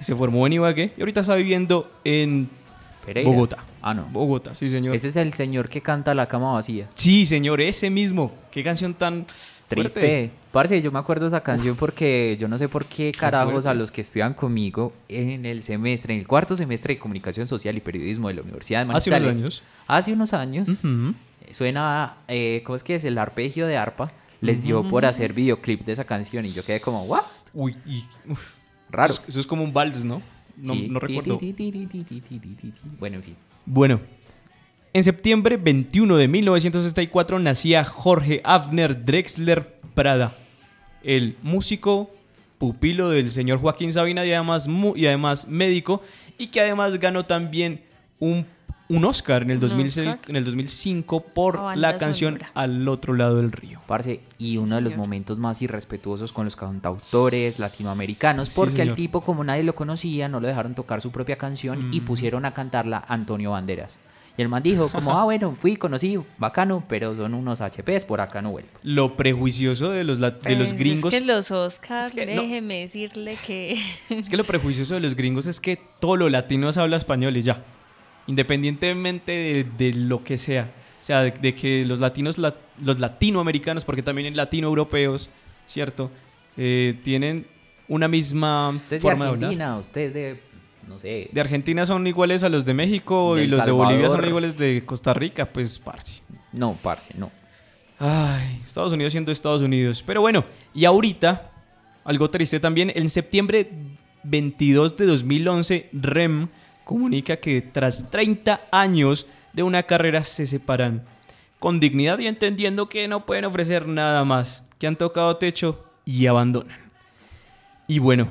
se 0.00 0.14
formó 0.14 0.46
en 0.46 0.54
Ibagué 0.54 0.92
y 0.96 1.00
ahorita 1.00 1.20
está 1.20 1.34
viviendo 1.34 1.90
en 2.04 2.48
Pereira. 3.04 3.30
Bogotá. 3.30 3.64
Ah, 3.90 3.94
no. 3.94 4.06
Bogotá, 4.12 4.54
sí, 4.54 4.68
señor. 4.68 4.94
Ese 4.94 5.08
es 5.08 5.16
el 5.16 5.32
señor 5.32 5.68
que 5.68 5.80
canta 5.80 6.14
La 6.14 6.26
cama 6.28 6.52
vacía. 6.52 6.88
Sí, 6.94 7.24
señor, 7.26 7.60
ese 7.60 7.88
mismo. 7.90 8.32
Qué 8.50 8.62
canción 8.64 8.92
tan 8.94 9.26
Triste. 9.68 10.00
fuerte. 10.00 10.30
Parce, 10.52 10.82
yo 10.82 10.90
me 10.92 10.98
acuerdo 10.98 11.26
de 11.26 11.28
esa 11.28 11.42
canción 11.42 11.76
porque 11.76 12.36
yo 12.40 12.48
no 12.48 12.58
sé 12.58 12.68
por 12.68 12.86
qué 12.86 13.12
carajos 13.12 13.66
a 13.66 13.74
los 13.74 13.90
que 13.92 14.00
estudian 14.00 14.34
conmigo 14.34 14.92
en 15.08 15.46
el 15.46 15.62
semestre, 15.62 16.14
en 16.14 16.20
el 16.20 16.26
cuarto 16.26 16.56
semestre 16.56 16.94
de 16.94 17.00
Comunicación 17.00 17.46
Social 17.46 17.76
y 17.76 17.80
Periodismo 17.80 18.28
de 18.28 18.34
la 18.34 18.42
Universidad 18.42 18.84
de 18.86 18.92
Hace 18.92 19.10
unos 19.10 19.20
Manizales. 19.20 19.36
años. 19.38 19.62
Hace 19.86 20.12
unos 20.12 20.32
años. 20.34 20.68
Suena, 21.52 22.16
eh, 22.28 22.62
¿cómo 22.64 22.76
es 22.76 22.82
que 22.82 22.94
es? 22.96 23.04
El 23.04 23.16
arpegio 23.18 23.66
de 23.66 23.76
arpa. 23.76 24.12
Les 24.40 24.62
dio 24.62 24.88
por 24.88 25.04
hacer 25.04 25.32
videoclip 25.32 25.84
de 25.84 25.92
esa 25.92 26.04
canción 26.04 26.44
y 26.44 26.50
yo 26.50 26.64
quedé 26.64 26.80
como, 26.80 27.02
¿what? 27.04 27.22
Uy, 27.54 27.76
y, 27.84 28.04
uf, 28.28 28.40
Raro. 28.90 29.12
Eso 29.12 29.22
es, 29.22 29.28
eso 29.30 29.40
es 29.40 29.46
como 29.46 29.64
un 29.64 29.72
vals, 29.72 30.04
¿no? 30.04 30.22
No, 30.56 30.74
Sí. 30.74 30.88
no 30.88 31.00
recuerdo. 31.00 31.38
Bueno, 32.98 33.16
en 33.16 33.22
fin. 33.22 33.36
Bueno, 33.70 34.00
en 34.94 35.04
septiembre 35.04 35.58
21 35.58 36.16
de 36.16 36.26
1964 36.26 37.38
nacía 37.38 37.84
Jorge 37.84 38.40
Abner 38.42 39.04
Drexler 39.04 39.78
Prada, 39.92 40.34
el 41.04 41.36
músico 41.42 42.10
pupilo 42.56 43.10
del 43.10 43.30
señor 43.30 43.58
Joaquín 43.58 43.92
Sabina 43.92 44.24
y 44.24 44.32
además, 44.32 44.66
y 44.96 45.04
además 45.04 45.48
médico, 45.48 46.00
y 46.38 46.46
que 46.46 46.62
además 46.62 46.98
ganó 46.98 47.26
también 47.26 47.82
un, 48.18 48.46
un 48.90 49.04
Oscar 49.04 49.42
en 49.42 49.50
el, 49.50 49.56
Un 49.56 49.60
2006 49.62 50.08
Oscar. 50.08 50.30
en 50.30 50.36
el 50.36 50.44
2005 50.44 51.20
por 51.20 51.76
la 51.76 51.98
canción 51.98 52.34
sonora. 52.34 52.50
Al 52.54 52.88
otro 52.88 53.14
lado 53.14 53.36
del 53.36 53.52
río. 53.52 53.80
Parce, 53.86 54.20
y 54.38 54.52
Sí, 54.52 54.58
uno 54.58 54.76
de 54.76 54.80
los 54.80 54.92
señor. 54.92 55.06
momentos 55.06 55.38
más 55.38 55.60
irrespetuosos 55.62 56.32
con 56.32 56.44
los 56.46 56.56
cantautores 56.56 57.58
latinoamericanos, 57.58 58.48
Sí, 58.48 58.54
porque 58.56 58.82
al 58.82 58.88
señor. 58.88 58.96
tipo, 58.96 59.20
como 59.20 59.44
nadie 59.44 59.62
lo 59.62 59.74
conocía, 59.74 60.28
no 60.28 60.40
lo 60.40 60.46
dejaron 60.48 60.74
tocar 60.74 61.00
su 61.00 61.10
propia 61.10 61.36
canción 61.36 61.90
y 61.92 62.00
Mm. 62.00 62.04
pusieron 62.04 62.44
a 62.44 62.54
cantarla 62.54 63.04
Antonio 63.08 63.50
Banderas. 63.52 63.98
Y 64.36 64.42
el 64.42 64.48
man 64.48 64.62
dijo, 64.62 64.88
como, 64.92 65.18
ah, 65.18 65.24
bueno, 65.24 65.54
fui, 65.54 65.76
conocí, 65.76 66.16
bacano, 66.38 66.84
pero 66.88 67.14
son 67.16 67.34
unos 67.34 67.60
HPs, 67.60 68.04
por 68.04 68.20
acá 68.20 68.40
no 68.40 68.52
vuelvo. 68.52 68.68
Lo 68.84 69.16
prejuicioso 69.16 69.90
de 69.90 70.04
los, 70.04 70.18
la- 70.20 70.30
de 70.30 70.54
los 70.56 70.68
Pues, 70.68 70.78
gringos. 70.78 71.12
Es 71.12 71.20
que 71.20 71.26
los 71.26 71.50
Oscars, 71.50 72.06
Es 72.06 72.12
que 72.12 72.34
no. 72.34 72.42
déjeme 72.42 72.76
decirle 72.80 73.36
que... 73.46 73.76
Es 74.08 74.30
que 74.30 74.36
lo 74.36 74.44
prejuicioso 74.44 74.94
de 74.94 75.00
los 75.00 75.14
gringos 75.16 75.46
es 75.46 75.60
que 75.60 75.78
todo 76.00 76.16
lo 76.16 76.28
latino 76.30 76.72
se 76.72 76.80
habla 76.80 76.96
español 76.96 77.36
y 77.36 77.42
ya. 77.42 77.64
Independientemente 78.28 79.32
de, 79.32 79.64
de 79.76 79.92
lo 79.94 80.22
que 80.22 80.38
sea. 80.38 80.70
O 81.00 81.02
sea, 81.02 81.22
de, 81.22 81.32
de 81.32 81.54
que 81.54 81.84
los 81.84 81.98
latinos, 81.98 82.38
la- 82.38 82.54
los 82.84 83.00
latinoamericanos, 83.00 83.84
porque 83.84 84.02
también 84.02 84.26
hay 84.26 84.34
latinoeuropeos, 84.34 85.30
¿cierto? 85.66 86.10
Eh, 86.56 86.98
tienen 87.02 87.46
una 87.88 88.06
misma 88.08 88.70
Usted 88.70 88.96
es 88.96 89.02
de 89.02 89.08
forma 89.08 89.24
de 89.24 89.30
hablar. 89.30 89.44
Argentina, 89.50 89.78
usted 89.78 90.00
es 90.02 90.14
de, 90.14 90.40
no 90.86 91.00
sé, 91.00 91.28
De 91.32 91.40
Argentina 91.40 91.86
son 91.86 92.06
iguales 92.06 92.42
a 92.44 92.48
los 92.48 92.64
de 92.64 92.74
México 92.74 93.34
De 93.36 93.44
y 93.44 93.46
los 93.48 93.64
de 93.64 93.70
Bolivia 93.72 94.08
son 94.10 94.26
iguales 94.26 94.56
de 94.58 94.82
Costa 94.84 95.12
Rica, 95.14 95.46
pues, 95.46 95.78
parce. 95.78 96.22
no, 96.52 96.76
parce, 96.82 97.14
no. 97.16 97.30
Ay, 98.00 98.60
Estados 98.64 98.92
Unidos 98.92 99.12
siendo 99.12 99.32
Estados 99.32 99.62
Unidos. 99.62 100.04
Pero 100.06 100.20
bueno, 100.20 100.44
y 100.74 100.84
ahorita, 100.84 101.50
algo 102.04 102.28
triste 102.28 102.60
también, 102.60 102.92
en 102.94 103.10
septiembre 103.10 103.68
22 104.22 104.96
de 104.96 105.06
2011, 105.06 105.88
REM 105.92 106.48
comunica 106.88 107.36
que 107.36 107.60
tras 107.60 108.10
30 108.10 108.62
años 108.72 109.26
de 109.52 109.62
una 109.62 109.82
carrera 109.82 110.24
se 110.24 110.46
separan. 110.46 111.04
Con 111.58 111.80
dignidad 111.80 112.18
y 112.18 112.26
entendiendo 112.26 112.88
que 112.88 113.06
no 113.08 113.26
pueden 113.26 113.44
ofrecer 113.44 113.86
nada 113.86 114.24
más, 114.24 114.64
que 114.78 114.86
han 114.86 114.96
tocado 114.96 115.36
techo 115.36 115.84
y 116.06 116.26
abandonan. 116.26 116.80
Y 117.88 117.98
bueno, 117.98 118.28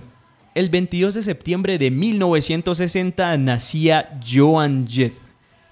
el 0.55 0.69
22 0.69 1.13
de 1.13 1.21
septiembre 1.21 1.77
de 1.77 1.91
1960 1.91 3.37
nacía 3.37 4.19
Joan 4.27 4.87
Jett, 4.87 5.13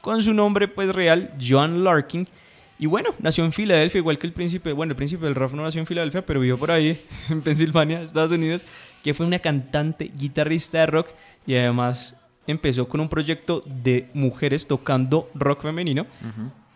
con 0.02 0.22
su 0.22 0.36
nombre 0.36 0.68
pues 0.68 0.94
real, 0.94 1.34
Joan 1.42 1.84
Larkin. 1.84 2.28
Y 2.78 2.86
bueno, 2.86 3.16
nació 3.18 3.46
en 3.46 3.54
Filadelfia, 3.54 3.98
igual 3.98 4.20
que 4.20 4.28
el 4.28 4.34
príncipe, 4.34 4.74
bueno, 4.74 4.92
el 4.92 4.96
príncipe 4.96 5.26
del 5.26 5.34
rock 5.34 5.54
no 5.54 5.64
nació 5.64 5.80
en 5.80 5.88
Filadelfia, 5.88 6.24
pero 6.24 6.40
vivió 6.40 6.60
por 6.60 6.70
ahí, 6.70 7.02
en 7.32 7.42
Pensilvania, 7.42 8.04
Estados 8.04 8.32
Unidos, 8.32 8.64
que 9.04 9.16
fue 9.16 9.26
una 9.26 9.40
cantante, 9.40 10.12
guitarrista 10.16 10.82
de 10.82 10.86
rock 10.86 11.08
y 11.48 11.56
además 11.56 12.16
empezó 12.48 12.88
con 12.88 13.00
un 13.00 13.10
proyecto 13.10 13.62
de 13.66 14.10
mujeres 14.14 14.68
tocando 14.68 15.30
rock 15.34 15.64
femenino 15.64 16.06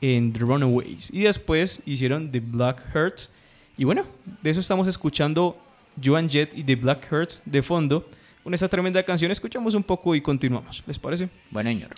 en 0.01 0.33
The 0.33 0.39
Runaways. 0.39 1.11
Y 1.13 1.23
después 1.23 1.81
hicieron 1.85 2.31
The 2.31 2.39
Black 2.39 2.85
Hearts. 2.93 3.31
Y 3.77 3.83
bueno, 3.83 4.05
de 4.41 4.49
eso 4.49 4.59
estamos 4.59 4.87
escuchando 4.87 5.57
Joan 6.03 6.29
Jett 6.29 6.57
y 6.57 6.63
The 6.63 6.75
Black 6.75 7.07
Hearts 7.09 7.41
de 7.45 7.61
fondo. 7.61 8.07
Con 8.43 8.53
esta 8.53 8.67
tremenda 8.67 9.03
canción 9.03 9.31
escuchamos 9.31 9.73
un 9.73 9.83
poco 9.83 10.15
y 10.15 10.21
continuamos. 10.21 10.83
¿Les 10.87 10.97
parece? 10.97 11.29
Bueno, 11.51 11.69
señor. 11.69 11.91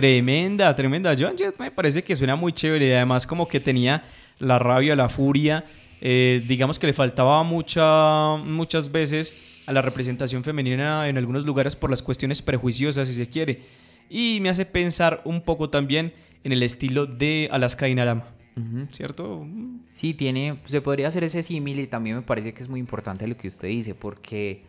Tremenda, 0.00 0.74
tremenda. 0.74 1.16
Joan 1.18 1.38
Jett 1.38 1.58
me 1.58 1.70
parece 1.70 2.04
que 2.04 2.14
suena 2.14 2.36
muy 2.36 2.52
chévere 2.52 2.86
y 2.88 2.92
además 2.92 3.26
como 3.26 3.48
que 3.48 3.60
tenía 3.60 4.04
la 4.38 4.58
rabia, 4.58 4.94
la 4.94 5.08
furia. 5.08 5.64
eh, 6.02 6.44
digamos 6.46 6.78
que 6.78 6.86
le 6.86 6.92
faltaba 6.92 7.42
mucha, 7.44 8.36
muchas 8.36 8.92
veces 8.92 9.34
a 9.64 9.72
la 9.72 9.80
representación 9.80 10.44
femenina 10.44 11.08
en 11.08 11.16
algunos 11.16 11.46
lugares 11.46 11.76
por 11.76 11.88
las 11.88 12.02
cuestiones 12.02 12.42
prejuiciosas, 12.42 13.08
si 13.08 13.14
se 13.14 13.30
quiere. 13.30 13.62
Y 14.10 14.38
me 14.42 14.50
hace 14.50 14.66
pensar 14.66 15.22
un 15.24 15.40
poco 15.40 15.70
también 15.70 16.12
en 16.44 16.52
el 16.52 16.62
estilo 16.62 17.06
de 17.06 17.48
Alaska 17.50 17.86
Dinarama, 17.86 18.26
Ujú. 18.54 18.88
¿cierto? 18.92 19.46
Sí, 19.94 20.12
tiene, 20.12 20.58
se 20.66 20.82
podría 20.82 21.08
hacer 21.08 21.24
ese 21.24 21.42
símil 21.42 21.80
y 21.80 21.86
también 21.86 22.16
me 22.16 22.22
parece 22.22 22.52
que 22.52 22.60
es 22.62 22.68
muy 22.68 22.80
importante 22.80 23.26
lo 23.26 23.34
que 23.38 23.48
usted 23.48 23.68
dice, 23.68 23.94
porque 23.94 24.62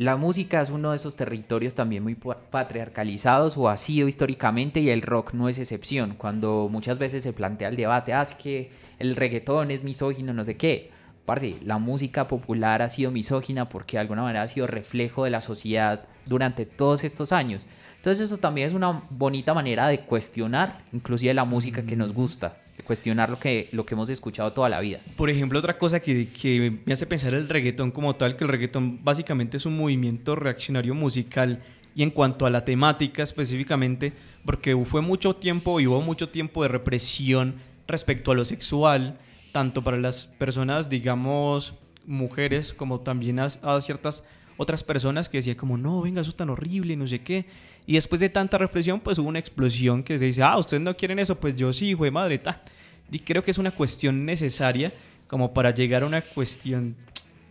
la 0.00 0.16
música 0.16 0.62
es 0.62 0.70
uno 0.70 0.92
de 0.92 0.96
esos 0.96 1.14
territorios 1.14 1.74
también 1.74 2.02
muy 2.02 2.14
pa- 2.14 2.38
patriarcalizados 2.50 3.58
o 3.58 3.68
ha 3.68 3.76
sido 3.76 4.08
históricamente 4.08 4.80
y 4.80 4.88
el 4.88 5.02
rock 5.02 5.34
no 5.34 5.46
es 5.50 5.58
excepción. 5.58 6.14
Cuando 6.16 6.70
muchas 6.70 6.98
veces 6.98 7.22
se 7.22 7.34
plantea 7.34 7.68
el 7.68 7.76
debate, 7.76 8.14
ah, 8.14 8.22
es 8.22 8.34
que 8.34 8.70
el 8.98 9.14
reggaetón 9.14 9.70
es 9.70 9.84
misógino, 9.84 10.32
no 10.32 10.42
sé 10.42 10.56
qué. 10.56 10.90
Parce, 11.26 11.58
la 11.62 11.76
música 11.76 12.28
popular 12.28 12.80
ha 12.80 12.88
sido 12.88 13.10
misógina 13.10 13.68
porque 13.68 13.98
de 13.98 14.00
alguna 14.00 14.22
manera 14.22 14.40
ha 14.40 14.48
sido 14.48 14.66
reflejo 14.66 15.24
de 15.24 15.30
la 15.30 15.42
sociedad 15.42 16.08
durante 16.24 16.64
todos 16.64 17.04
estos 17.04 17.30
años. 17.30 17.66
Entonces 17.96 18.24
eso 18.24 18.38
también 18.38 18.68
es 18.68 18.72
una 18.72 19.02
bonita 19.10 19.52
manera 19.52 19.86
de 19.86 20.00
cuestionar 20.00 20.82
inclusive 20.94 21.34
la 21.34 21.44
música 21.44 21.82
que 21.82 21.96
nos 21.96 22.14
gusta, 22.14 22.56
de 22.69 22.69
cuestionar 22.82 23.30
lo 23.30 23.38
que, 23.38 23.68
lo 23.72 23.86
que 23.86 23.94
hemos 23.94 24.10
escuchado 24.10 24.52
toda 24.52 24.68
la 24.68 24.80
vida. 24.80 25.00
Por 25.16 25.30
ejemplo, 25.30 25.58
otra 25.58 25.78
cosa 25.78 26.00
que, 26.00 26.28
que 26.28 26.80
me 26.84 26.92
hace 26.92 27.06
pensar 27.06 27.34
el 27.34 27.48
reggaetón 27.48 27.90
como 27.90 28.16
tal, 28.16 28.36
que 28.36 28.44
el 28.44 28.50
reggaetón 28.50 29.02
básicamente 29.02 29.56
es 29.56 29.66
un 29.66 29.76
movimiento 29.76 30.36
reaccionario 30.36 30.94
musical 30.94 31.62
y 31.94 32.02
en 32.02 32.10
cuanto 32.10 32.46
a 32.46 32.50
la 32.50 32.64
temática 32.64 33.22
específicamente, 33.22 34.12
porque 34.44 34.76
fue 34.84 35.00
mucho 35.00 35.36
tiempo 35.36 35.80
y 35.80 35.86
hubo 35.86 36.00
mucho 36.00 36.28
tiempo 36.28 36.62
de 36.62 36.68
represión 36.68 37.56
respecto 37.86 38.30
a 38.30 38.34
lo 38.34 38.44
sexual, 38.44 39.18
tanto 39.52 39.82
para 39.82 39.96
las 39.96 40.28
personas, 40.28 40.88
digamos, 40.88 41.74
mujeres, 42.06 42.72
como 42.72 43.00
también 43.00 43.40
a, 43.40 43.46
a 43.46 43.80
ciertas 43.80 44.24
otras 44.56 44.84
personas 44.84 45.30
que 45.30 45.38
decían 45.38 45.56
como, 45.56 45.78
no, 45.78 46.02
venga, 46.02 46.20
eso 46.20 46.30
es 46.30 46.36
tan 46.36 46.50
horrible, 46.50 46.94
no 46.94 47.08
sé 47.08 47.22
qué. 47.22 47.46
Y 47.90 47.94
después 47.94 48.20
de 48.20 48.28
tanta 48.28 48.56
represión, 48.56 49.00
pues 49.00 49.18
hubo 49.18 49.28
una 49.28 49.40
explosión 49.40 50.04
que 50.04 50.16
se 50.16 50.26
dice, 50.26 50.44
ah, 50.44 50.56
ustedes 50.56 50.80
no 50.80 50.96
quieren 50.96 51.18
eso, 51.18 51.34
pues 51.34 51.56
yo 51.56 51.72
sí, 51.72 51.88
hijo 51.88 52.04
de 52.04 52.12
madre, 52.12 52.38
ta. 52.38 52.62
Y 53.10 53.18
creo 53.18 53.42
que 53.42 53.50
es 53.50 53.58
una 53.58 53.72
cuestión 53.72 54.24
necesaria 54.24 54.92
como 55.26 55.52
para 55.52 55.74
llegar 55.74 56.04
a 56.04 56.06
una 56.06 56.20
cuestión, 56.22 56.94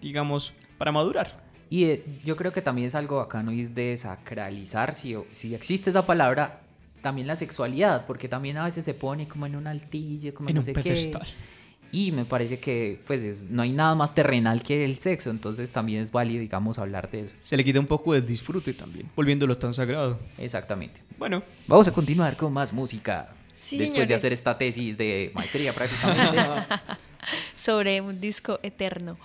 digamos, 0.01 0.53
para 0.77 0.93
madurar. 0.93 1.43
Y 1.69 1.83
eh, 1.83 2.05
yo 2.23 2.37
creo 2.37 2.53
que 2.53 2.61
también 2.61 2.87
es 2.87 2.95
algo 2.95 3.17
bacano 3.17 3.51
y 3.51 3.59
es 3.63 3.75
de 3.75 3.97
sacralizar, 3.97 4.93
si, 4.93 5.13
si 5.31 5.53
existe 5.53 5.89
esa 5.89 6.05
palabra, 6.05 6.61
también 7.01 7.27
la 7.27 7.35
sexualidad, 7.35 8.05
porque 8.05 8.29
también 8.29 8.55
a 8.55 8.63
veces 8.63 8.85
se 8.85 8.93
pone 8.93 9.27
como 9.27 9.45
en 9.45 9.57
un 9.57 9.67
altillo, 9.67 10.33
como 10.33 10.47
En 10.47 10.55
no 10.55 10.61
un 10.61 10.65
sé 10.65 10.71
pedestal. 10.71 11.21
qué. 11.23 11.58
Y 11.91 12.11
me 12.11 12.23
parece 12.25 12.59
que 12.59 12.99
pues 13.07 13.23
es- 13.23 13.49
no 13.49 13.61
hay 13.63 13.71
nada 13.71 13.95
más 13.95 14.13
terrenal 14.13 14.61
que 14.61 14.85
el 14.85 14.97
sexo, 14.97 15.29
entonces 15.29 15.71
también 15.71 16.01
es 16.01 16.11
válido, 16.11 16.41
digamos, 16.41 16.77
hablar 16.79 17.09
de 17.09 17.21
eso. 17.21 17.33
Se 17.39 17.57
le 17.57 17.63
quita 17.63 17.79
un 17.79 17.87
poco 17.87 18.13
del 18.13 18.25
disfrute 18.27 18.73
también, 18.73 19.09
volviéndolo 19.15 19.57
tan 19.57 19.73
sagrado. 19.73 20.19
Exactamente. 20.37 21.01
Bueno, 21.17 21.41
Vamos 21.67 21.87
a 21.87 21.91
continuar 21.91 22.37
con 22.37 22.53
más 22.53 22.71
música. 22.73 23.33
Sí, 23.55 23.77
después 23.77 24.07
de 24.07 24.15
hacer 24.15 24.31
esta 24.31 24.57
tesis 24.57 24.97
de 24.97 25.31
maestría 25.33 25.73
prácticamente. 25.73 26.37
sobre 27.55 28.01
un 28.01 28.19
disco 28.21 28.59
eterno. 28.63 29.17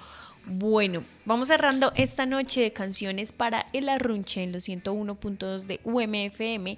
Bueno, 0.47 1.03
vamos 1.25 1.49
cerrando 1.49 1.93
esta 1.97 2.27
noche 2.27 2.61
de 2.61 2.73
canciones 2.73 3.33
para 3.33 3.65
el 3.73 3.89
arrunche 3.89 4.43
en 4.43 4.53
los 4.53 4.65
101.2 4.69 5.63
de 5.67 5.81
UMFM 5.85 6.77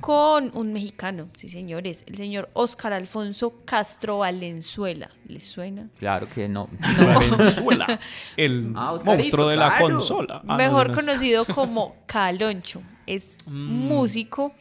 con 0.00 0.50
un 0.54 0.72
mexicano, 0.72 1.28
sí 1.36 1.48
señores, 1.48 2.04
el 2.06 2.16
señor 2.16 2.50
Oscar 2.52 2.92
Alfonso 2.92 3.54
Castro 3.64 4.18
Valenzuela. 4.18 5.10
¿Les 5.26 5.44
suena? 5.46 5.88
claro 5.98 6.28
que 6.28 6.48
no. 6.48 6.68
Valenzuela, 6.98 8.00
el 8.36 8.72
Ah, 8.76 8.92
Oscarito, 8.92 9.22
monstruo 9.22 9.48
de 9.48 9.56
la 9.56 9.68
claro. 9.76 9.94
consola. 9.96 10.42
Ah, 10.46 10.56
Mejor 10.56 10.88
no, 10.88 10.94
no. 10.94 11.00
conocido 11.00 11.44
como 11.54 11.96
Caloncho. 12.06 12.82
Es 13.06 13.38
Mm. 13.46 13.86
músico, 13.88 14.52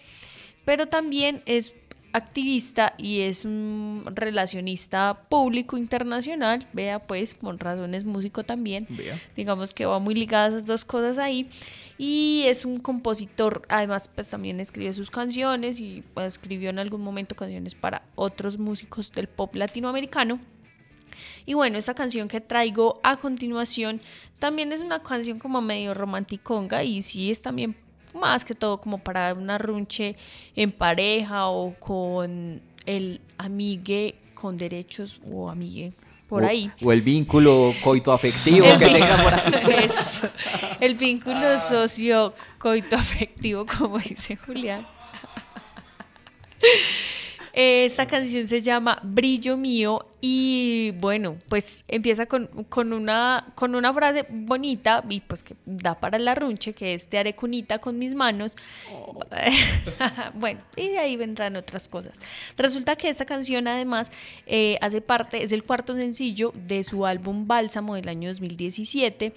pero 0.66 0.88
también 0.88 1.42
es 1.46 1.74
activista 2.14 2.94
y 2.98 3.22
es 3.22 3.44
un 3.44 4.06
relacionista 4.14 5.26
público 5.30 5.78
internacional. 5.78 6.68
Vea, 6.72 7.00
pues, 7.00 7.34
con 7.34 7.60
razones 7.60 8.06
músico 8.06 8.44
también. 8.44 8.88
Vea. 8.90 9.20
Digamos 9.36 9.74
que 9.74 9.86
va 9.86 10.00
muy 10.00 10.16
ligadas 10.16 10.54
esas 10.54 10.66
dos 10.66 10.86
cosas 10.86 11.18
ahí. 11.18 11.50
Y 11.98 12.44
es 12.48 12.66
un 12.66 12.80
compositor, 12.80 13.64
además, 13.68 14.10
pues 14.14 14.30
también 14.30 14.60
escribe 14.60 14.94
sus 14.94 15.10
canciones 15.10 15.82
y 15.82 16.04
pues, 16.14 16.34
escribió 16.34 16.70
en 16.70 16.80
algún 16.80 17.02
momento 17.02 17.36
canciones 17.36 17.76
para 17.76 18.04
otros 18.16 18.58
músicos 18.58 19.12
del 19.12 19.28
pop 19.28 19.56
latinoamericano. 19.56 20.40
Y 21.46 21.54
bueno, 21.56 21.78
esta 21.78 21.94
canción 21.94 22.28
que 22.28 22.42
traigo 22.42 23.00
a 23.04 23.18
continuación 23.18 24.02
también 24.40 24.72
es 24.72 24.82
una 24.82 25.04
canción 25.04 25.40
como 25.40 25.62
medio 25.62 25.94
romanticonga 25.94 26.84
y 26.84 27.02
sí 27.02 27.32
es 27.32 27.42
también 27.42 27.76
más 28.14 28.44
que 28.46 28.54
todo 28.56 28.80
como 28.80 28.98
para 29.00 29.34
una 29.34 29.58
runche 29.58 30.16
en 30.56 30.72
pareja 30.72 31.48
o 31.48 31.74
con 31.80 32.62
el 32.86 33.22
amigue 33.38 34.16
con 34.34 34.58
derechos 34.58 35.20
o 35.32 35.50
amigue 35.50 35.94
por 36.28 36.44
O- 36.44 36.48
ahí. 36.48 36.72
O, 36.84 36.92
el 36.92 37.02
vínculo 37.02 37.74
coito-afectivo 37.84 38.66
El 38.66 38.80
que 38.80 38.86
tenga 38.88 39.24
por 39.24 39.34
ahí. 39.34 39.90
El 40.80 40.96
vínculo 40.96 41.58
socio-coito 41.60 42.96
afectivo, 42.96 43.66
como 43.66 44.00
dice 44.00 44.36
Julián. 44.36 44.86
Esta 47.56 48.08
canción 48.08 48.48
se 48.48 48.62
llama 48.62 49.00
Brillo 49.04 49.58
Mío 49.58 50.08
y 50.22 50.90
bueno, 51.00 51.38
pues 51.50 51.86
empieza 51.88 52.26
con, 52.26 52.48
con, 52.68 52.94
una, 52.94 53.54
con 53.54 53.76
una 53.76 53.94
frase 53.94 54.26
bonita 54.28 55.04
y 55.08 55.20
pues 55.20 55.44
que 55.44 55.56
da 55.64 56.00
para 56.00 56.18
la 56.18 56.34
runche, 56.34 56.74
que 56.74 56.96
es 56.96 57.08
te 57.08 57.20
haré 57.20 57.36
cunita 57.36 57.78
con 57.78 58.00
mis 58.00 58.16
manos. 58.16 58.56
bueno, 60.34 60.62
y 60.76 60.90
de 60.90 60.98
ahí 60.98 61.16
vendrán 61.16 61.56
otras 61.56 61.88
cosas. 61.88 62.14
Resulta 62.58 62.96
que 62.96 63.10
esta 63.10 63.26
canción 63.26 63.68
además 63.68 64.12
eh, 64.48 64.78
hace 64.82 65.02
parte, 65.02 65.44
es 65.44 65.52
el 65.52 65.64
cuarto 65.64 65.96
sencillo 65.96 66.54
de 66.56 66.84
su 66.84 67.06
álbum 67.06 67.46
Bálsamo 67.46 67.94
del 67.94 68.10
año 68.10 68.30
2017 68.30 69.32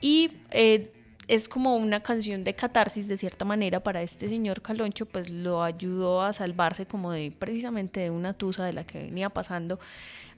y 0.00 0.30
eh, 0.52 0.92
es 1.28 1.48
como 1.48 1.76
una 1.76 2.02
canción 2.02 2.44
de 2.44 2.54
catarsis 2.54 3.08
de 3.08 3.16
cierta 3.16 3.44
manera 3.44 3.80
para 3.80 4.02
este 4.02 4.28
señor 4.28 4.62
Caloncho, 4.62 5.06
pues 5.06 5.30
lo 5.30 5.62
ayudó 5.62 6.22
a 6.22 6.32
salvarse 6.32 6.86
como 6.86 7.12
de 7.12 7.32
precisamente 7.36 8.00
de 8.00 8.10
una 8.10 8.32
tusa 8.32 8.64
de 8.64 8.72
la 8.72 8.84
que 8.84 8.98
venía 8.98 9.30
pasando 9.30 9.78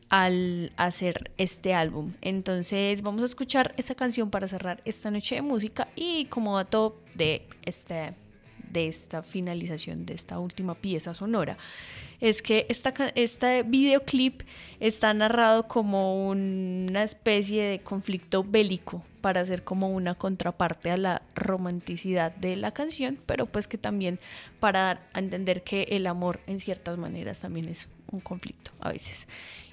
al 0.08 0.72
hacer 0.76 1.30
este 1.36 1.74
álbum. 1.74 2.14
Entonces 2.22 3.02
vamos 3.02 3.22
a 3.22 3.26
escuchar 3.26 3.74
esta 3.76 3.94
canción 3.94 4.30
para 4.30 4.48
cerrar 4.48 4.80
esta 4.84 5.10
noche 5.10 5.34
de 5.34 5.42
música 5.42 5.88
y 5.94 6.24
como 6.26 6.56
dato 6.56 6.98
de 7.14 7.46
este 7.62 8.14
de 8.70 8.88
esta 8.88 9.22
finalización 9.22 10.06
de 10.06 10.14
esta 10.14 10.38
última 10.38 10.74
pieza 10.74 11.14
sonora 11.14 11.56
es 12.20 12.42
que 12.42 12.66
esta, 12.68 12.92
este 13.14 13.62
videoclip 13.62 14.42
está 14.80 15.14
narrado 15.14 15.68
como 15.68 16.28
una 16.28 17.02
especie 17.02 17.62
de 17.62 17.78
conflicto 17.80 18.44
bélico 18.44 19.04
para 19.20 19.40
hacer 19.40 19.62
como 19.62 19.88
una 19.90 20.14
contraparte 20.14 20.90
a 20.90 20.96
la 20.96 21.22
romanticidad 21.34 22.34
de 22.34 22.56
la 22.56 22.72
canción, 22.72 23.18
pero 23.26 23.46
pues 23.46 23.68
que 23.68 23.78
también 23.78 24.18
para 24.60 24.82
dar 24.82 25.08
a 25.12 25.18
entender 25.18 25.62
que 25.62 25.82
el 25.90 26.06
amor 26.06 26.40
en 26.46 26.60
ciertas 26.60 26.98
maneras 26.98 27.40
también 27.40 27.68
es 27.68 27.88
un 28.10 28.20
conflicto 28.20 28.72
a 28.80 28.92
veces. 28.92 29.28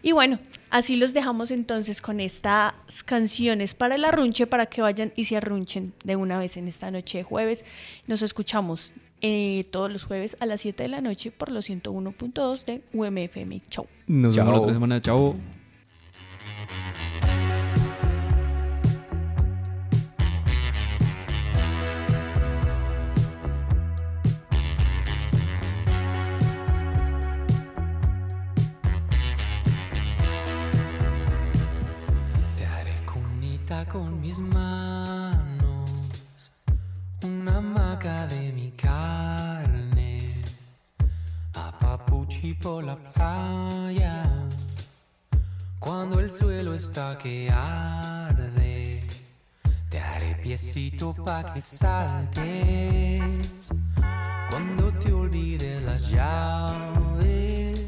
Y 0.05 0.11
bueno, 0.11 0.37
así 0.69 0.97
los 0.97 1.15
dejamos 1.15 1.49
entonces 1.49 1.99
con 1.99 2.19
estas 2.19 2.75
canciones 3.05 3.73
para 3.73 3.95
el 3.95 4.05
arrunche, 4.05 4.45
para 4.45 4.67
que 4.67 4.83
vayan 4.83 5.11
y 5.15 5.23
se 5.23 5.35
arrunchen 5.35 5.93
de 6.03 6.15
una 6.15 6.37
vez 6.37 6.57
en 6.57 6.67
esta 6.67 6.91
noche 6.91 7.17
de 7.17 7.23
jueves. 7.23 7.65
Nos 8.05 8.21
escuchamos 8.21 8.93
eh, 9.21 9.65
todos 9.71 9.91
los 9.91 10.03
jueves 10.03 10.37
a 10.39 10.45
las 10.45 10.61
7 10.61 10.83
de 10.83 10.89
la 10.89 11.01
noche 11.01 11.31
por 11.31 11.49
los 11.51 11.67
101.2 11.67 12.65
de 12.65 12.83
UMFM. 12.93 13.63
Chau. 13.67 13.87
Nos 14.05 14.35
vemos 14.35 14.53
la 14.53 14.59
otra 14.59 14.73
semana. 14.73 15.01
Chao. 15.01 15.35
Con 33.95 34.19
mis 34.19 34.39
manos 34.39 35.89
una 37.23 37.61
maca 37.61 38.27
de 38.27 38.51
mi 38.51 38.71
carne, 38.71 40.17
a 41.55 41.77
papuchi 41.77 42.55
por 42.55 42.83
la 42.83 42.97
playa, 42.97 44.29
cuando 45.79 46.19
el 46.19 46.29
suelo 46.29 46.73
está 46.73 47.17
que 47.17 47.49
arde, 47.49 48.99
te 49.89 49.97
haré 49.97 50.35
piecito 50.43 51.13
pa' 51.13 51.53
que 51.53 51.61
saltes, 51.61 53.21
cuando 54.49 54.91
te 54.99 55.13
olvides 55.13 55.81
las 55.83 56.09
llaves, 56.09 57.87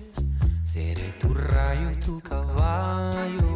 seré 0.64 1.12
tu 1.20 1.34
rayo 1.34 1.91
tu 1.99 2.22
caballo 2.22 3.47